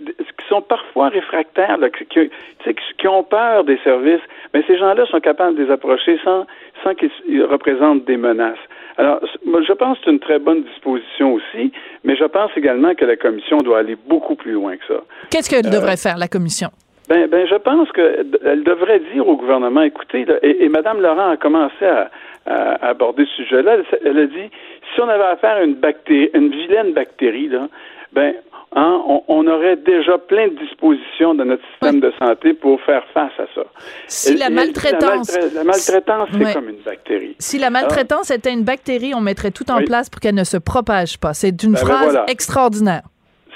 qui 0.00 0.46
sont 0.48 0.62
parfois 0.62 1.08
réfractaires, 1.08 1.78
là, 1.78 1.90
qui, 1.90 2.06
qui, 2.06 3.08
ont 3.08 3.22
peur 3.22 3.64
des 3.64 3.78
services, 3.84 4.22
mais 4.54 4.62
ces 4.66 4.78
gens-là 4.78 5.06
sont 5.06 5.20
capables 5.20 5.56
de 5.56 5.64
les 5.64 5.70
approcher 5.70 6.18
sans, 6.24 6.46
sans 6.82 6.94
qu'ils 6.94 7.44
représentent 7.44 8.04
des 8.06 8.16
menaces. 8.16 8.58
Alors, 8.96 9.20
je 9.22 9.72
pense 9.72 9.98
que 9.98 10.04
c'est 10.04 10.10
une 10.10 10.20
très 10.20 10.38
bonne 10.38 10.62
disposition 10.62 11.34
aussi, 11.34 11.72
mais 12.04 12.16
je 12.16 12.24
pense 12.24 12.50
également 12.56 12.94
que 12.94 13.04
la 13.04 13.16
Commission 13.16 13.58
doit 13.58 13.78
aller 13.78 13.96
beaucoup 14.06 14.34
plus 14.34 14.52
loin 14.52 14.76
que 14.76 14.84
ça. 14.86 15.00
Qu'est-ce 15.30 15.48
qu'elle 15.48 15.66
euh, 15.66 15.70
devrait 15.70 15.96
faire, 15.96 16.18
la 16.18 16.28
Commission? 16.28 16.68
Ben, 17.08 17.28
ben, 17.28 17.46
je 17.48 17.56
pense 17.56 17.90
qu'elle 17.92 18.62
devrait 18.62 19.00
dire 19.12 19.26
au 19.26 19.36
gouvernement, 19.36 19.82
écoutez, 19.82 20.24
et, 20.42 20.64
et 20.64 20.68
Mme 20.68 21.00
Laurent 21.00 21.30
a 21.30 21.36
commencé 21.36 21.84
à, 21.84 22.10
aborder 22.46 23.26
ce 23.26 23.44
sujet-là. 23.44 23.76
Elle, 24.04 24.18
a 24.18 24.26
dit, 24.26 24.50
si 24.94 25.00
on 25.00 25.08
avait 25.08 25.24
affaire 25.24 25.56
à 25.56 25.62
une 25.62 25.74
bactérie, 25.74 26.30
une 26.34 26.50
vilaine 26.50 26.92
bactérie, 26.92 27.48
là, 27.48 27.68
ben, 28.12 28.34
Hein, 28.76 29.02
on, 29.26 29.48
aurait 29.48 29.74
déjà 29.74 30.16
plein 30.16 30.46
de 30.46 30.54
dispositions 30.54 31.34
dans 31.34 31.44
notre 31.44 31.62
système 31.72 31.98
de 31.98 32.12
santé 32.20 32.54
pour 32.54 32.80
faire 32.82 33.02
face 33.12 33.32
à 33.38 33.46
ça. 33.52 33.62
Si 34.06 34.36
la 34.36 34.48
maltraitance... 34.48 35.36
La, 35.52 35.64
maltraitance, 35.64 36.28
c'est 36.32 36.54
comme 36.54 36.68
une 36.68 36.82
bactérie. 36.84 37.34
Si 37.40 37.58
la 37.58 37.70
maltraitance 37.70 38.30
était 38.30 38.52
une 38.52 38.62
bactérie, 38.62 39.12
on 39.12 39.20
mettrait 39.20 39.50
tout 39.50 39.68
en 39.72 39.82
place 39.82 40.08
pour 40.08 40.20
qu'elle 40.20 40.36
ne 40.36 40.44
se 40.44 40.56
propage 40.56 41.18
pas. 41.18 41.34
C'est 41.34 41.64
une 41.64 41.72
ben, 41.72 41.80
ben 41.80 41.86
phrase 41.86 42.20
extraordinaire. 42.28 43.02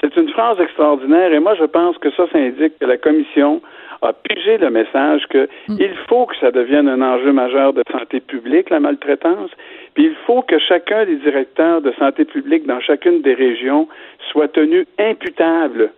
C'est 0.01 0.13
une 0.17 0.29
phrase 0.31 0.59
extraordinaire 0.59 1.31
et 1.31 1.39
moi 1.39 1.55
je 1.55 1.63
pense 1.63 1.97
que 1.97 2.11
ça, 2.11 2.25
ça 2.33 2.37
indique 2.37 2.77
que 2.77 2.85
la 2.85 2.97
Commission 2.97 3.61
a 4.01 4.13
pigé 4.13 4.57
le 4.57 4.69
message 4.69 5.21
qu'il 5.31 5.47
mm. 5.69 5.95
faut 6.07 6.25
que 6.25 6.35
ça 6.41 6.51
devienne 6.51 6.87
un 6.87 7.01
enjeu 7.01 7.31
majeur 7.31 7.73
de 7.73 7.83
santé 7.91 8.19
publique, 8.19 8.69
la 8.69 8.79
maltraitance, 8.79 9.49
puis 9.95 10.05
il 10.05 10.15
faut 10.27 10.41
que 10.41 10.59
chacun 10.59 11.05
des 11.05 11.15
directeurs 11.15 11.81
de 11.81 11.91
santé 11.93 12.25
publique 12.25 12.67
dans 12.67 12.79
chacune 12.79 13.21
des 13.21 13.33
régions 13.33 13.87
soit 14.31 14.49
tenu 14.49 14.85
imputable 14.99 15.91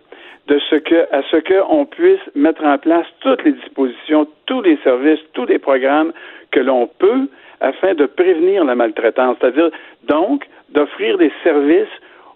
de 0.46 0.58
ce 0.70 0.76
que, 0.76 1.06
à 1.12 1.22
ce 1.30 1.36
qu'on 1.36 1.84
puisse 1.84 2.20
mettre 2.34 2.64
en 2.64 2.78
place 2.78 3.06
toutes 3.20 3.44
les 3.44 3.52
dispositions, 3.52 4.26
tous 4.46 4.62
les 4.62 4.78
services, 4.78 5.20
tous 5.34 5.44
les 5.44 5.58
programmes 5.58 6.12
que 6.50 6.60
l'on 6.60 6.86
peut 6.86 7.28
afin 7.60 7.94
de 7.94 8.06
prévenir 8.06 8.64
la 8.64 8.74
maltraitance. 8.74 9.36
C'est-à-dire, 9.40 9.70
donc, 10.04 10.46
d'offrir 10.70 11.18
des 11.18 11.32
services 11.42 11.88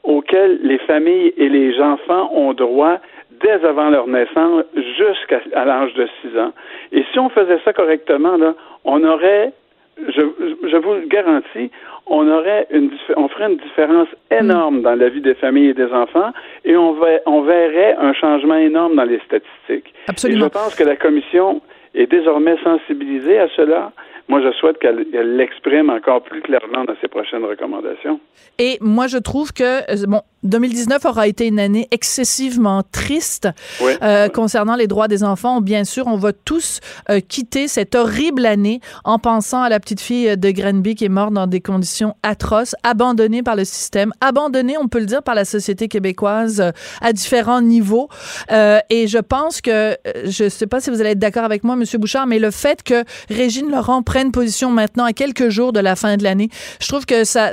auxquels 0.02 0.58
les 0.62 0.78
familles 0.78 1.32
et 1.36 1.48
les 1.48 1.80
enfants 1.80 2.30
ont 2.34 2.52
droit 2.52 2.98
dès 3.40 3.64
avant 3.64 3.88
leur 3.88 4.06
naissance 4.06 4.64
jusqu'à 4.74 5.40
l'âge 5.64 5.94
de 5.94 6.08
6 6.22 6.38
ans. 6.38 6.52
Et 6.92 7.04
si 7.12 7.18
on 7.18 7.28
faisait 7.28 7.60
ça 7.64 7.72
correctement, 7.72 8.36
là, 8.36 8.54
on 8.84 9.02
aurait, 9.04 9.52
je, 9.98 10.20
je 10.68 10.76
vous 10.76 10.94
le 10.94 11.06
garantis, 11.06 11.70
on 12.06 12.28
aurait 12.28 12.66
une, 12.70 12.90
on 13.16 13.28
ferait 13.28 13.50
une 13.50 13.58
différence 13.58 14.08
énorme 14.30 14.82
dans 14.82 14.94
la 14.94 15.08
vie 15.08 15.20
des 15.20 15.34
familles 15.34 15.68
et 15.68 15.74
des 15.74 15.92
enfants 15.92 16.32
et 16.64 16.76
on, 16.76 16.92
va, 16.92 17.06
on 17.26 17.42
verrait 17.42 17.96
un 17.98 18.12
changement 18.12 18.56
énorme 18.56 18.96
dans 18.96 19.04
les 19.04 19.20
statistiques. 19.20 19.94
Absolument. 20.08 20.46
Et 20.46 20.48
je 20.48 20.52
pense 20.52 20.74
que 20.74 20.84
la 20.84 20.96
commission 20.96 21.60
est 21.94 22.06
désormais 22.06 22.56
sensibilisée 22.64 23.38
à 23.38 23.48
cela 23.56 23.92
moi, 24.28 24.40
je 24.42 24.52
souhaite 24.52 24.78
qu'elle 24.78 25.06
l'exprime 25.36 25.90
encore 25.90 26.22
plus 26.22 26.42
clairement 26.42 26.84
dans 26.84 26.94
ses 27.00 27.08
prochaines 27.08 27.44
recommandations. 27.44 28.20
Et 28.58 28.78
moi, 28.80 29.06
je 29.06 29.18
trouve 29.18 29.52
que, 29.52 29.90
euh, 29.90 30.06
bon, 30.06 30.22
2019 30.44 31.04
aura 31.04 31.28
été 31.28 31.46
une 31.46 31.60
année 31.60 31.86
excessivement 31.90 32.82
triste 32.90 33.48
euh, 33.80 34.28
concernant 34.28 34.74
les 34.74 34.86
droits 34.86 35.08
des 35.08 35.22
enfants. 35.22 35.60
Bien 35.60 35.84
sûr, 35.84 36.06
on 36.06 36.16
va 36.16 36.32
tous 36.32 36.80
euh, 37.10 37.20
quitter 37.20 37.68
cette 37.68 37.94
horrible 37.94 38.44
année 38.44 38.80
en 39.04 39.18
pensant 39.18 39.62
à 39.62 39.68
la 39.68 39.78
petite 39.78 40.00
fille 40.00 40.36
de 40.36 40.50
Grenby 40.50 40.94
qui 40.94 41.04
est 41.04 41.08
morte 41.08 41.32
dans 41.32 41.46
des 41.46 41.60
conditions 41.60 42.16
atroces, 42.22 42.74
abandonnée 42.82 43.42
par 43.42 43.54
le 43.54 43.64
système, 43.64 44.12
abandonnée, 44.20 44.76
on 44.78 44.88
peut 44.88 44.98
le 44.98 45.06
dire, 45.06 45.22
par 45.22 45.34
la 45.34 45.44
société 45.44 45.86
québécoise 45.86 46.60
euh, 46.60 46.70
à 47.00 47.12
différents 47.12 47.62
niveaux. 47.62 48.08
et 48.50 49.06
je 49.06 49.18
pense 49.18 49.60
que, 49.60 49.96
je 50.24 50.44
ne 50.44 50.48
sais 50.48 50.66
pas 50.66 50.80
si 50.80 50.90
vous 50.90 51.00
allez 51.00 51.10
être 51.10 51.18
d'accord 51.18 51.44
avec 51.44 51.62
moi, 51.64 51.76
Monsieur 51.76 51.98
Bouchard, 51.98 52.26
mais 52.26 52.38
le 52.38 52.50
fait 52.50 52.82
que 52.82 53.04
Régine 53.30 53.70
Laurent 53.70 54.02
prenne 54.12 54.30
position 54.30 54.68
maintenant 54.68 55.04
à 55.04 55.14
quelques 55.14 55.48
jours 55.48 55.72
de 55.72 55.80
la 55.80 55.96
fin 55.96 56.18
de 56.18 56.22
l'année, 56.22 56.48
je 56.82 56.86
trouve 56.86 57.06
que 57.06 57.24
sa, 57.24 57.44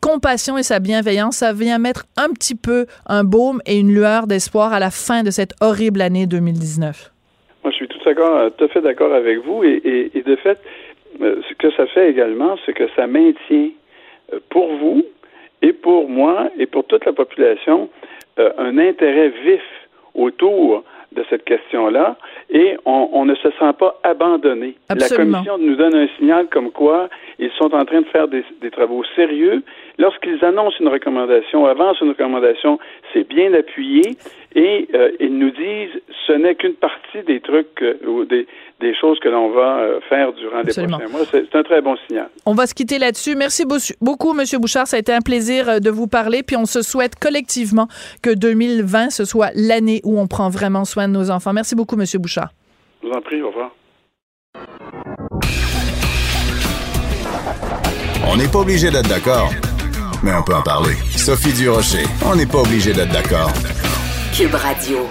compassion 0.00 0.56
et 0.56 0.62
sa 0.62 0.78
bienveillance, 0.80 1.36
ça 1.36 1.52
vient 1.52 1.78
mettre 1.78 2.06
un 2.16 2.32
petit 2.32 2.54
peu 2.54 2.86
un 3.06 3.22
baume 3.22 3.60
et 3.66 3.78
une 3.78 3.92
lueur 3.92 4.26
d'espoir 4.26 4.72
à 4.72 4.80
la 4.80 4.90
fin 4.90 5.22
de 5.22 5.30
cette 5.30 5.52
horrible 5.60 6.00
année 6.00 6.26
2019. 6.26 7.12
Moi, 7.62 7.70
je 7.72 7.76
suis 7.76 7.88
tout, 7.88 7.98
à 8.08 8.68
fait 8.68 8.80
d'accord 8.80 9.12
avec 9.12 9.44
vous. 9.44 9.62
Et, 9.64 10.22
de 10.24 10.36
fait, 10.36 10.58
euh, 11.20 11.42
ce 11.46 11.54
que 11.56 11.70
ça 11.72 11.86
fait 11.88 12.08
également, 12.08 12.56
c'est 12.64 12.72
que 12.72 12.88
ça 12.96 13.06
maintient 13.06 13.68
euh, 14.32 14.38
pour 14.48 14.74
vous 14.76 15.04
et 15.60 15.74
pour 15.74 16.08
moi 16.08 16.48
et 16.58 16.64
pour 16.64 16.86
toute 16.86 17.04
la 17.04 17.12
population 17.12 17.90
euh, 18.38 18.50
un 18.56 18.78
intérêt 18.78 19.28
vif 19.44 19.60
autour 20.14 20.84
de 21.12 21.24
cette 21.28 21.44
question-là 21.44 22.16
et 22.50 22.76
on, 22.84 23.24
ne 23.24 23.34
se 23.34 23.50
sent 23.50 23.72
pas 23.78 23.98
abandonné. 24.02 24.76
La 24.88 25.08
commission 25.08 25.58
nous 25.58 25.76
donne 25.76 25.94
un 25.94 26.08
signal 26.18 26.46
comme 26.48 26.70
quoi 26.70 27.08
ils 27.38 27.50
sont 27.58 27.74
en 27.74 27.84
train 27.84 28.02
de 28.02 28.06
faire 28.06 28.28
des, 28.28 28.44
travaux 28.70 29.02
sérieux. 29.16 29.62
Lorsqu'ils 30.00 30.42
annoncent 30.42 30.78
une 30.80 30.88
recommandation, 30.88 31.66
avancent 31.66 32.00
une 32.00 32.08
recommandation, 32.08 32.78
c'est 33.12 33.28
bien 33.28 33.52
appuyé 33.52 34.16
et 34.54 34.88
euh, 34.94 35.10
ils 35.20 35.36
nous 35.36 35.50
disent 35.50 36.00
ce 36.26 36.32
n'est 36.32 36.54
qu'une 36.54 36.72
partie 36.72 37.22
des 37.26 37.40
trucs 37.40 37.82
euh, 37.82 37.98
ou 38.06 38.24
des, 38.24 38.46
des 38.80 38.94
choses 38.94 39.20
que 39.20 39.28
l'on 39.28 39.50
va 39.50 39.76
euh, 39.76 40.00
faire 40.08 40.32
durant 40.32 40.62
les 40.62 40.72
prochains 40.72 41.08
mois. 41.08 41.20
C'est 41.30 41.54
un 41.54 41.62
très 41.62 41.82
bon 41.82 41.96
signal. 42.06 42.30
On 42.46 42.54
va 42.54 42.66
se 42.66 42.72
quitter 42.72 42.98
là-dessus. 42.98 43.36
Merci 43.36 43.64
beaucoup, 44.00 44.30
M. 44.32 44.42
Bouchard. 44.58 44.86
Ça 44.86 44.96
a 44.96 45.00
été 45.00 45.12
un 45.12 45.20
plaisir 45.20 45.82
de 45.82 45.90
vous 45.90 46.06
parler. 46.06 46.42
Puis 46.42 46.56
on 46.56 46.64
se 46.64 46.80
souhaite 46.80 47.16
collectivement 47.20 47.86
que 48.22 48.30
2020, 48.30 49.10
ce 49.10 49.26
soit 49.26 49.50
l'année 49.54 50.00
où 50.04 50.18
on 50.18 50.26
prend 50.26 50.48
vraiment 50.48 50.86
soin 50.86 51.08
de 51.08 51.12
nos 51.12 51.30
enfants. 51.30 51.52
Merci 51.52 51.74
beaucoup, 51.74 52.00
M. 52.00 52.06
Bouchard. 52.14 52.48
Je 53.02 53.08
vous 53.08 53.12
en 53.12 53.20
prie. 53.20 53.42
Au 53.42 53.48
revoir. 53.48 53.70
On 58.32 58.36
n'est 58.36 58.48
pas 58.48 58.60
obligé 58.60 58.90
d'être 58.90 59.08
d'accord, 59.08 59.50
mais 60.22 60.32
on 60.34 60.42
peut 60.42 60.54
en 60.54 60.62
parler. 60.62 60.96
Sophie 61.16 61.52
Durocher, 61.52 62.04
on 62.24 62.36
n'est 62.36 62.46
pas 62.46 62.58
obligé 62.58 62.92
d'être 62.92 63.12
d'accord. 63.12 63.52
Cube 64.32 64.54
Radio. 64.54 65.06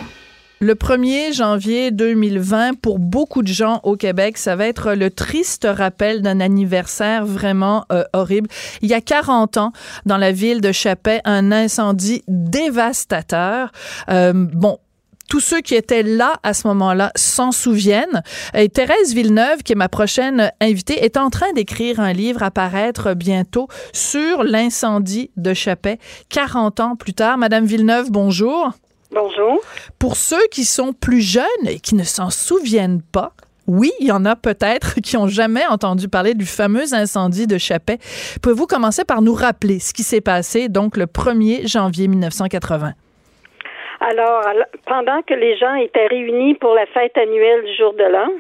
Le 0.62 0.76
1er 0.76 1.34
janvier 1.34 1.90
2020, 1.92 2.82
pour 2.82 3.00
beaucoup 3.00 3.44
de 3.44 3.48
gens 3.48 3.80
au 3.84 3.96
Québec, 3.96 4.38
ça 4.38 4.58
va 4.58 4.68
être 4.68 4.94
le 4.94 5.10
triste 5.10 5.66
rappel 5.70 6.22
d'un 6.22 6.42
anniversaire 6.42 7.26
vraiment 7.26 7.86
euh, 7.94 8.04
horrible. 8.12 8.50
Il 8.82 8.90
y 8.90 8.94
a 8.94 9.00
40 9.00 9.56
ans, 9.56 9.72
dans 10.06 10.18
la 10.18 10.34
ville 10.34 10.60
de 10.60 10.74
Chapet, 10.74 11.22
un 11.24 11.54
incendie 11.54 12.24
dévastateur. 12.28 13.72
Euh, 14.10 14.34
bon, 14.34 14.80
tous 15.30 15.40
ceux 15.40 15.62
qui 15.62 15.76
étaient 15.76 16.04
là 16.04 16.40
à 16.44 16.54
ce 16.54 16.68
moment-là 16.68 17.12
s'en 17.16 17.52
souviennent. 17.52 18.24
Et 18.54 18.68
Thérèse 18.68 19.14
Villeneuve, 19.14 19.64
qui 19.64 19.74
est 19.74 19.76
ma 19.76 19.90
prochaine 19.90 20.52
invitée, 20.60 21.04
est 21.04 21.18
en 21.18 21.30
train 21.30 21.52
d'écrire 21.54 22.00
un 22.00 22.14
livre 22.14 22.44
à 22.44 22.52
paraître 22.52 23.14
bientôt 23.14 23.68
sur 23.94 24.44
l'incendie 24.44 25.32
de 25.38 25.54
Chapet, 25.54 26.00
40 26.30 26.80
ans 26.80 26.96
plus 26.96 27.14
tard. 27.14 27.38
Madame 27.38 27.66
Villeneuve, 27.66 28.12
bonjour. 28.12 28.72
Bonjour. 29.12 29.62
Pour 29.98 30.18
ceux 30.18 30.46
qui 30.52 30.66
sont 30.66 30.94
plus 30.94 31.22
jeunes 31.22 31.46
et 31.68 31.80
qui 31.80 31.96
ne 31.96 32.04
s'en 32.04 32.30
souviennent 32.30 33.02
pas, 33.02 33.34
oui, 33.68 33.92
il 34.00 34.08
y 34.08 34.12
en 34.12 34.26
a 34.26 34.36
peut-être 34.36 34.96
qui 35.02 35.16
ont 35.16 35.28
jamais 35.28 35.66
entendu 35.68 36.08
parler 36.08 36.34
du 36.34 36.46
fameux 36.46 36.94
incendie 36.94 37.46
de 37.46 37.60
Chapet. 37.60 38.00
Pouvez-vous 38.42 38.66
commencer 38.66 39.04
par 39.06 39.22
nous 39.22 39.36
rappeler 39.36 39.80
ce 39.80 39.94
qui 39.94 40.02
s'est 40.02 40.22
passé 40.22 40.70
donc 40.70 40.98
le 40.98 41.06
1er 41.06 41.68
janvier 41.68 42.08
1980? 42.08 42.94
Alors, 44.02 44.44
pendant 44.86 45.22
que 45.24 45.34
les 45.34 45.58
gens 45.58 45.76
étaient 45.76 46.08
réunis 46.08 46.56
pour 46.56 46.74
la 46.74 46.86
fête 46.88 47.18
annuelle 47.18 47.64
du 47.64 47.76
jour 47.76 47.94
de 47.94 48.04
l'an 48.04 48.32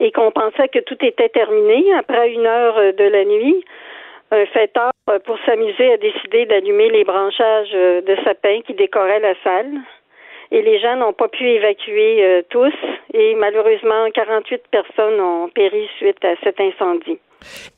et 0.00 0.10
qu'on 0.12 0.30
pensait 0.30 0.68
que 0.68 0.80
tout 0.80 0.98
était 1.00 1.28
terminé 1.28 1.84
après 1.94 2.32
une 2.32 2.46
heure 2.46 2.74
de 2.92 3.04
la 3.04 3.24
nuit, 3.24 3.64
un 4.32 4.46
fêtard, 4.46 4.92
pour 5.24 5.38
s'amuser, 5.46 5.92
a 5.92 5.96
décidé 5.96 6.46
d'allumer 6.46 6.90
les 6.90 7.04
branchages 7.04 7.72
de 7.72 8.16
sapin 8.24 8.60
qui 8.66 8.74
décoraient 8.74 9.20
la 9.20 9.34
salle 9.44 9.72
et 10.50 10.62
les 10.62 10.78
gens 10.80 10.96
n'ont 10.96 11.12
pas 11.12 11.28
pu 11.28 11.44
évacuer 11.44 12.24
euh, 12.24 12.42
tous 12.50 12.74
et 13.12 13.34
malheureusement 13.34 14.08
48 14.14 14.62
personnes 14.70 15.20
ont 15.20 15.48
péri 15.48 15.88
suite 15.98 16.24
à 16.24 16.34
cet 16.42 16.60
incendie. 16.60 17.18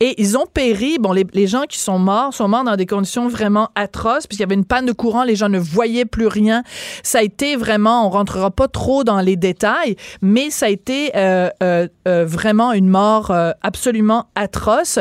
Et 0.01 0.21
ils 0.21 0.37
ont 0.39 0.47
péri, 0.47 0.99
bon, 0.99 1.13
les, 1.13 1.47
gens 1.47 1.65
qui 1.69 1.79
sont 1.79 1.99
morts 1.99 2.33
sont 2.35 2.49
morts 2.49 2.65
dans 2.65 2.77
des 2.77 2.87
conditions 2.87 3.29
vraiment 3.29 3.69
atroces, 3.75 4.27
puisqu'il 4.27 4.43
y 4.43 4.45
avait 4.45 4.55
une 4.55 4.65
panne 4.65 4.87
de 4.87 4.93
courant, 4.93 5.25
les 5.25 5.37
gens 5.37 5.49
ne 5.49 5.59
voyaient 5.59 6.05
plus 6.05 6.27
rien. 6.27 6.63
Ça 7.03 7.19
a 7.19 7.23
été 7.23 7.57
vraiment, 7.57 8.07
on 8.07 8.11
rentrera 8.11 8.51
pas 8.51 8.69
trop 8.69 9.05
dans 9.05 9.21
les 9.21 9.37
détails, 9.37 9.97
mais 10.23 10.51
ça 10.51 10.67
a 10.67 10.69
été 10.69 11.13
euh, 11.17 11.49
euh, 11.63 11.89
euh 12.07 12.25
vraiment 12.25 12.73
une 12.73 12.89
mort 12.89 13.33
absolument 13.63 14.27
atroce. 14.35 14.99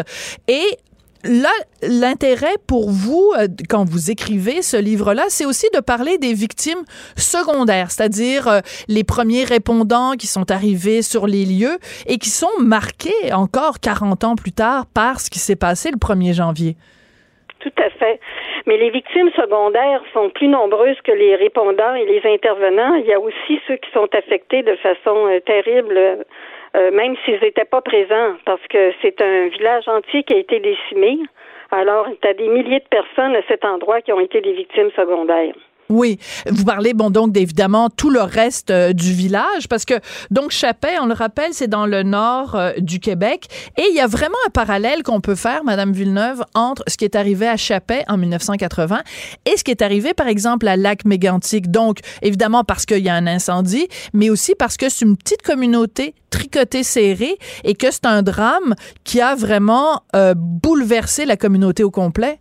Et 0.47 0.63
là, 1.23 1.51
l'intérêt 1.81 2.55
pour 2.67 2.89
vous, 2.89 3.33
euh, 3.37 3.47
quand 3.69 3.85
vous 3.85 4.11
écrivez 4.11 4.61
ce 4.61 4.77
livre-là, 4.77 5.23
c'est 5.29 5.45
aussi 5.45 5.67
de 5.73 5.79
parler 5.79 6.17
des 6.17 6.33
victimes 6.33 6.83
secondaires, 7.15 7.91
c'est-à-dire 7.91 8.47
euh, 8.47 8.59
les 8.87 9.03
premiers 9.03 9.43
répondants 9.43 10.13
qui 10.13 10.27
sont 10.27 10.51
arrivés 10.51 11.01
sur 11.01 11.27
les 11.27 11.45
lieux 11.45 11.77
et 12.07 12.17
qui 12.17 12.29
sont 12.29 12.59
marqués 12.59 13.33
encore 13.33 13.79
40 13.79 14.23
ans 14.23 14.35
plus 14.35 14.51
tard 14.51 14.85
par 14.93 15.19
ce 15.19 15.29
qui 15.29 15.39
s'est 15.39 15.55
passé 15.55 15.89
le 15.91 15.97
1er 15.97 16.33
janvier. 16.33 16.75
Tout 17.59 17.73
à 17.77 17.89
fait. 17.89 18.19
Mais 18.65 18.77
les 18.77 18.89
victimes 18.89 19.29
secondaires 19.35 20.01
sont 20.13 20.29
plus 20.29 20.47
nombreuses 20.47 20.99
que 21.03 21.11
les 21.11 21.35
répondants 21.35 21.95
et 21.95 22.05
les 22.05 22.21
intervenants. 22.25 22.95
Il 22.95 23.05
y 23.05 23.13
a 23.13 23.19
aussi 23.19 23.59
ceux 23.67 23.77
qui 23.77 23.89
sont 23.91 24.07
affectés 24.13 24.61
de 24.61 24.75
façon 24.75 25.27
euh, 25.27 25.39
terrible 25.39 26.25
euh, 26.77 26.91
même 26.91 27.15
s'ils 27.25 27.39
n'étaient 27.41 27.65
pas 27.65 27.81
présents, 27.81 28.35
parce 28.45 28.65
que 28.69 28.91
c'est 29.01 29.19
un 29.21 29.47
village 29.47 29.87
entier 29.87 30.23
qui 30.23 30.33
a 30.33 30.37
été 30.37 30.59
décimé. 30.59 31.17
Alors, 31.71 32.07
il 32.07 32.17
y 32.23 32.29
a 32.29 32.33
des 32.33 32.47
milliers 32.47 32.79
de 32.79 32.87
personnes 32.89 33.35
à 33.35 33.41
cet 33.47 33.65
endroit 33.65 34.01
qui 34.01 34.13
ont 34.13 34.19
été 34.19 34.41
des 34.41 34.53
victimes 34.53 34.91
secondaires. 34.95 35.53
Oui, 35.89 36.19
vous 36.49 36.65
parlez 36.65 36.93
bon 36.93 37.09
donc 37.09 37.37
évidemment 37.37 37.89
tout 37.89 38.09
le 38.09 38.21
reste 38.21 38.71
euh, 38.71 38.91
du 38.91 39.13
village 39.13 39.69
parce 39.69 39.85
que 39.85 39.93
donc 40.31 40.51
Chapet, 40.51 40.99
on 41.01 41.05
le 41.05 41.13
rappelle, 41.13 41.53
c'est 41.53 41.69
dans 41.69 41.85
le 41.85 42.03
nord 42.03 42.55
euh, 42.55 42.73
du 42.79 42.99
Québec 42.99 43.47
et 43.77 43.83
il 43.89 43.95
y 43.95 44.01
a 44.01 44.07
vraiment 44.07 44.37
un 44.47 44.49
parallèle 44.49 45.03
qu'on 45.03 45.21
peut 45.21 45.35
faire 45.35 45.63
madame 45.63 45.93
Villeneuve 45.93 46.43
entre 46.55 46.83
ce 46.87 46.97
qui 46.97 47.05
est 47.05 47.15
arrivé 47.15 47.47
à 47.47 47.55
Chapet 47.55 48.03
en 48.09 48.17
1980 48.17 49.01
et 49.45 49.55
ce 49.55 49.63
qui 49.63 49.71
est 49.71 49.81
arrivé 49.81 50.13
par 50.13 50.27
exemple 50.27 50.67
à 50.67 50.75
Lac 50.75 51.05
Mégantic. 51.05 51.71
Donc 51.71 51.99
évidemment 52.21 52.65
parce 52.65 52.85
qu'il 52.85 53.03
y 53.03 53.09
a 53.09 53.15
un 53.15 53.27
incendie, 53.27 53.87
mais 54.13 54.29
aussi 54.29 54.55
parce 54.55 54.75
que 54.75 54.89
c'est 54.89 55.05
une 55.05 55.15
petite 55.15 55.41
communauté 55.41 56.15
tricotée 56.29 56.83
serrée 56.83 57.37
et 57.63 57.75
que 57.75 57.91
c'est 57.91 58.05
un 58.05 58.23
drame 58.23 58.75
qui 59.05 59.21
a 59.21 59.35
vraiment 59.35 60.03
euh, 60.15 60.33
bouleversé 60.35 61.25
la 61.25 61.37
communauté 61.37 61.83
au 61.83 61.91
complet. 61.91 62.39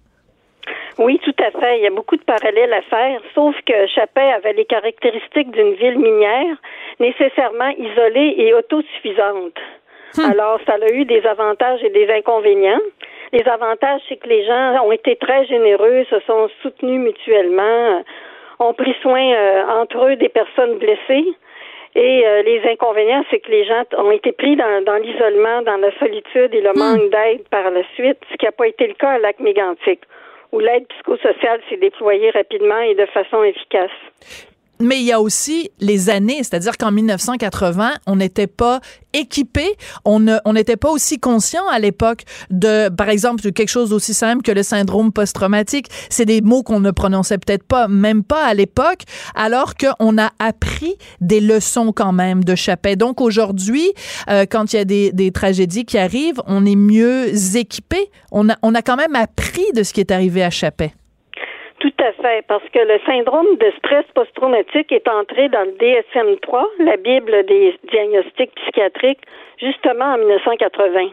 Oui, 0.99 1.21
tout 1.23 1.35
à 1.39 1.51
fait. 1.51 1.79
Il 1.79 1.83
y 1.83 1.87
a 1.87 1.91
beaucoup 1.91 2.17
de 2.17 2.25
parallèles 2.25 2.73
à 2.73 2.81
faire, 2.83 3.21
sauf 3.35 3.55
que 3.67 3.87
Chapet 3.89 4.33
avait 4.33 4.55
les 4.55 4.65
caractéristiques 4.65 5.51
d'une 5.51 5.75
ville 5.75 5.99
minière, 5.99 6.57
nécessairement 7.01 7.69
isolée 7.77 8.35
et 8.39 8.55
autosuffisante. 8.55 9.59
Hmm. 10.17 10.31
Alors, 10.31 10.59
ça 10.67 10.75
a 10.75 10.93
eu 10.93 11.05
des 11.05 11.27
avantages 11.27 11.83
et 11.85 11.91
des 11.91 12.09
inconvénients. 12.11 12.81
Les 13.33 13.47
avantages, 13.47 14.01
c'est 14.09 14.17
que 14.17 14.29
les 14.29 14.47
gens 14.47 14.85
ont 14.85 14.93
été 14.93 15.17
très 15.17 15.45
généreux, 15.47 16.07
se 16.09 16.19
sont 16.21 16.49
soutenus 16.63 17.01
mutuellement, 17.01 18.03
ont 18.59 18.73
pris 18.73 18.95
soin 19.03 19.33
euh, 19.35 19.65
entre 19.83 20.07
eux 20.07 20.17
des 20.17 20.31
personnes 20.31 20.79
blessées. 20.79 21.27
Et 21.95 22.27
euh, 22.27 22.43
les 22.43 22.63
inconvénients, 22.71 23.25
c'est 23.31 23.41
que 23.41 23.51
les 23.51 23.65
gens 23.67 23.83
ont 23.99 24.11
été 24.11 24.33
pris 24.33 24.57
dans, 24.57 24.83
dans 24.85 24.97
l'isolement, 24.97 25.61
dans 25.63 25.77
la 25.77 25.91
solitude 25.99 26.55
et 26.55 26.63
le 26.63 26.73
hmm. 26.73 26.79
manque 26.79 27.11
d'aide 27.11 27.49
par 27.51 27.71
la 27.71 27.83
suite, 27.95 28.19
ce 28.31 28.37
qui 28.39 28.47
n'a 28.47 28.53
pas 28.53 28.69
été 28.69 28.87
le 28.87 28.95
cas 28.95 29.11
à 29.11 29.19
Lac 29.19 29.41
Mégantic 29.41 30.01
où 30.53 30.61
l'aide 30.61 30.87
psychosociale 30.89 31.61
s'est 31.69 31.77
déployée 31.77 32.31
rapidement 32.31 32.81
et 32.81 32.95
de 32.95 33.07
façon 33.07 33.43
efficace. 33.45 33.91
Mais 34.81 34.99
il 34.99 35.05
y 35.05 35.13
a 35.13 35.21
aussi 35.21 35.71
les 35.81 36.11
années, 36.11 36.39
c'est-à-dire 36.39 36.77
qu'en 36.77 36.93
1980, 36.93 37.95
on 38.07 38.17
n'était 38.17 38.47
pas 38.47 38.81
équipé, 39.13 39.67
on 40.05 40.21
n'était 40.21 40.77
pas 40.77 40.91
aussi 40.91 41.19
conscient 41.19 41.67
à 41.69 41.79
l'époque 41.79 42.25
de, 42.51 42.89
par 42.91 43.09
exemple, 43.09 43.43
de 43.43 43.51
quelque 43.51 43.69
chose 43.69 43.93
aussi 43.93 44.13
simple 44.13 44.43
que 44.43 44.53
le 44.53 44.63
syndrome 44.63 45.13
post-traumatique. 45.13 45.89
C'est 46.11 46.27
des 46.27 46.43
mots 46.43 46.63
qu'on 46.63 46.81
ne 46.81 46.91
prononçait 46.91 47.39
peut-être 47.39 47.65
pas, 47.65 47.89
même 47.89 48.23
pas 48.23 48.45
à 48.45 48.55
l'époque, 48.55 49.03
alors 49.35 49.75
qu'on 49.75 50.19
a 50.19 50.31
appris 50.39 50.97
des 51.21 51.41
leçons 51.41 51.93
quand 51.93 52.13
même 52.13 52.45
de 52.45 52.55
Chappet. 52.55 52.97
Donc 52.97 53.21
aujourd'hui, 53.21 53.93
euh, 54.29 54.45
quand 54.49 54.73
il 54.73 54.77
y 54.77 54.81
a 54.81 54.85
des, 54.85 55.13
des, 55.13 55.31
tragédies 55.31 55.85
qui 55.85 55.99
arrivent, 55.99 56.41
on 56.47 56.67
est 56.67 56.77
mieux 56.77 57.57
équipé. 57.57 58.11
On 58.31 58.49
a, 58.49 58.57
on 58.63 58.75
a 58.75 58.83
quand 58.83 58.97
même 58.97 59.15
appris 59.15 59.65
de 59.75 59.83
ce 59.83 59.93
qui 59.93 60.01
est 60.01 60.11
arrivé 60.11 60.43
à 60.43 60.51
Chappet. 60.51 60.93
Tout 62.07 62.23
à 62.23 62.23
fait, 62.23 62.45
parce 62.47 62.63
que 62.73 62.79
le 62.79 63.01
syndrome 63.05 63.57
de 63.57 63.73
stress 63.79 64.05
post-traumatique 64.15 64.93
est 64.93 65.09
entré 65.09 65.49
dans 65.49 65.63
le 65.63 65.73
DSM-3, 65.73 66.65
la 66.81 66.97
Bible 66.97 67.45
des 67.47 67.75
diagnostics 67.91 68.55
psychiatriques, 68.55 69.23
justement 69.59 70.15
en 70.15 70.19
1980. 70.19 71.11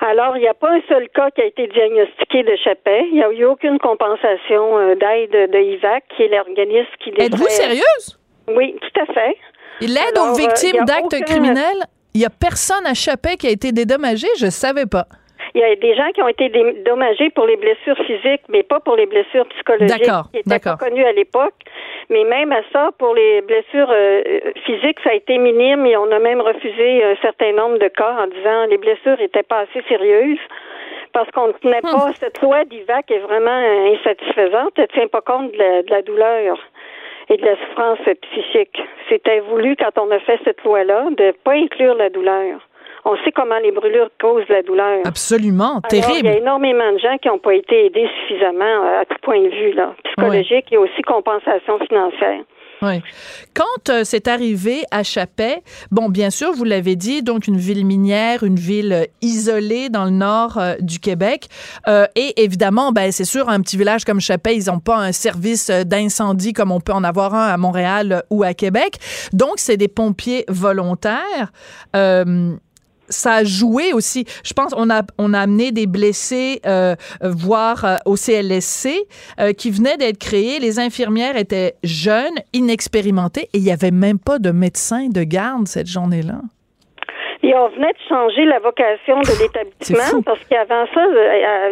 Alors, 0.00 0.36
il 0.36 0.40
n'y 0.40 0.48
a 0.48 0.54
pas 0.54 0.70
un 0.70 0.80
seul 0.88 1.08
cas 1.10 1.30
qui 1.32 1.42
a 1.42 1.44
été 1.44 1.66
diagnostiqué 1.66 2.42
de 2.44 2.56
Chappet. 2.64 3.08
Il 3.10 3.16
n'y 3.16 3.22
a 3.22 3.30
eu 3.30 3.44
aucune 3.44 3.78
compensation 3.78 4.78
euh, 4.78 4.94
d'aide 4.94 5.50
de 5.50 5.58
IVAC, 5.58 6.04
qui 6.16 6.22
est 6.22 6.28
l'organisme 6.28 6.88
qui 7.00 7.10
Êtes-vous 7.18 7.48
sérieuse? 7.48 8.18
Oui, 8.48 8.74
tout 8.80 9.00
à 9.02 9.12
fait. 9.12 9.36
L'aide 9.82 10.16
aux 10.16 10.30
euh, 10.30 10.34
victimes 10.34 10.84
d'actes 10.86 11.22
criminels, 11.26 11.84
il 12.14 12.20
n'y 12.20 12.26
a 12.26 12.30
personne 12.30 12.86
à 12.86 12.94
Chappet 12.94 13.36
qui 13.36 13.46
a 13.46 13.50
été 13.50 13.72
dédommagé? 13.72 14.28
Je 14.38 14.46
ne 14.46 14.50
savais 14.50 14.86
pas. 14.86 15.04
Il 15.54 15.60
y 15.60 15.64
a 15.64 15.74
des 15.74 15.94
gens 15.94 16.10
qui 16.14 16.22
ont 16.22 16.28
été 16.28 16.48
dédommagés 16.48 17.30
pour 17.30 17.46
les 17.46 17.56
blessures 17.56 17.98
physiques, 18.06 18.42
mais 18.48 18.62
pas 18.62 18.80
pour 18.80 18.96
les 18.96 19.06
blessures 19.06 19.46
psychologiques 19.46 20.02
qui 20.32 20.38
étaient 20.38 20.58
pas 20.58 20.76
connues 20.76 21.04
à 21.04 21.12
l'époque. 21.12 21.54
Mais 22.08 22.24
même 22.24 22.52
à 22.52 22.62
ça, 22.72 22.90
pour 22.98 23.14
les 23.14 23.40
blessures 23.42 23.90
euh, 23.90 24.22
physiques, 24.64 24.98
ça 25.02 25.10
a 25.10 25.14
été 25.14 25.38
minime 25.38 25.86
et 25.86 25.96
on 25.96 26.10
a 26.10 26.18
même 26.18 26.40
refusé 26.40 27.04
un 27.04 27.16
certain 27.16 27.52
nombre 27.52 27.78
de 27.78 27.88
cas 27.88 28.16
en 28.20 28.26
disant 28.26 28.66
les 28.66 28.78
blessures 28.78 29.16
n'étaient 29.18 29.44
pas 29.44 29.60
assez 29.60 29.82
sérieuses 29.88 30.38
parce 31.12 31.30
qu'on 31.32 31.48
ne 31.48 31.52
tenait 31.52 31.80
pas, 31.80 32.10
hmm. 32.10 32.14
cette 32.14 32.40
loi 32.40 32.64
d'IVAC 32.64 33.10
est 33.10 33.18
vraiment 33.18 33.50
insatisfaisante, 33.50 34.72
elle 34.76 34.82
ne 34.82 34.86
tient 34.86 35.08
pas 35.08 35.20
compte 35.20 35.52
de 35.52 35.58
la, 35.58 35.82
de 35.82 35.90
la 35.90 36.02
douleur 36.02 36.56
et 37.28 37.36
de 37.36 37.44
la 37.44 37.56
souffrance 37.56 37.98
psychique. 38.22 38.80
C'était 39.08 39.40
voulu, 39.40 39.76
quand 39.76 40.00
on 40.00 40.10
a 40.10 40.18
fait 40.20 40.38
cette 40.44 40.62
loi-là, 40.64 41.06
de 41.16 41.24
ne 41.24 41.30
pas 41.32 41.52
inclure 41.52 41.94
la 41.94 42.10
douleur. 42.10 42.60
On 43.04 43.16
sait 43.24 43.32
comment 43.32 43.58
les 43.58 43.72
brûlures 43.72 44.10
causent 44.20 44.48
la 44.48 44.62
douleur. 44.62 45.00
Absolument, 45.04 45.80
terrible. 45.88 46.18
Il 46.20 46.24
y 46.26 46.28
a 46.28 46.38
énormément 46.38 46.92
de 46.92 46.98
gens 46.98 47.16
qui 47.18 47.28
n'ont 47.28 47.38
pas 47.38 47.54
été 47.54 47.86
aidés 47.86 48.08
suffisamment 48.20 48.64
euh, 48.64 49.00
à 49.00 49.04
tout 49.04 49.16
point 49.22 49.40
de 49.40 49.48
vue, 49.48 49.72
là, 49.72 49.94
psychologique 50.04 50.66
et 50.70 50.76
aussi 50.76 51.00
compensation 51.02 51.78
financière. 51.88 52.40
Oui. 52.82 53.02
Quand 53.54 53.90
euh, 53.90 54.04
c'est 54.04 54.26
arrivé 54.26 54.84
à 54.90 55.02
Chappet, 55.02 55.62
bon, 55.90 56.08
bien 56.08 56.30
sûr, 56.30 56.52
vous 56.52 56.64
l'avez 56.64 56.96
dit, 56.96 57.22
donc 57.22 57.46
une 57.46 57.58
ville 57.58 57.84
minière, 57.84 58.42
une 58.42 58.56
ville 58.56 58.92
euh, 58.92 59.04
isolée 59.20 59.90
dans 59.90 60.04
le 60.04 60.10
nord 60.10 60.58
du 60.80 60.98
Québec. 60.98 61.48
et 62.16 62.42
évidemment, 62.42 62.92
ben, 62.92 63.12
c'est 63.12 63.24
sûr, 63.24 63.48
un 63.48 63.60
petit 63.60 63.76
village 63.76 64.04
comme 64.04 64.20
Chappet, 64.20 64.56
ils 64.56 64.70
n'ont 64.70 64.78
pas 64.78 64.96
un 64.96 65.12
service 65.12 65.70
d'incendie 65.70 66.52
comme 66.52 66.72
on 66.72 66.80
peut 66.80 66.92
en 66.92 67.04
avoir 67.04 67.34
un 67.34 67.48
à 67.48 67.56
Montréal 67.56 68.22
ou 68.30 68.42
à 68.42 68.54
Québec. 68.54 68.96
Donc, 69.32 69.54
c'est 69.56 69.76
des 69.76 69.88
pompiers 69.88 70.44
volontaires 70.48 71.52
ça 73.10 73.34
a 73.34 73.44
joué 73.44 73.92
aussi. 73.92 74.24
Je 74.44 74.52
pense 74.52 74.72
on 74.76 74.88
a 74.90 75.02
on 75.18 75.34
a 75.34 75.40
amené 75.40 75.72
des 75.72 75.86
blessés 75.86 76.60
euh, 76.66 76.94
voir 77.22 77.84
euh, 77.84 77.96
au 78.06 78.16
CLSC 78.16 79.06
euh, 79.38 79.52
qui 79.52 79.70
venaient 79.70 79.96
d'être 79.96 80.18
créés. 80.18 80.58
Les 80.58 80.78
infirmières 80.78 81.36
étaient 81.36 81.74
jeunes, 81.84 82.38
inexpérimentées 82.52 83.48
et 83.52 83.58
il 83.58 83.62
n'y 83.62 83.72
avait 83.72 83.90
même 83.90 84.18
pas 84.18 84.38
de 84.38 84.50
médecin 84.50 85.08
de 85.08 85.22
garde 85.22 85.66
cette 85.66 85.88
journée-là. 85.88 86.40
Et 87.42 87.54
on 87.54 87.68
venait 87.68 87.92
de 87.92 88.08
changer 88.08 88.44
la 88.44 88.58
vocation 88.58 89.20
de 89.20 89.42
l'établissement 89.42 90.22
parce 90.22 90.44
qu'avant 90.44 90.86
ça, 90.94 91.06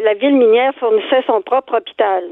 la 0.05 0.15
ville 0.15 0.37
minière 0.37 0.73
fournissait 0.81 1.23
son 1.27 1.43
propre 1.43 1.77
hôpital. 1.77 2.25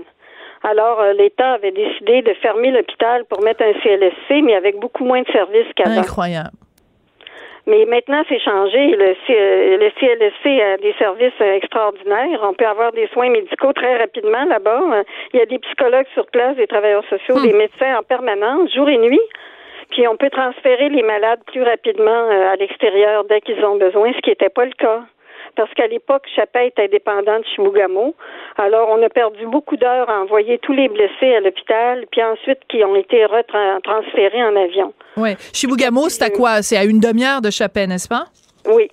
Alors, 0.63 1.01
l'État 1.17 1.53
avait 1.53 1.71
décidé 1.71 2.23
de 2.23 2.33
fermer 2.41 2.71
l'hôpital 2.71 3.25
pour 3.27 3.43
mettre 3.43 3.63
un 3.63 3.73
CLSC, 3.83 4.43
mais 4.43 4.55
avec 4.55 4.81
beaucoup 4.81 5.05
moins 5.05 5.21
de 5.21 5.29
services 5.29 5.71
qu'avant. 5.77 6.01
Incroyable. 6.01 6.51
Mais 7.67 7.85
maintenant, 7.85 8.23
c'est 8.29 8.39
changé. 8.39 8.95
Le, 8.97 9.15
le 9.77 9.91
CLSC 9.99 10.61
a 10.63 10.77
des 10.77 10.95
services 10.99 11.41
extraordinaires. 11.41 12.41
On 12.43 12.55
peut 12.55 12.67
avoir 12.67 12.93
des 12.93 13.09
soins 13.09 13.31
médicaux 13.31 13.73
très 13.73 13.99
rapidement 13.99 14.45
là-bas. 14.45 15.03
Il 15.33 15.41
y 15.41 15.43
a 15.43 15.47
des 15.47 15.59
psychologues 15.59 16.07
sur 16.15 16.27
place, 16.27 16.57
des 16.57 16.69
travailleurs 16.69 17.05
sociaux, 17.09 17.41
des 17.41 17.53
hmm. 17.53 17.59
médecins 17.59 17.99
en 17.99 18.03
permanence, 18.03 18.73
jour 18.73 18.89
et 18.89 18.99
nuit. 18.99 19.21
Puis 19.91 20.07
on 20.07 20.17
peut 20.17 20.31
transférer 20.31 20.89
les 20.89 21.03
malades 21.03 21.41
plus 21.47 21.63
rapidement 21.63 22.11
euh, 22.11 22.53
à 22.53 22.57
l'extérieur 22.57 23.25
dès 23.25 23.41
qu'ils 23.41 23.65
ont 23.65 23.77
besoin, 23.77 24.13
ce 24.13 24.19
qui 24.21 24.31
n'était 24.31 24.49
pas 24.49 24.65
le 24.65 24.73
cas 24.73 25.03
parce 25.57 25.73
qu'à 25.75 25.87
l'époque, 25.87 26.23
Chapet 26.35 26.69
était 26.69 26.85
indépendant 26.85 27.39
de 27.39 27.45
Chibougamau. 27.55 28.15
Alors, 28.57 28.89
on 28.91 29.03
a 29.03 29.09
perdu 29.09 29.47
beaucoup 29.47 29.77
d'heures 29.77 30.09
à 30.09 30.21
envoyer 30.21 30.59
tous 30.59 30.73
les 30.73 30.89
blessés 30.89 31.35
à 31.35 31.41
l'hôpital, 31.41 32.07
puis 32.11 32.23
ensuite 32.23 32.61
qui 32.69 32.85
ont 32.85 32.95
été 32.95 33.25
retransférés 33.25 34.45
en 34.45 34.55
avion. 34.57 34.93
Oui. 35.17 35.31
Chibougamau, 35.53 36.09
c'est 36.09 36.25
à 36.25 36.31
quoi? 36.31 36.63
C'est 36.63 36.77
à 36.77 36.85
une 36.85 37.01
demi-heure 37.01 37.41
de 37.41 37.51
Chapet, 37.51 37.87
n'est-ce 37.87 38.09
pas? 38.09 38.27
Oui. 38.67 38.89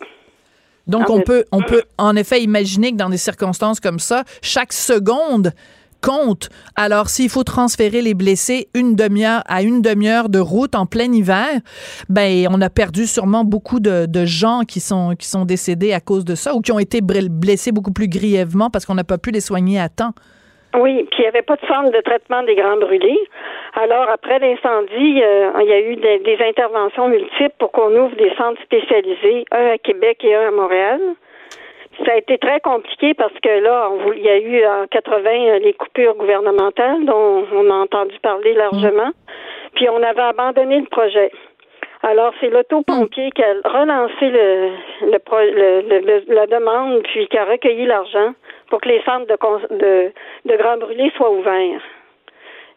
Donc, 0.87 1.09
on 1.09 1.21
peut, 1.21 1.45
on 1.51 1.61
peut 1.61 1.83
en 1.97 2.15
effet 2.15 2.41
imaginer 2.41 2.91
que 2.91 2.97
dans 2.97 3.09
des 3.09 3.17
circonstances 3.17 3.79
comme 3.79 3.99
ça, 3.99 4.23
chaque 4.41 4.73
seconde 4.73 5.51
Alors, 6.75 7.07
s'il 7.07 7.29
faut 7.29 7.43
transférer 7.43 8.01
les 8.01 8.13
blessés 8.13 8.67
une 8.75 8.95
demi-heure 8.95 9.41
à 9.47 9.61
une 9.61 9.81
demi-heure 9.81 10.29
de 10.29 10.39
route 10.39 10.75
en 10.75 10.85
plein 10.85 11.11
hiver, 11.11 11.47
ben, 12.09 12.47
on 12.51 12.61
a 12.61 12.69
perdu 12.69 13.05
sûrement 13.05 13.43
beaucoup 13.43 13.79
de, 13.79 14.07
gens 14.25 14.61
qui 14.67 14.79
sont, 14.79 15.15
qui 15.17 15.27
sont 15.27 15.45
décédés 15.45 15.93
à 15.93 15.99
cause 15.99 16.25
de 16.25 16.35
ça 16.35 16.55
ou 16.55 16.61
qui 16.61 16.71
ont 16.71 16.79
été 16.79 16.99
blessés 17.01 17.71
beaucoup 17.71 17.93
plus 17.93 18.07
grièvement 18.07 18.69
parce 18.69 18.85
qu'on 18.85 18.95
n'a 18.95 19.03
pas 19.03 19.17
pu 19.17 19.31
les 19.31 19.41
soigner 19.41 19.79
à 19.79 19.89
temps. 19.89 20.13
Oui, 20.75 21.05
puis 21.11 21.19
il 21.19 21.21
n'y 21.21 21.27
avait 21.27 21.43
pas 21.43 21.55
de 21.55 21.65
centre 21.67 21.91
de 21.91 22.01
traitement 22.01 22.41
des 22.43 22.55
grands 22.55 22.77
brûlés. 22.77 23.19
Alors, 23.75 24.09
après 24.09 24.39
l'incendie, 24.39 25.21
euh, 25.21 25.51
il 25.61 25.67
y 25.67 25.73
a 25.73 25.79
eu 25.79 25.95
des 25.95 26.37
interventions 26.41 27.09
multiples 27.09 27.55
pour 27.59 27.71
qu'on 27.71 27.95
ouvre 27.95 28.15
des 28.15 28.33
centres 28.35 28.61
spécialisés, 28.63 29.45
un 29.51 29.73
à 29.73 29.77
Québec 29.77 30.23
et 30.23 30.35
un 30.35 30.47
à 30.47 30.51
Montréal. 30.51 30.99
Ça 32.05 32.13
a 32.13 32.17
été 32.17 32.37
très 32.37 32.59
compliqué 32.59 33.13
parce 33.13 33.33
que 33.41 33.59
là, 33.59 33.89
il 34.15 34.23
y 34.23 34.29
a 34.29 34.37
eu 34.37 34.65
en 34.65 34.87
80 34.87 35.29
euh, 35.29 35.59
les 35.59 35.73
coupures 35.73 36.15
gouvernementales 36.15 37.05
dont 37.05 37.45
on 37.53 37.69
a 37.69 37.75
entendu 37.75 38.15
parler 38.21 38.53
largement. 38.53 39.11
Puis 39.75 39.87
on 39.89 40.01
avait 40.01 40.21
abandonné 40.21 40.79
le 40.79 40.87
projet. 40.87 41.31
Alors, 42.01 42.33
c'est 42.41 42.49
l'autopompier 42.49 43.31
qui 43.31 43.41
a 43.43 43.53
relancé 43.63 44.29
le, 44.29 44.71
le, 45.03 46.33
la 46.33 46.47
demande, 46.47 47.01
puis 47.03 47.27
qui 47.27 47.37
a 47.37 47.45
recueilli 47.45 47.85
l'argent 47.85 48.33
pour 48.69 48.81
que 48.81 48.89
les 48.89 49.01
centres 49.03 49.25
de, 49.25 49.77
de, 49.77 50.11
de 50.45 50.57
Grand 50.57 50.77
Brûlé 50.77 51.11
soient 51.15 51.31
ouverts. 51.31 51.81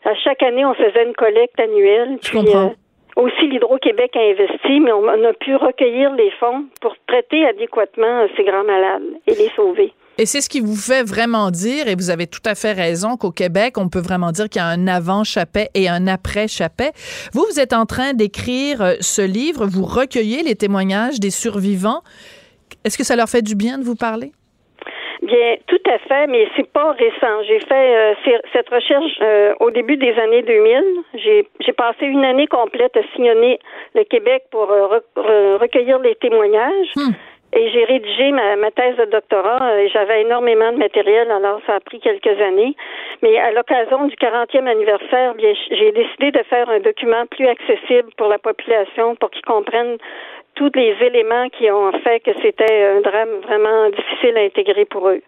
À 0.05 0.15
chaque 0.15 0.43
année, 0.45 0.65
on 0.65 0.75
faisait 0.75 1.05
une 1.05 1.15
collecte 1.15 1.59
annuelle. 1.59 2.19
Je 2.23 2.33
comprends. 2.33 2.67
Euh, 2.67 2.86
aussi, 3.17 3.49
l'Hydro-Québec 3.49 4.13
a 4.15 4.21
investi, 4.21 4.81
mais 4.81 4.93
on 4.93 5.09
a 5.09 5.33
pu 5.33 5.57
recueillir 5.57 6.13
les 6.15 6.31
fonds 6.39 6.67
pour 6.81 6.95
traiter 7.07 7.47
adéquatement 7.47 8.27
ces 8.37 8.45
grands 8.45 8.65
malades 8.65 9.03
et 9.27 9.35
les 9.35 9.49
sauver. 9.57 9.93
Et 10.19 10.25
c'est 10.25 10.41
ce 10.41 10.49
qui 10.49 10.61
vous 10.61 10.77
fait 10.77 11.03
vraiment 11.03 11.51
dire, 11.51 11.89
et 11.89 11.95
vous 11.95 12.09
avez 12.09 12.27
tout 12.27 12.41
à 12.47 12.55
fait 12.55 12.73
raison, 12.73 13.19
qu'au 13.19 13.31
Québec, 13.31 13.77
on 13.77 13.91
peut 13.91 14.01
vraiment 14.01 14.33
dire 14.33 14.49
qu'il 14.49 14.63
y 14.63 14.65
a 14.65 14.69
un 14.69 14.87
avant 14.87 15.25
Chappet 15.25 15.69
et 15.75 15.91
un 15.91 16.07
après 16.07 16.49
Chappet. 16.49 16.93
Vous, 17.35 17.45
vous 17.51 17.61
êtes 17.61 17.75
en 17.75 17.85
train 17.85 18.15
d'écrire 18.15 18.81
euh, 18.81 18.95
ce 19.01 19.21
livre, 19.21 19.67
vous 19.67 19.85
recueillez 19.85 20.43
les 20.43 20.55
témoignages 20.55 21.21
des 21.21 21.31
survivants. 21.31 22.03
Est-ce 22.85 22.97
que 22.97 23.05
ça 23.05 23.15
leur 23.15 23.29
fait 23.29 23.43
du 23.43 23.55
bien 23.55 23.79
de 23.79 23.85
vous 23.85 23.95
parler? 23.95 24.33
Bien, 25.23 25.57
tout 25.67 25.81
à 25.91 25.99
fait, 25.99 26.27
mais 26.27 26.49
c'est 26.57 26.71
pas 26.71 26.93
récent. 26.93 27.43
J'ai 27.47 27.61
fait 27.61 27.97
euh, 27.97 28.41
cette 28.53 28.69
recherche 28.69 29.19
euh, 29.23 29.55
au 29.61 29.71
début 29.71 29.97
des 29.97 30.13
années 30.19 30.43
2000. 30.43 30.83
J'ai, 31.15 31.49
j'ai 31.61 31.73
passé 31.73 32.05
une 32.07 32.25
année 32.25 32.47
complète 32.47 32.97
à 32.97 33.03
sillonner 33.15 33.59
le 33.95 34.05
Québec 34.05 34.45
pour 34.51 34.71
euh, 34.71 35.57
recueillir 35.59 35.99
les 36.01 36.15
témoignages. 36.17 36.93
Hmm. 36.97 37.13
Et 37.53 37.71
j'ai 37.71 37.85
rédigé 37.85 38.33
ma, 38.33 38.57
ma, 38.57 38.71
thèse 38.71 38.97
de 38.97 39.05
doctorat 39.07 39.81
et 39.81 39.89
j'avais 39.89 40.23
énormément 40.23 40.73
de 40.73 40.79
matériel, 40.79 41.31
alors 41.31 41.61
ça 41.67 41.77
a 41.77 41.81
pris 41.81 42.01
quelques 42.01 42.39
années. 42.41 42.75
Mais 43.23 43.39
à 43.39 43.53
l'occasion 43.53 44.05
du 44.07 44.17
40e 44.17 44.67
anniversaire, 44.67 45.35
bien, 45.35 45.55
j'ai 45.71 45.93
décidé 45.93 46.33
de 46.33 46.43
faire 46.51 46.69
un 46.69 46.81
document 46.81 47.25
plus 47.31 47.47
accessible 47.47 48.11
pour 48.17 48.27
la 48.27 48.39
population 48.39 49.15
pour 49.15 49.31
qu'ils 49.31 49.45
comprennent 49.45 49.97
tous 50.57 50.71
les 50.75 50.97
éléments 51.01 51.49
qui 51.51 51.71
ont 51.71 51.93
fait 52.03 52.21
que 52.21 52.33
c'était 52.43 52.85
un 52.97 53.01
drame 53.01 53.41
vraiment 53.43 53.89
difficile 53.91 54.37
à 54.37 54.41
intégrer 54.41 54.85
pour 54.87 55.09
eux. 55.09 55.23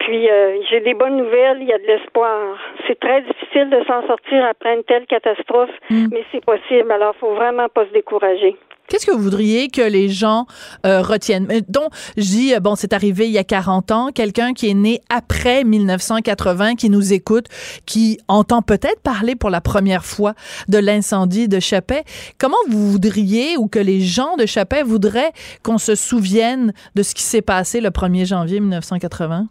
Puis 0.00 0.28
euh, 0.28 0.58
j'ai 0.68 0.80
des 0.80 0.94
bonnes 0.94 1.16
nouvelles, 1.16 1.58
il 1.60 1.68
y 1.68 1.72
a 1.72 1.78
de 1.78 1.86
l'espoir. 1.86 2.58
C'est 2.86 2.98
très 2.98 3.22
difficile 3.22 3.70
de 3.70 3.82
s'en 3.84 4.06
sortir 4.06 4.44
après 4.44 4.74
une 4.74 4.84
telle 4.84 5.06
catastrophe, 5.06 5.70
Mm. 5.90 6.06
mais 6.12 6.24
c'est 6.32 6.44
possible. 6.44 6.90
Alors, 6.90 7.14
faut 7.16 7.34
vraiment 7.34 7.68
pas 7.68 7.86
se 7.86 7.92
décourager. 7.92 8.56
Qu'est-ce 8.88 9.06
que 9.06 9.12
vous 9.12 9.22
voudriez 9.22 9.68
que 9.68 9.80
les 9.80 10.10
gens 10.10 10.44
euh, 10.84 11.00
retiennent? 11.00 11.46
Mais 11.48 11.62
Donc, 11.62 11.88
je 12.18 12.22
dis, 12.22 12.54
euh, 12.54 12.60
bon, 12.60 12.74
c'est 12.74 12.92
arrivé 12.92 13.24
il 13.24 13.32
y 13.32 13.38
a 13.38 13.44
40 13.44 13.90
ans, 13.92 14.08
quelqu'un 14.14 14.52
qui 14.52 14.68
est 14.68 14.74
né 14.74 15.00
après 15.08 15.64
1980, 15.64 16.74
qui 16.74 16.90
nous 16.90 17.14
écoute, 17.14 17.46
qui 17.86 18.18
entend 18.28 18.60
peut-être 18.60 19.02
parler 19.02 19.36
pour 19.36 19.48
la 19.48 19.62
première 19.62 20.04
fois 20.04 20.34
de 20.68 20.76
l'incendie 20.76 21.48
de 21.48 21.60
Chapet. 21.60 22.02
Comment 22.38 22.58
vous 22.68 22.90
voudriez 22.90 23.56
ou 23.56 23.68
que 23.68 23.78
les 23.78 24.00
gens 24.00 24.36
de 24.36 24.44
Chapet 24.44 24.82
voudraient 24.82 25.32
qu'on 25.62 25.78
se 25.78 25.94
souvienne 25.94 26.74
de 26.94 27.02
ce 27.02 27.14
qui 27.14 27.22
s'est 27.22 27.42
passé 27.42 27.80
le 27.80 27.88
1er 27.88 28.26
janvier 28.26 28.60
1980? 28.60 29.46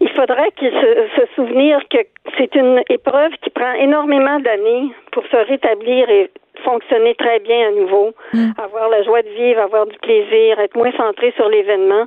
Il 0.00 0.08
faudrait 0.10 0.50
qu'ils 0.58 0.70
se, 0.70 1.20
se 1.20 1.34
souvenir 1.36 1.78
que 1.90 1.98
c'est 2.38 2.54
une 2.54 2.80
épreuve 2.88 3.32
qui 3.42 3.50
prend 3.50 3.72
énormément 3.74 4.40
d'années 4.40 4.90
pour 5.12 5.22
se 5.24 5.36
rétablir 5.36 6.08
et 6.08 6.30
fonctionner 6.64 7.14
très 7.14 7.40
bien 7.40 7.68
à 7.68 7.70
nouveau, 7.72 8.12
avoir 8.58 8.88
la 8.88 9.02
joie 9.02 9.22
de 9.22 9.28
vivre, 9.30 9.60
avoir 9.60 9.86
du 9.86 9.98
plaisir, 9.98 10.58
être 10.60 10.76
moins 10.76 10.92
centré 10.92 11.32
sur 11.36 11.48
l'événement. 11.48 12.06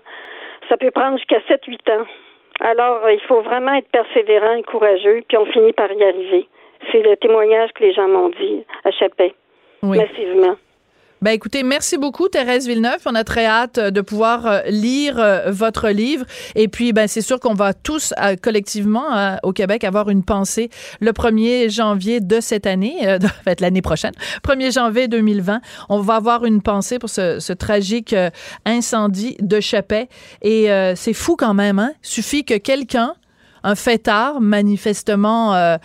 Ça 0.69 0.77
peut 0.77 0.91
prendre 0.91 1.17
jusqu'à 1.17 1.39
7-8 1.49 1.91
ans. 1.91 2.05
Alors, 2.61 3.03
euh, 3.03 3.13
il 3.13 3.19
faut 3.21 3.41
vraiment 3.41 3.73
être 3.73 3.89
persévérant 3.89 4.53
et 4.55 4.63
courageux, 4.63 5.21
puis 5.27 5.37
on 5.37 5.45
finit 5.45 5.73
par 5.73 5.91
y 5.91 6.03
arriver. 6.03 6.47
C'est 6.91 7.01
le 7.01 7.17
témoignage 7.17 7.71
que 7.73 7.83
les 7.83 7.93
gens 7.93 8.07
m'ont 8.07 8.29
dit 8.29 8.63
à 8.83 8.91
Chapet, 8.91 9.33
Oui. 9.83 9.97
massivement. 9.97 10.55
Ben 11.25 11.31
écoutez, 11.31 11.63
merci 11.63 11.97
beaucoup 11.97 12.29
Thérèse 12.29 12.67
Villeneuve. 12.67 12.99
On 13.07 13.15
a 13.15 13.23
très 13.23 13.47
hâte 13.47 13.79
euh, 13.79 13.89
de 13.89 14.01
pouvoir 14.01 14.45
euh, 14.45 14.59
lire 14.67 15.17
euh, 15.17 15.49
votre 15.49 15.89
livre. 15.89 16.23
Et 16.53 16.67
puis, 16.67 16.93
ben 16.93 17.07
c'est 17.07 17.21
sûr 17.21 17.39
qu'on 17.39 17.55
va 17.55 17.73
tous 17.73 18.13
collectivement 18.43 19.39
au 19.41 19.51
Québec 19.51 19.83
avoir 19.85 20.09
une 20.09 20.23
pensée 20.23 20.69
le 20.99 21.13
1er 21.13 21.71
janvier 21.71 22.19
de 22.19 22.39
cette 22.39 22.67
année, 22.67 22.95
en 23.23 23.43
fait 23.43 23.59
l'année 23.59 23.81
prochaine, 23.81 24.13
1er 24.43 24.71
janvier 24.71 25.07
2020. 25.07 25.61
On 25.89 25.99
va 25.99 26.17
avoir 26.17 26.45
une 26.45 26.61
pensée 26.61 26.99
pour 26.99 27.09
ce, 27.09 27.53
tragique 27.53 28.15
incendie 28.63 29.35
de 29.39 29.59
Chapet. 29.59 30.09
Et 30.43 30.67
c'est 30.95 31.13
fou 31.13 31.35
quand 31.35 31.55
même. 31.55 31.79
Hein? 31.79 31.93
Suffit 32.03 32.45
que 32.45 32.57
quelqu'un 32.57 33.15
un 33.63 33.73
fêtard, 33.73 34.41
manifestement 34.41 35.77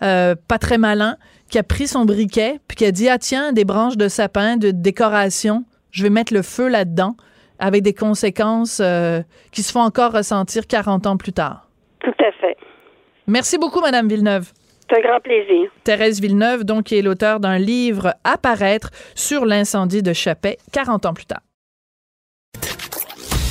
pas 0.00 0.58
très 0.60 0.78
malin, 0.78 1.16
qui 1.48 1.58
a 1.58 1.62
pris 1.62 1.86
son 1.86 2.04
briquet, 2.04 2.60
puis 2.68 2.76
qui 2.76 2.84
a 2.84 2.92
dit, 2.92 3.08
ah 3.08 3.18
tiens, 3.18 3.52
des 3.52 3.64
branches 3.64 3.96
de 3.96 4.08
sapin, 4.08 4.56
de 4.56 4.70
décoration, 4.70 5.64
je 5.90 6.02
vais 6.02 6.10
mettre 6.10 6.34
le 6.34 6.42
feu 6.42 6.68
là-dedans, 6.68 7.16
avec 7.58 7.82
des 7.82 7.94
conséquences 7.94 8.80
euh, 8.80 9.22
qui 9.52 9.62
se 9.62 9.72
font 9.72 9.80
encore 9.80 10.12
ressentir 10.12 10.66
40 10.66 11.06
ans 11.06 11.16
plus 11.16 11.32
tard. 11.32 11.68
Tout 12.00 12.14
à 12.20 12.30
fait. 12.40 12.56
Merci 13.26 13.58
beaucoup, 13.58 13.80
Madame 13.80 14.08
Villeneuve. 14.08 14.52
C'est 14.88 14.96
un 14.98 15.02
grand 15.02 15.20
plaisir. 15.20 15.70
Thérèse 15.84 16.20
Villeneuve, 16.20 16.64
donc, 16.64 16.84
qui 16.84 16.96
est 16.96 17.02
l'auteur 17.02 17.40
d'un 17.40 17.58
livre 17.58 18.14
à 18.24 18.38
paraître 18.38 18.90
sur 19.14 19.44
l'incendie 19.44 20.02
de 20.02 20.12
Chapet 20.12 20.58
40 20.72 21.06
ans 21.06 21.14
plus 21.14 21.26
tard. 21.26 21.40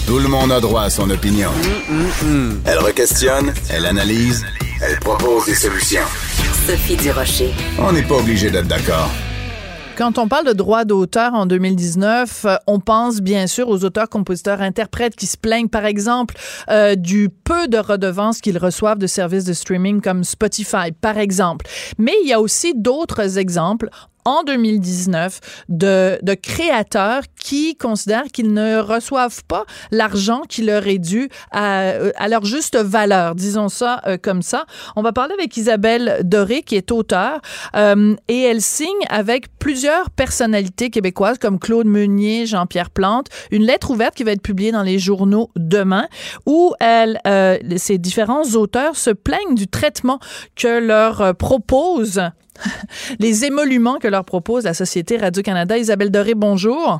Tout 0.07 0.19
le 0.19 0.29
monde 0.29 0.51
a 0.51 0.59
droit 0.59 0.83
à 0.83 0.89
son 0.89 1.09
opinion. 1.09 1.49
Elle 2.65 2.79
requestionne, 2.79 3.53
elle 3.69 3.85
analyse, 3.85 4.45
elle 4.81 4.97
propose 4.99 5.45
des 5.45 5.53
solutions. 5.53 6.07
Sophie 6.53 6.95
Durocher. 6.97 7.51
On 7.79 7.91
n'est 7.91 8.03
pas 8.03 8.15
obligé 8.15 8.49
d'être 8.49 8.67
d'accord. 8.67 9.09
Quand 9.97 10.19
on 10.19 10.27
parle 10.27 10.45
de 10.45 10.53
droit 10.53 10.85
d'auteur 10.85 11.33
en 11.33 11.47
2019, 11.47 12.45
euh, 12.45 12.55
on 12.67 12.79
pense 12.79 13.19
bien 13.19 13.47
sûr 13.47 13.67
aux 13.67 13.83
auteurs, 13.83 14.09
compositeurs, 14.09 14.61
interprètes 14.61 15.15
qui 15.15 15.25
se 15.25 15.37
plaignent, 15.37 15.69
par 15.69 15.85
exemple, 15.85 16.35
euh, 16.69 16.93
du 16.93 17.29
peu 17.29 17.67
de 17.67 17.79
redevances 17.79 18.39
qu'ils 18.39 18.59
reçoivent 18.59 18.99
de 18.99 19.07
services 19.07 19.43
de 19.45 19.53
streaming 19.53 19.99
comme 19.99 20.23
Spotify, 20.23 20.91
par 21.01 21.17
exemple. 21.17 21.65
Mais 21.97 22.13
il 22.23 22.29
y 22.29 22.33
a 22.33 22.39
aussi 22.39 22.73
d'autres 22.75 23.39
exemples 23.39 23.89
en 24.27 24.43
2019 24.43 25.39
de, 25.69 26.19
créateurs 26.35 27.23
qui 27.39 27.77
considèrent 27.77 28.25
qu'ils 28.25 28.53
ne 28.53 28.79
reçoivent 28.79 29.43
pas 29.45 29.65
l'argent 29.89 30.41
qui 30.47 30.63
leur 30.63 30.85
est 30.87 30.99
dû 30.99 31.29
à, 31.51 31.93
à 32.17 32.27
leur 32.27 32.43
juste 32.43 32.75
valeur, 32.75 33.35
disons 33.35 33.69
ça 33.69 34.01
euh, 34.05 34.17
comme 34.21 34.41
ça. 34.41 34.65
On 34.97 35.01
va 35.01 35.13
parler 35.13 35.33
avec 35.33 35.55
Isabelle 35.55 36.19
Doré, 36.23 36.61
qui 36.61 36.75
est 36.75 36.91
auteure, 36.91 37.39
euh, 37.75 38.15
et 38.27 38.41
elle 38.41 38.61
signe 38.61 38.87
avec 39.09 39.47
plusieurs 39.59 40.09
personnalités 40.09 40.89
québécoises 40.89 41.37
comme 41.37 41.57
Claude 41.57 41.87
Meunier, 41.87 42.45
Jean-Pierre 42.45 42.89
Plante, 42.89 43.27
une 43.51 43.63
lettre 43.63 43.91
ouverte 43.91 44.15
qui 44.15 44.23
va 44.23 44.31
être 44.31 44.41
publiée 44.41 44.71
dans 44.71 44.83
les 44.83 44.99
journaux 44.99 45.49
demain, 45.55 46.07
où 46.45 46.73
elle, 46.79 47.19
euh, 47.27 47.57
ces 47.77 47.97
différents 47.97 48.43
auteurs 48.55 48.97
se 48.97 49.11
plaignent 49.11 49.55
du 49.55 49.67
traitement 49.67 50.19
que 50.55 50.79
leur 50.79 51.21
euh, 51.21 51.33
propose 51.33 52.21
les 53.19 53.45
émoluments 53.45 53.99
que 53.99 54.07
leur 54.07 54.25
propose 54.25 54.63
la 54.63 54.73
Société 54.73 55.17
Radio-Canada. 55.17 55.77
Isabelle 55.77 56.11
Doré, 56.11 56.33
bonjour. 56.35 56.99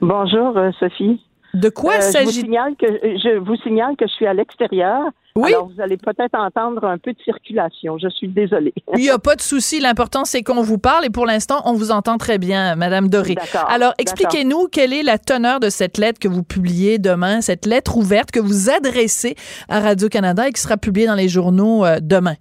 Bonjour, 0.00 0.56
euh, 0.56 0.70
Sophie. 0.78 1.20
De 1.54 1.68
quoi 1.68 1.94
Euh, 1.94 2.00
je, 2.00 2.06
vous 2.06 2.12
s'agit... 2.12 2.40
signale 2.40 2.74
que, 2.78 2.86
je 2.86 3.38
vous 3.38 3.56
signale 3.56 3.96
que 3.96 4.06
je 4.06 4.12
suis 4.12 4.26
à 4.26 4.34
l'extérieur. 4.34 5.02
Oui. 5.36 5.52
Alors, 5.52 5.68
vous 5.68 5.80
allez 5.80 5.96
peut-être 5.96 6.34
entendre 6.34 6.84
un 6.84 6.98
peu 6.98 7.12
de 7.12 7.18
circulation. 7.24 7.98
Je 7.98 8.08
suis 8.08 8.28
désolée. 8.28 8.74
Il 8.96 9.00
n'y 9.00 9.10
a 9.10 9.18
pas 9.18 9.36
de 9.36 9.40
souci. 9.40 9.80
L'important, 9.80 10.24
c'est 10.24 10.42
qu'on 10.42 10.62
vous 10.62 10.78
parle 10.78 11.04
et 11.04 11.10
pour 11.10 11.26
l'instant, 11.26 11.62
on 11.64 11.72
vous 11.72 11.90
entend 11.90 12.18
très 12.18 12.38
bien, 12.38 12.74
Madame 12.76 13.08
Doré. 13.08 13.34
D'accord, 13.34 13.68
Alors, 13.70 13.94
expliquez-nous 13.98 14.68
quelle 14.68 14.92
est 14.92 15.02
la 15.02 15.18
teneur 15.18 15.60
de 15.60 15.70
cette 15.70 15.98
lettre 15.98 16.18
que 16.18 16.28
vous 16.28 16.42
publiez 16.42 16.98
demain, 16.98 17.40
cette 17.40 17.66
lettre 17.66 17.96
ouverte 17.96 18.30
que 18.30 18.40
vous 18.40 18.70
adressez 18.70 19.34
à 19.68 19.80
Radio-Canada 19.80 20.48
et 20.48 20.52
qui 20.52 20.60
sera 20.60 20.76
publiée 20.76 21.06
dans 21.06 21.14
les 21.14 21.28
journaux 21.28 21.84
euh, 21.84 21.98
demain. 22.00 22.34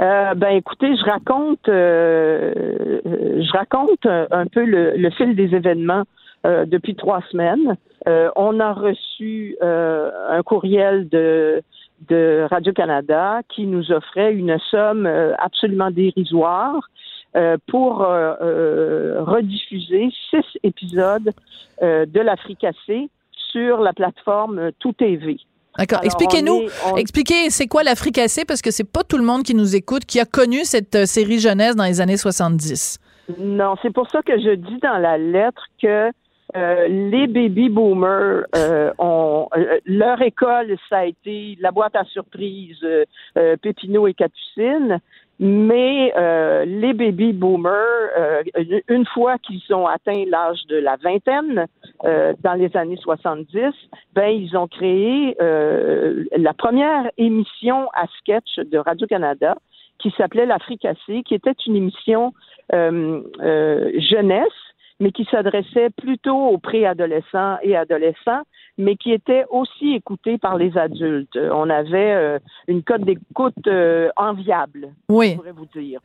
Euh, 0.00 0.34
ben, 0.34 0.50
écoutez, 0.50 0.96
je 0.96 1.04
raconte, 1.04 1.68
euh, 1.68 2.52
je 3.04 3.52
raconte 3.52 4.06
un, 4.06 4.46
peu 4.46 4.64
le, 4.64 4.96
le 4.96 5.10
fil 5.10 5.34
des 5.34 5.54
événements 5.54 6.04
euh, 6.46 6.64
depuis 6.66 6.94
trois 6.94 7.20
semaines. 7.32 7.76
Euh, 8.06 8.30
on 8.36 8.60
a 8.60 8.72
reçu 8.72 9.56
euh, 9.60 10.10
un 10.30 10.42
courriel 10.42 11.08
de 11.08 11.62
de 12.08 12.46
Radio-Canada 12.48 13.40
qui 13.48 13.66
nous 13.66 13.90
offrait 13.90 14.32
une 14.32 14.56
somme 14.70 15.04
absolument 15.36 15.90
dérisoire 15.90 16.88
pour 17.66 18.06
rediffuser 19.26 20.12
six 20.30 20.44
épisodes 20.62 21.32
de 21.82 22.20
l'Africassé 22.20 23.10
sur 23.32 23.80
la 23.80 23.92
plateforme 23.92 24.70
Tout 24.78 24.92
TV. 24.92 25.38
D'accord. 25.78 26.00
Expliquez-nous, 26.02 26.62
on 26.92 26.96
expliquez, 26.96 27.50
c'est 27.50 27.68
quoi 27.68 27.84
l'Africassé 27.84 28.44
parce 28.44 28.62
que 28.62 28.70
c'est 28.70 28.90
pas 28.90 29.04
tout 29.04 29.16
le 29.16 29.24
monde 29.24 29.44
qui 29.44 29.54
nous 29.54 29.76
écoute 29.76 30.04
qui 30.04 30.18
a 30.18 30.24
connu 30.24 30.64
cette 30.64 30.94
euh, 30.96 31.06
série 31.06 31.38
jeunesse 31.38 31.76
dans 31.76 31.84
les 31.84 32.00
années 32.00 32.16
70. 32.16 32.98
Non, 33.38 33.76
c'est 33.82 33.92
pour 33.92 34.10
ça 34.10 34.22
que 34.22 34.38
je 34.40 34.54
dis 34.54 34.78
dans 34.82 34.98
la 34.98 35.18
lettre 35.18 35.62
que 35.80 36.10
euh, 36.56 36.88
les 36.88 37.26
baby 37.26 37.68
boomers 37.68 38.46
euh, 38.56 38.90
ont 38.98 39.48
euh, 39.54 39.78
leur 39.84 40.22
école, 40.22 40.76
ça 40.88 40.98
a 40.98 41.04
été 41.04 41.58
la 41.60 41.70
boîte 41.70 41.94
à 41.94 42.04
surprise 42.04 42.78
Pépineau 43.62 44.06
et 44.06 44.14
Capucine, 44.14 45.00
mais 45.40 46.12
euh, 46.16 46.64
les 46.64 46.92
baby 46.94 47.32
boomers, 47.32 48.10
euh, 48.18 48.42
une 48.88 49.06
fois 49.06 49.38
qu'ils 49.38 49.62
ont 49.72 49.86
atteint 49.86 50.24
l'âge 50.26 50.64
de 50.68 50.76
la 50.76 50.96
vingtaine, 50.96 51.66
euh, 52.04 52.32
dans 52.42 52.54
les 52.54 52.76
années 52.76 52.96
70, 52.96 53.72
ben 54.14 54.28
ils 54.28 54.56
ont 54.56 54.66
créé 54.66 55.36
euh, 55.40 56.24
la 56.36 56.54
première 56.54 57.10
émission 57.18 57.88
à 57.94 58.06
sketch 58.18 58.58
de 58.58 58.78
Radio 58.78 59.06
Canada 59.06 59.56
qui 59.98 60.12
s'appelait 60.16 60.46
l'Africassé, 60.46 61.22
qui 61.24 61.34
était 61.34 61.54
une 61.66 61.76
émission 61.76 62.32
euh, 62.72 63.22
euh, 63.40 63.90
jeunesse, 63.98 64.46
mais 65.00 65.12
qui 65.12 65.24
s'adressait 65.30 65.90
plutôt 65.90 66.36
aux 66.36 66.58
préadolescents 66.58 67.58
et 67.62 67.76
adolescents, 67.76 68.42
mais 68.78 68.96
qui 68.96 69.12
était 69.12 69.44
aussi 69.50 69.94
écoutée 69.94 70.38
par 70.38 70.56
les 70.56 70.76
adultes. 70.76 71.36
On 71.52 71.70
avait 71.70 72.12
euh, 72.14 72.38
une 72.66 72.82
cote 72.82 73.02
d'écoute 73.02 73.54
euh, 73.66 74.08
enviable, 74.16 74.88
Oui. 75.08 75.30
je 75.32 75.36
pourrais 75.36 75.52
vous 75.52 75.66
dire. 75.66 76.00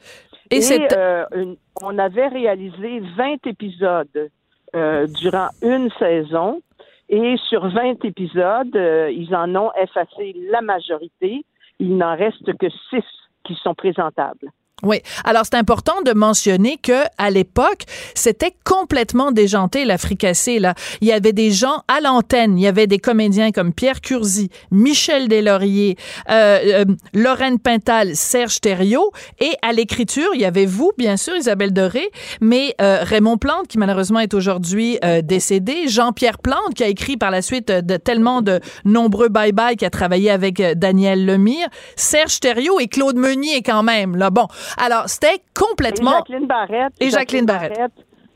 Et, 0.52 0.60
euh, 0.96 1.26
une- 1.36 1.56
on 1.82 1.98
avait 1.98 2.28
réalisé 2.28 3.00
20 3.18 3.46
épisodes 3.48 4.30
euh, 4.76 5.08
durant 5.08 5.50
une 5.62 5.90
saison. 6.00 6.62
Et 7.10 7.36
sur 7.50 7.68
20 7.68 8.04
épisodes, 8.06 8.76
euh, 8.76 9.12
ils 9.12 9.36
en 9.36 9.56
ont 9.56 9.72
effacé 9.80 10.36
la 10.50 10.62
majorité. 10.62 11.46
Il 11.80 11.98
n'en 11.98 12.16
reste 12.16 12.58
que 12.58 12.68
6 12.90 13.04
qui 13.44 13.54
sont 13.56 13.76
présentables. 13.76 14.50
Oui. 14.84 15.02
Alors, 15.24 15.44
c'est 15.46 15.56
important 15.56 16.02
de 16.06 16.12
mentionner 16.12 16.78
que 16.78 17.04
à 17.18 17.30
l'époque, 17.30 17.84
c'était 18.16 18.54
complètement 18.66 19.32
déjanté, 19.32 19.86
la 19.86 19.98
fricassée, 19.98 20.60
là. 20.60 20.76
Il 21.00 21.08
y 21.08 21.14
avait 21.14 21.32
des 21.32 21.52
gens 21.52 21.84
à 21.88 22.02
l'antenne. 22.02 22.58
Il 22.60 22.62
y 22.62 22.68
avait 22.68 22.88
des 22.88 23.00
comédiens 23.00 23.52
comme 23.52 23.74
Pierre 23.74 24.02
Curzi, 24.02 24.50
Michel 24.72 25.30
Deslauriers, 25.30 25.96
euh, 26.30 26.84
euh, 26.84 26.86
Lorraine 27.14 27.60
Pintal, 27.60 28.16
Serge 28.16 28.60
Thériault. 28.60 29.12
Et 29.40 29.54
à 29.62 29.72
l'écriture, 29.72 30.32
il 30.34 30.42
y 30.42 30.46
avait 30.46 30.66
vous, 30.66 30.92
bien 30.98 31.16
sûr, 31.16 31.36
Isabelle 31.36 31.72
Doré, 31.72 32.10
mais 32.42 32.76
euh, 32.82 33.00
Raymond 33.04 33.38
Plante, 33.38 33.68
qui 33.68 33.78
malheureusement 33.78 34.20
est 34.20 34.34
aujourd'hui 34.34 35.00
euh, 35.06 35.22
décédé, 35.22 35.88
Jean-Pierre 35.88 36.40
Plante, 36.40 36.74
qui 36.76 36.84
a 36.84 36.88
écrit 36.88 37.16
par 37.16 37.32
la 37.32 37.42
suite 37.42 37.70
euh, 37.70 37.82
de 37.82 37.96
tellement 37.96 38.42
de 38.42 38.60
nombreux 38.84 39.30
bye-bye, 39.30 39.78
qui 39.78 39.86
a 39.86 39.90
travaillé 39.90 40.30
avec 40.30 40.62
Daniel 40.76 41.26
Lemire, 41.26 41.68
Serge 41.96 42.42
Thériault 42.42 42.82
et 42.82 42.88
Claude 42.88 43.16
Meunier 43.16 43.62
quand 43.62 43.84
même, 43.84 44.18
là. 44.18 44.30
Bon. 44.30 44.48
Alors, 44.78 45.08
c'était 45.08 45.42
complètement... 45.54 46.12
Et 46.12 46.16
Jacqueline 46.18 46.48
Barrette. 46.48 46.94
Et 47.00 47.10
Jacqueline 47.10 47.46
Barrette. 47.46 47.92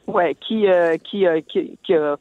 ouais, 0.07 0.35
qui, 0.35 0.67
euh, 0.67 0.97
qui, 0.97 1.27
euh, 1.27 1.41
qui, 1.47 1.77
qui 1.83 1.93
a 1.93 2.17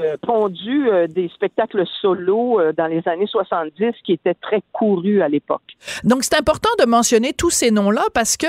euh, 0.00 0.16
pondu 0.20 0.88
euh, 0.88 1.06
des 1.06 1.28
spectacles 1.34 1.84
solo 2.00 2.60
dans 2.76 2.86
les 2.86 3.06
années 3.08 3.26
70 3.26 3.92
qui 4.04 4.12
étaient 4.12 4.34
très 4.34 4.62
courus 4.72 5.22
à 5.22 5.28
l'époque. 5.28 5.62
Donc, 6.04 6.24
c'est 6.24 6.36
important 6.36 6.70
de 6.78 6.84
mentionner 6.84 7.32
tous 7.32 7.50
ces 7.50 7.70
noms-là 7.70 8.04
parce 8.12 8.36
que 8.36 8.46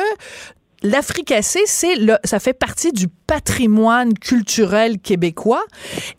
l'Africassé, 0.84 1.62
c'est 1.66 1.96
le, 1.96 2.16
ça 2.24 2.40
fait 2.40 2.54
partie 2.54 2.92
du 2.92 3.08
patrimoine 3.28 4.14
culturel 4.14 4.98
québécois. 5.00 5.64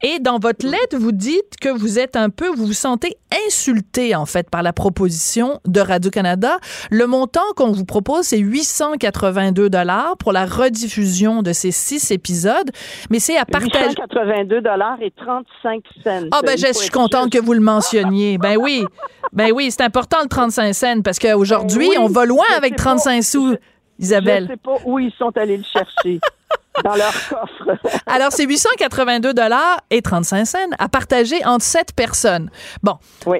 Et 0.03 0.19
dans 0.21 0.39
votre 0.39 0.65
lettre, 0.65 0.97
vous 0.97 1.13
dites 1.13 1.57
que 1.61 1.69
vous 1.69 1.99
êtes 1.99 2.15
un 2.15 2.31
peu, 2.31 2.49
vous 2.49 2.67
vous 2.67 2.73
sentez 2.73 3.17
insulté, 3.47 4.15
en 4.15 4.27
fait, 4.27 4.49
par 4.49 4.63
la 4.63 4.73
proposition 4.73 5.61
de 5.67 5.81
Radio-Canada. 5.81 6.59
Le 6.91 7.07
montant 7.07 7.41
qu'on 7.57 7.73
vous 7.73 7.85
propose, 7.85 8.27
c'est 8.27 8.39
882 8.39 9.69
dollars 9.71 10.17
pour 10.19 10.33
la 10.33 10.47
rediffusion 10.47 11.43
de 11.43 11.53
ces 11.53 11.73
six 11.73 12.11
épisodes. 12.11 12.71
Mais 13.11 13.19
c'est 13.19 13.37
à 13.37 13.45
partager. 13.45 13.89
882 13.89 14.61
dollars 14.61 14.99
et 15.03 15.13
35 15.17 15.83
cents. 16.05 16.29
Ah, 16.33 16.41
ben, 16.45 16.57
je 16.57 16.73
suis 16.73 16.91
contente 16.91 17.33
que 17.33 17.39
vous 17.39 17.55
le 17.55 17.61
mentionniez. 17.61 18.39
Ben 18.39 18.57
oui. 18.57 18.85
Ben 19.33 19.51
oui, 19.53 19.71
c'est 19.71 19.83
important 19.83 20.19
le 20.23 20.29
35 20.29 20.73
cents 20.73 21.03
parce 21.03 21.19
qu'aujourd'hui, 21.19 21.89
Oui, 21.89 21.97
on 21.99 22.09
va 22.09 22.25
loin 22.25 22.45
avec 22.57 22.73
sais 22.73 22.85
pas. 22.85 22.97
35 22.97 23.23
sous, 23.23 23.57
Isabelle. 24.01 24.44
Je 24.44 24.53
sais 24.53 24.57
pas 24.57 24.76
où 24.84 24.98
ils 24.98 25.12
sont 25.12 25.36
allés 25.36 25.57
le 25.57 25.64
chercher. 25.64 26.18
dans 26.84 26.94
leur 26.94 27.12
coffre. 27.28 27.78
Alors, 28.07 28.32
c'est 28.32 28.46
882 28.46 29.34
dollars 29.34 29.80
et 29.90 30.03
35 30.03 30.44
cents 30.44 30.59
à 30.78 30.88
partager 30.88 31.44
entre 31.44 31.64
sept 31.64 31.94
personnes. 31.94 32.51
Bon. 32.82 32.94
Oui. 33.26 33.38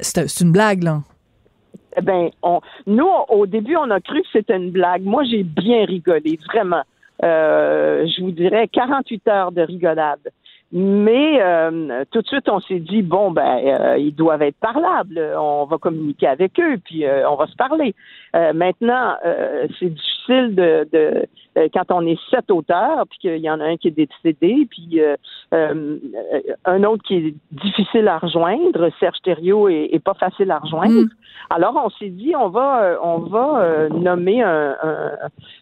C'est 0.00 0.28
c'est 0.28 0.44
une 0.44 0.52
blague, 0.52 0.82
là. 0.82 1.00
Eh 1.96 2.00
ben, 2.00 2.30
on, 2.42 2.60
nous, 2.86 3.08
au 3.28 3.46
début, 3.46 3.76
on 3.76 3.90
a 3.90 4.00
cru 4.00 4.20
que 4.22 4.28
c'était 4.32 4.56
une 4.56 4.70
blague. 4.70 5.04
Moi, 5.04 5.22
j'ai 5.24 5.44
bien 5.44 5.84
rigolé, 5.84 6.38
vraiment. 6.46 6.82
Euh, 7.22 8.06
je 8.06 8.22
vous 8.22 8.32
dirais 8.32 8.68
48 8.68 9.28
heures 9.28 9.52
de 9.52 9.62
rigolade. 9.62 10.32
Mais 10.76 11.40
euh, 11.40 12.04
tout 12.10 12.20
de 12.20 12.26
suite, 12.26 12.48
on 12.48 12.58
s'est 12.58 12.80
dit 12.80 13.02
bon 13.02 13.30
ben 13.30 13.60
euh, 13.64 13.96
ils 13.96 14.12
doivent 14.12 14.42
être 14.42 14.56
parlables. 14.56 15.20
On 15.38 15.66
va 15.66 15.78
communiquer 15.78 16.26
avec 16.26 16.58
eux, 16.58 16.78
puis 16.84 17.06
euh, 17.06 17.30
on 17.30 17.36
va 17.36 17.46
se 17.46 17.54
parler. 17.54 17.94
Euh, 18.34 18.52
maintenant, 18.52 19.14
euh, 19.24 19.66
c'est 19.78 19.90
difficile 19.90 20.54
de, 20.54 20.88
de 20.92 21.26
euh, 21.56 21.68
quand 21.72 21.84
on 21.90 22.04
est 22.06 22.18
sept 22.30 22.50
auteurs, 22.50 23.04
puis 23.08 23.18
qu'il 23.20 23.38
y 23.38 23.48
en 23.48 23.60
a 23.60 23.64
un 23.64 23.76
qui 23.76 23.88
est 23.88 23.90
décédé, 23.92 24.66
puis 24.68 25.00
euh, 25.00 25.16
euh, 25.52 25.98
un 26.64 26.82
autre 26.84 27.02
qui 27.04 27.14
est 27.16 27.34
difficile 27.52 28.08
à 28.08 28.18
rejoindre. 28.18 28.90
Serge 28.98 29.18
Thériault 29.22 29.68
est, 29.68 29.90
est 29.92 30.02
pas 30.02 30.14
facile 30.14 30.50
à 30.50 30.58
rejoindre. 30.58 31.02
Mm. 31.02 31.10
Alors 31.50 31.80
on 31.84 31.90
s'est 31.90 32.08
dit 32.08 32.34
on 32.34 32.48
va 32.48 32.98
on 33.02 33.18
va 33.18 33.60
euh, 33.60 33.88
nommer 33.90 34.42
un 34.42 34.76
un, 34.82 35.10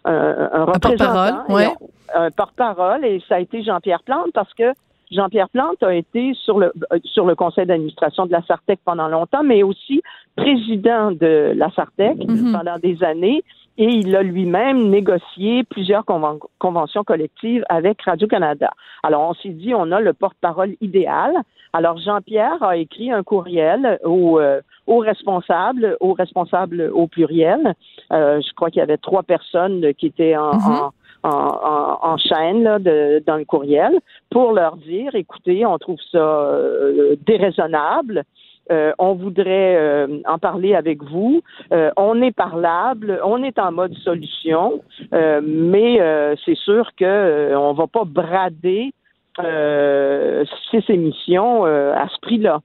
un, 0.05 0.49
un 0.53 0.65
représentant, 0.65 0.79
porte-parole, 0.79 1.55
ouais. 1.55 1.67
un 2.15 2.31
porte-parole, 2.31 3.05
et 3.05 3.21
ça 3.27 3.35
a 3.35 3.39
été 3.39 3.61
Jean-Pierre 3.63 4.03
Plante 4.03 4.31
parce 4.33 4.53
que 4.55 4.71
Jean-Pierre 5.13 5.49
Plante 5.49 5.81
a 5.83 5.93
été 5.93 6.33
sur 6.33 6.59
le 6.59 6.73
euh, 6.91 6.97
sur 7.03 7.25
le 7.25 7.35
conseil 7.35 7.65
d'administration 7.65 8.25
de 8.25 8.31
la 8.31 8.41
Sartec 8.43 8.79
pendant 8.83 9.07
longtemps, 9.07 9.43
mais 9.43 9.63
aussi 9.63 10.01
président 10.35 11.11
de 11.11 11.53
la 11.55 11.69
Sartec 11.71 12.17
Mhm. 12.27 12.51
pendant 12.51 12.77
des 12.79 13.03
années. 13.03 13.43
Et 13.79 13.85
il 13.85 14.15
a 14.15 14.21
lui-même 14.21 14.89
négocié 14.89 15.63
plusieurs 15.63 16.03
conven- 16.03 16.39
conventions 16.59 17.03
collectives 17.03 17.63
avec 17.69 18.03
Radio-Canada. 18.03 18.69
Alors, 19.01 19.27
on 19.29 19.33
s'est 19.33 19.49
dit, 19.49 19.73
on 19.73 19.91
a 19.91 19.99
le 19.99 20.13
porte-parole 20.13 20.75
idéal. 20.79 21.33
Alors, 21.73 21.97
Jean-Pierre 21.97 22.61
a 22.61 22.77
écrit 22.77 23.11
un 23.11 23.23
courriel 23.23 23.97
au, 24.03 24.39
euh, 24.39 24.61
aux 24.85 24.99
responsables, 24.99 25.97
aux 26.01 26.13
responsables 26.13 26.91
au 26.93 27.07
pluriel. 27.07 27.73
Euh, 28.11 28.39
je 28.41 28.53
crois 28.53 28.69
qu'il 28.69 28.79
y 28.79 28.83
avait 28.83 28.97
trois 28.97 29.23
personnes 29.23 29.91
qui 29.95 30.05
étaient 30.05 30.37
en, 30.37 30.53
Mhm. 30.53 30.71
en, 30.71 30.91
en, 31.23 31.99
en- 32.01 32.17
chaîne 32.17 32.63
là, 32.63 32.79
de, 32.79 33.23
dans 33.25 33.37
le 33.37 33.45
courriel 33.45 33.99
pour 34.29 34.51
leur 34.53 34.77
dire, 34.77 35.15
écoutez, 35.15 35.65
on 35.65 35.77
trouve 35.77 35.99
ça 36.11 36.17
euh, 36.17 37.15
déraisonnable. 37.25 38.23
Euh, 38.71 38.93
on 38.97 39.13
voudrait 39.13 39.75
euh, 39.75 40.19
en 40.25 40.37
parler 40.37 40.73
avec 40.73 41.03
vous. 41.03 41.41
Euh, 41.73 41.91
on 41.97 42.21
est 42.21 42.31
parlable, 42.31 43.19
on 43.25 43.43
est 43.43 43.59
en 43.59 43.73
mode 43.73 43.93
solution, 43.95 44.81
euh, 45.13 45.41
mais 45.43 45.99
euh, 45.99 46.35
c'est 46.45 46.55
sûr 46.55 46.89
que 46.95 47.03
euh, 47.03 47.59
on 47.59 47.73
va 47.73 47.87
pas 47.87 48.05
brader 48.05 48.93
six 50.69 50.83
émissions 50.89 51.65
à 51.65 52.07
ce 52.07 52.19
prix-là. 52.21 52.61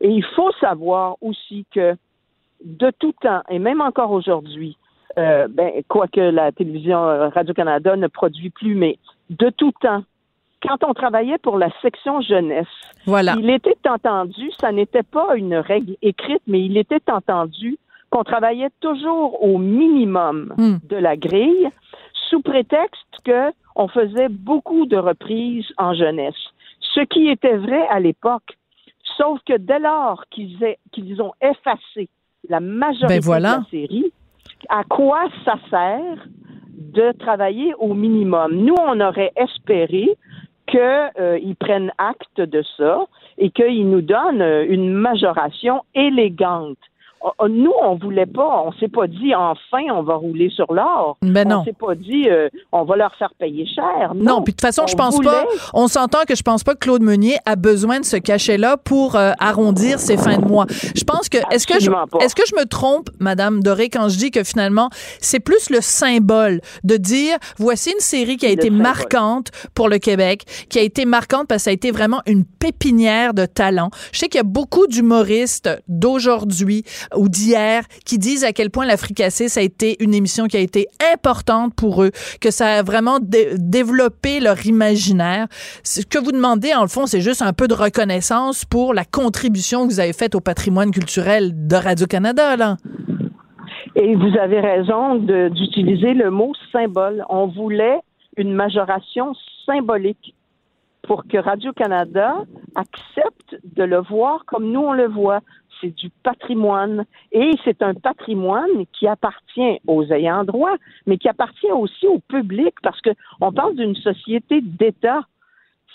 Et 0.00 0.08
il 0.08 0.24
faut 0.24 0.52
savoir 0.60 1.16
aussi 1.20 1.66
que 1.74 1.96
de 2.64 2.92
tout 2.98 3.12
temps, 3.20 3.42
et 3.50 3.58
même 3.58 3.80
encore 3.80 4.12
aujourd'hui, 4.12 4.76
euh, 5.18 5.46
ben, 5.48 5.70
quoique 5.88 6.20
la 6.20 6.52
télévision 6.52 7.02
euh, 7.04 7.28
Radio-Canada 7.28 7.96
ne 7.96 8.06
produit 8.08 8.50
plus, 8.50 8.74
mais 8.74 8.98
de 9.30 9.50
tout 9.50 9.72
temps, 9.80 10.04
quand 10.66 10.84
on 10.86 10.94
travaillait 10.94 11.38
pour 11.38 11.58
la 11.58 11.68
section 11.82 12.20
jeunesse, 12.20 12.66
Voilà. 13.06 13.34
il 13.38 13.50
était 13.50 13.76
entendu, 13.88 14.50
ça 14.60 14.70
n'était 14.72 15.02
pas 15.02 15.36
une 15.36 15.54
règle 15.56 15.96
écrite, 16.02 16.42
mais 16.46 16.62
il 16.64 16.76
était 16.76 17.02
entendu 17.10 17.78
qu'on 18.10 18.24
travaillait 18.24 18.70
toujours 18.80 19.42
au 19.42 19.58
minimum 19.58 20.54
Hmm. 20.58 20.76
de 20.88 20.96
la 20.96 21.16
grille, 21.16 21.68
sous 22.28 22.40
prétexte 22.42 23.06
que 23.24 23.50
on 23.74 23.88
faisait 23.88 24.28
beaucoup 24.28 24.86
de 24.86 24.96
reprises 24.96 25.66
en 25.78 25.94
jeunesse. 25.94 26.34
Ce 26.94 27.00
qui 27.00 27.28
était 27.28 27.56
vrai 27.56 27.86
à 27.88 28.00
l'époque, 28.00 28.56
sauf 29.16 29.40
que 29.46 29.56
dès 29.56 29.78
lors 29.78 30.24
qu'ils 30.30 31.22
ont 31.22 31.32
effacé 31.40 32.08
la 32.48 32.60
majorité 32.60 33.06
Ben 33.08 33.20
voilà. 33.20 33.56
de 33.56 33.62
la 33.64 33.70
série, 33.70 34.12
à 34.68 34.84
quoi 34.84 35.24
ça 35.44 35.54
sert 35.70 36.26
de 36.74 37.12
travailler 37.18 37.74
au 37.74 37.94
minimum? 37.94 38.54
Nous, 38.54 38.74
on 38.78 39.00
aurait 39.00 39.32
espéré 39.36 40.16
qu'ils 40.66 41.56
prennent 41.58 41.92
acte 41.98 42.40
de 42.40 42.62
ça 42.76 43.06
et 43.38 43.50
qu'ils 43.50 43.88
nous 43.88 44.02
donnent 44.02 44.42
euh, 44.42 44.64
une 44.68 44.92
majoration 44.92 45.82
élégante. 45.94 46.78
Oh, 47.24 47.46
Nous, 47.48 47.72
on 47.82 47.94
voulait 47.96 48.26
pas, 48.26 48.64
on 48.66 48.72
s'est 48.80 48.88
pas 48.88 49.06
dit 49.06 49.34
enfin 49.34 49.78
on 49.94 50.02
va 50.02 50.14
rouler 50.14 50.50
sur 50.50 50.72
l'or. 50.72 51.16
Ben 51.22 51.46
non. 51.46 51.58
On 51.60 51.64
s'est 51.64 51.72
pas 51.78 51.94
dit 51.94 52.28
euh, 52.28 52.48
on 52.72 52.84
va 52.84 52.96
leur 52.96 53.14
faire 53.16 53.32
payer 53.38 53.64
cher. 53.66 54.12
Non, 54.14 54.36
Non, 54.36 54.42
puis 54.42 54.52
de 54.52 54.56
toute 54.56 54.60
façon, 54.62 54.82
On 54.84 54.86
je 54.88 54.96
pense 54.96 55.14
voulait- 55.14 55.30
pas. 55.30 55.44
On 55.74 55.86
s'entend 55.88 56.22
que 56.26 56.34
je 56.34 56.42
pense 56.42 56.64
pas 56.64 56.74
que 56.74 56.80
Claude 56.80 57.02
Meunier 57.02 57.36
a 57.46 57.54
besoin 57.56 58.00
de 58.00 58.04
ce 58.04 58.16
cachet-là 58.16 58.76
pour 58.76 59.14
euh, 59.16 59.32
arrondir 59.38 59.98
ses 60.00 60.16
fins 60.16 60.38
de 60.38 60.44
mois. 60.46 60.66
Je 60.96 61.04
pense 61.04 61.28
que 61.28 61.38
est-ce 61.52 61.66
que 61.66 61.74
je 61.80 61.90
est-ce 62.20 62.34
que 62.34 62.42
je 62.46 62.56
me 62.56 62.64
trompe, 62.66 63.08
Madame 63.20 63.62
Doré, 63.62 63.88
quand 63.88 64.08
je 64.08 64.18
dis 64.18 64.30
que 64.30 64.42
finalement 64.42 64.88
c'est 65.20 65.40
plus 65.40 65.70
le 65.70 65.80
symbole 65.80 66.60
de 66.84 66.96
dire 66.96 67.36
voici 67.58 67.90
une 67.92 68.00
série 68.00 68.36
qui 68.36 68.46
a 68.46 68.48
Le 68.48 68.54
été 68.54 68.68
symbole. 68.68 68.82
marquante 68.82 69.48
pour 69.74 69.88
le 69.88 69.98
Québec, 69.98 70.44
qui 70.70 70.78
a 70.78 70.82
été 70.82 71.04
marquante 71.04 71.46
parce 71.48 71.60
que 71.60 71.64
ça 71.64 71.70
a 71.70 71.74
été 71.74 71.90
vraiment 71.92 72.20
une 72.26 72.44
pépinière 72.44 73.34
de 73.34 73.46
talent. 73.46 73.90
Je 74.12 74.18
sais 74.18 74.28
qu'il 74.28 74.38
y 74.38 74.40
a 74.40 74.44
beaucoup 74.44 74.86
d'humoristes 74.88 75.68
d'aujourd'hui 75.88 76.84
ou 77.16 77.28
d'hier 77.28 77.84
qui 78.04 78.18
disent 78.18 78.44
à 78.44 78.52
quel 78.52 78.70
point 78.70 78.86
la 78.86 78.96
ça 78.96 79.60
a 79.60 79.62
été 79.62 80.02
une 80.02 80.14
émission 80.14 80.46
qui 80.46 80.56
a 80.56 80.60
été 80.60 80.86
importante 81.14 81.74
pour 81.74 82.02
eux, 82.02 82.10
que 82.40 82.50
ça 82.50 82.78
a 82.78 82.82
vraiment 82.82 83.18
dé- 83.20 83.54
développé 83.58 84.40
leur 84.40 84.64
imaginaire. 84.66 85.46
Ce 85.82 86.02
que 86.02 86.18
vous 86.18 86.32
demandez, 86.32 86.74
en 86.74 86.82
le 86.82 86.88
fond, 86.88 87.06
c'est 87.06 87.20
juste 87.20 87.42
un 87.42 87.52
peu 87.52 87.68
de 87.68 87.74
reconnaissance 87.74 88.64
pour 88.64 88.94
la 88.94 89.04
contribution 89.04 89.86
que 89.86 89.92
vous 89.92 90.00
avez 90.00 90.12
faite 90.12 90.34
au 90.34 90.40
patrimoine 90.40 90.90
culturel 90.90 91.66
de 91.66 91.76
Radio-Canada, 91.76 92.56
là. 92.56 92.76
Et 93.96 94.14
vous 94.14 94.36
avez 94.40 94.60
raison 94.60 95.16
d'utiliser 95.16 96.14
le 96.14 96.30
mot 96.30 96.52
symbole. 96.72 97.24
On 97.28 97.46
voulait 97.46 97.98
une 98.36 98.54
majoration 98.54 99.34
symbolique 99.66 100.34
pour 101.02 101.24
que 101.26 101.36
Radio-Canada 101.36 102.34
accepte 102.74 103.56
de 103.76 103.82
le 103.84 104.00
voir 104.00 104.44
comme 104.46 104.70
nous 104.70 104.80
on 104.80 104.92
le 104.92 105.08
voit. 105.08 105.40
C'est 105.82 105.94
du 105.94 106.10
patrimoine. 106.22 107.04
Et 107.32 107.50
c'est 107.64 107.82
un 107.82 107.94
patrimoine 107.94 108.86
qui 108.92 109.06
appartient 109.08 109.80
aux 109.86 110.04
ayants 110.04 110.44
droit, 110.44 110.76
mais 111.06 111.18
qui 111.18 111.28
appartient 111.28 111.72
aussi 111.72 112.06
au 112.06 112.20
public 112.20 112.74
parce 112.82 113.00
que 113.00 113.10
on 113.40 113.52
parle 113.52 113.74
d'une 113.74 113.96
société 113.96 114.60
d'État. 114.62 115.22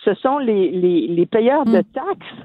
Ce 0.03 0.13
sont 0.15 0.37
les, 0.37 0.69
les, 0.71 1.07
les 1.07 1.25
payeurs 1.25 1.65
de 1.65 1.81
taxes 1.81 2.35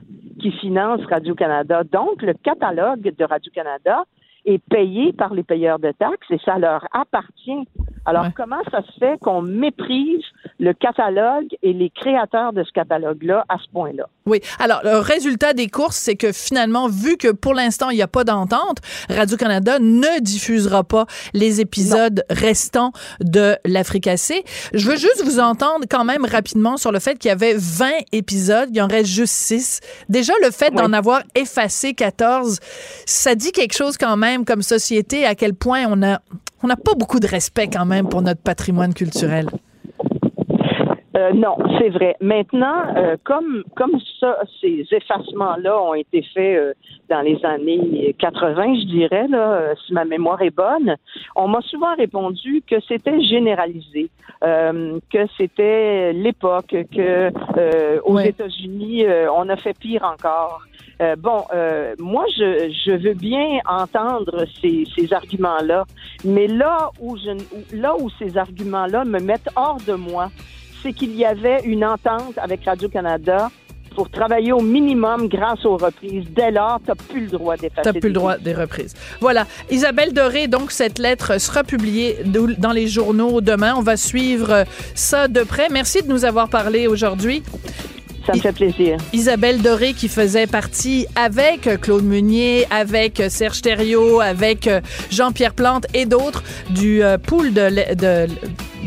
qui 0.40 0.52
financent 0.52 1.04
Radio-Canada. 1.04 1.82
Donc, 1.84 2.22
le 2.22 2.32
catalogue 2.32 3.14
de 3.14 3.24
Radio-Canada 3.24 4.04
est 4.44 4.58
payé 4.58 5.12
par 5.12 5.34
les 5.34 5.42
payeurs 5.42 5.78
de 5.78 5.92
taxes 5.92 6.26
et 6.30 6.38
ça 6.44 6.58
leur 6.58 6.86
appartient. 6.92 7.68
Alors, 8.04 8.26
comment 8.34 8.62
ça 8.70 8.82
se 8.82 8.92
fait 8.98 9.18
qu'on 9.20 9.42
méprise 9.42 10.24
le 10.58 10.72
catalogue 10.72 11.48
et 11.62 11.72
les 11.72 11.90
créateurs 11.90 12.52
de 12.52 12.64
ce 12.64 12.72
catalogue-là 12.72 13.44
à 13.48 13.58
ce 13.58 13.68
point-là? 13.70 14.06
Oui. 14.26 14.40
Alors, 14.58 14.80
le 14.84 14.98
résultat 14.98 15.52
des 15.52 15.68
courses, 15.68 15.96
c'est 15.96 16.14
que 16.14 16.30
finalement, 16.30 16.88
vu 16.88 17.16
que 17.16 17.28
pour 17.28 17.54
l'instant, 17.54 17.90
il 17.90 17.96
n'y 17.96 18.02
a 18.02 18.08
pas 18.08 18.24
d'entente, 18.24 18.78
Radio-Canada 19.08 19.78
ne 19.80 20.20
diffusera 20.20 20.84
pas 20.84 21.06
les 21.34 21.60
épisodes 21.60 22.24
restants 22.30 22.92
de 23.20 23.56
l'Africassé. 23.64 24.44
Je 24.74 24.88
veux 24.88 24.96
juste 24.96 25.22
vous 25.24 25.40
entendre 25.40 25.86
quand 25.90 26.04
même 26.04 26.24
rapidement 26.24 26.76
sur 26.76 26.92
le 26.92 27.00
fait 27.00 27.18
qu'il 27.18 27.30
y 27.30 27.32
avait 27.32 27.54
20 27.56 27.90
épisodes, 28.12 28.68
il 28.70 28.76
y 28.76 28.80
en 28.80 28.86
reste 28.86 29.10
juste 29.10 29.34
6. 29.34 29.80
Déjà, 30.08 30.32
le 30.42 30.50
fait 30.50 30.70
d'en 30.70 30.92
avoir 30.92 31.22
effacé 31.34 31.94
14, 31.94 32.60
ça 33.06 33.34
dit 33.34 33.50
quelque 33.50 33.74
chose 33.74 33.96
quand 33.96 34.16
même 34.16 34.44
comme 34.44 34.62
société, 34.62 35.26
à 35.26 35.34
quel 35.34 35.54
point 35.54 35.84
on 35.88 36.02
a, 36.02 36.20
on 36.62 36.68
n'a 36.68 36.76
pas 36.76 36.94
beaucoup 36.94 37.18
de 37.18 37.26
respect 37.26 37.68
quand 37.68 37.86
même 37.86 38.08
pour 38.08 38.22
notre 38.22 38.40
patrimoine 38.40 38.94
culturel. 38.94 39.48
Euh, 41.16 41.32
non, 41.32 41.56
c'est 41.78 41.90
vrai. 41.90 42.16
Maintenant, 42.20 42.84
euh, 42.96 43.16
comme 43.24 43.64
comme 43.76 43.98
ça, 44.18 44.38
ces 44.60 44.86
effacements-là 44.90 45.82
ont 45.82 45.94
été 45.94 46.22
faits 46.34 46.58
euh, 46.58 46.72
dans 47.10 47.20
les 47.20 47.38
années 47.44 48.14
80, 48.18 48.74
je 48.80 48.86
dirais, 48.86 49.28
là, 49.28 49.74
si 49.86 49.92
ma 49.92 50.04
mémoire 50.04 50.40
est 50.40 50.54
bonne, 50.54 50.96
on 51.36 51.48
m'a 51.48 51.60
souvent 51.62 51.94
répondu 51.96 52.62
que 52.66 52.76
c'était 52.88 53.20
généralisé, 53.22 54.08
que 54.40 55.26
c'était 55.36 56.12
l'époque, 56.14 56.74
que 56.90 57.30
aux 58.04 58.18
États-Unis, 58.18 59.04
on 59.34 59.48
a 59.50 59.56
fait 59.56 59.78
pire 59.78 60.04
encore. 60.04 60.62
bon, 61.18 61.44
moi, 61.98 62.24
je, 62.34 62.72
je 62.84 62.92
veux 62.92 63.14
bien 63.14 63.58
entendre 63.68 64.46
ces, 64.60 64.84
ces 64.96 65.12
arguments-là, 65.12 65.84
mais 66.24 66.46
là 66.46 66.90
où 67.00 67.16
je, 67.18 67.76
là 67.76 67.94
où 67.96 68.08
ces 68.18 68.38
arguments-là 68.38 69.04
me 69.04 69.18
mettent 69.18 69.50
hors 69.54 69.78
de 69.86 69.94
moi, 69.94 70.30
c'est 70.82 70.92
qu'il 70.92 71.14
y 71.14 71.24
avait 71.24 71.60
une 71.64 71.84
entente 71.84 72.36
avec 72.36 72.64
Radio-Canada 72.64 73.50
pour 73.94 74.10
travailler 74.10 74.52
au 74.52 74.60
minimum 74.60 75.28
grâce 75.28 75.64
aux 75.64 75.76
reprises. 75.76 76.24
Dès 76.30 76.50
lors, 76.50 76.80
tu 76.82 76.88
n'as 76.88 76.94
plus 76.94 77.20
le 77.20 77.26
droit 77.28 77.56
d'effacer. 77.56 77.92
Tu 77.92 78.00
plus 78.00 78.08
le 78.08 78.14
droit 78.14 78.38
des 78.38 78.54
reprises. 78.54 78.94
Voilà. 79.20 79.46
Isabelle 79.70 80.12
Doré, 80.12 80.48
donc, 80.48 80.72
cette 80.72 80.98
lettre 80.98 81.38
sera 81.38 81.62
publiée 81.62 82.18
dans 82.24 82.72
les 82.72 82.88
journaux 82.88 83.40
demain. 83.40 83.74
On 83.76 83.82
va 83.82 83.96
suivre 83.96 84.64
ça 84.94 85.28
de 85.28 85.42
près. 85.42 85.68
Merci 85.70 86.02
de 86.02 86.08
nous 86.08 86.24
avoir 86.24 86.48
parlé 86.48 86.86
aujourd'hui. 86.86 87.42
Ça 88.26 88.34
me 88.34 88.40
fait 88.40 88.52
plaisir. 88.52 88.96
Isabelle 89.12 89.62
Doré 89.62 89.94
qui 89.94 90.08
faisait 90.08 90.46
partie 90.46 91.06
avec 91.16 91.68
Claude 91.80 92.04
Meunier, 92.04 92.66
avec 92.70 93.22
Serge 93.28 93.62
Thériault, 93.62 94.20
avec 94.20 94.68
Jean-Pierre 95.10 95.54
Plante 95.54 95.86
et 95.94 96.06
d'autres 96.06 96.42
du 96.70 97.02
euh, 97.02 97.18
pool 97.18 97.52
de, 97.52 97.94
de 97.94 98.26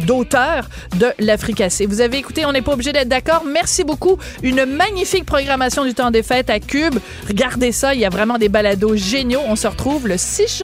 d'auteur 0.05 0.69
de 0.99 1.07
l'Africassé. 1.19 1.86
Vous 1.86 2.01
avez 2.01 2.17
écouté, 2.17 2.45
on 2.45 2.51
n'est 2.51 2.61
pas 2.61 2.73
obligé 2.73 2.91
d'être 2.91 3.07
d'accord. 3.07 3.43
Merci 3.45 3.83
beaucoup. 3.83 4.17
Une 4.43 4.65
magnifique 4.65 5.25
programmation 5.25 5.86
du 5.86 5.93
temps 5.93 6.11
des 6.11 6.23
fêtes 6.23 6.49
à 6.49 6.59
Cube. 6.59 6.95
Regardez 7.27 7.71
ça, 7.71 7.93
il 7.93 8.01
y 8.01 8.05
a 8.05 8.09
vraiment 8.09 8.38
des 8.38 8.49
balados 8.49 8.95
géniaux. 8.95 9.41
On 9.47 9.55
se 9.55 9.67
retrouve 9.67 10.07
le 10.07 10.17
6 10.17 10.63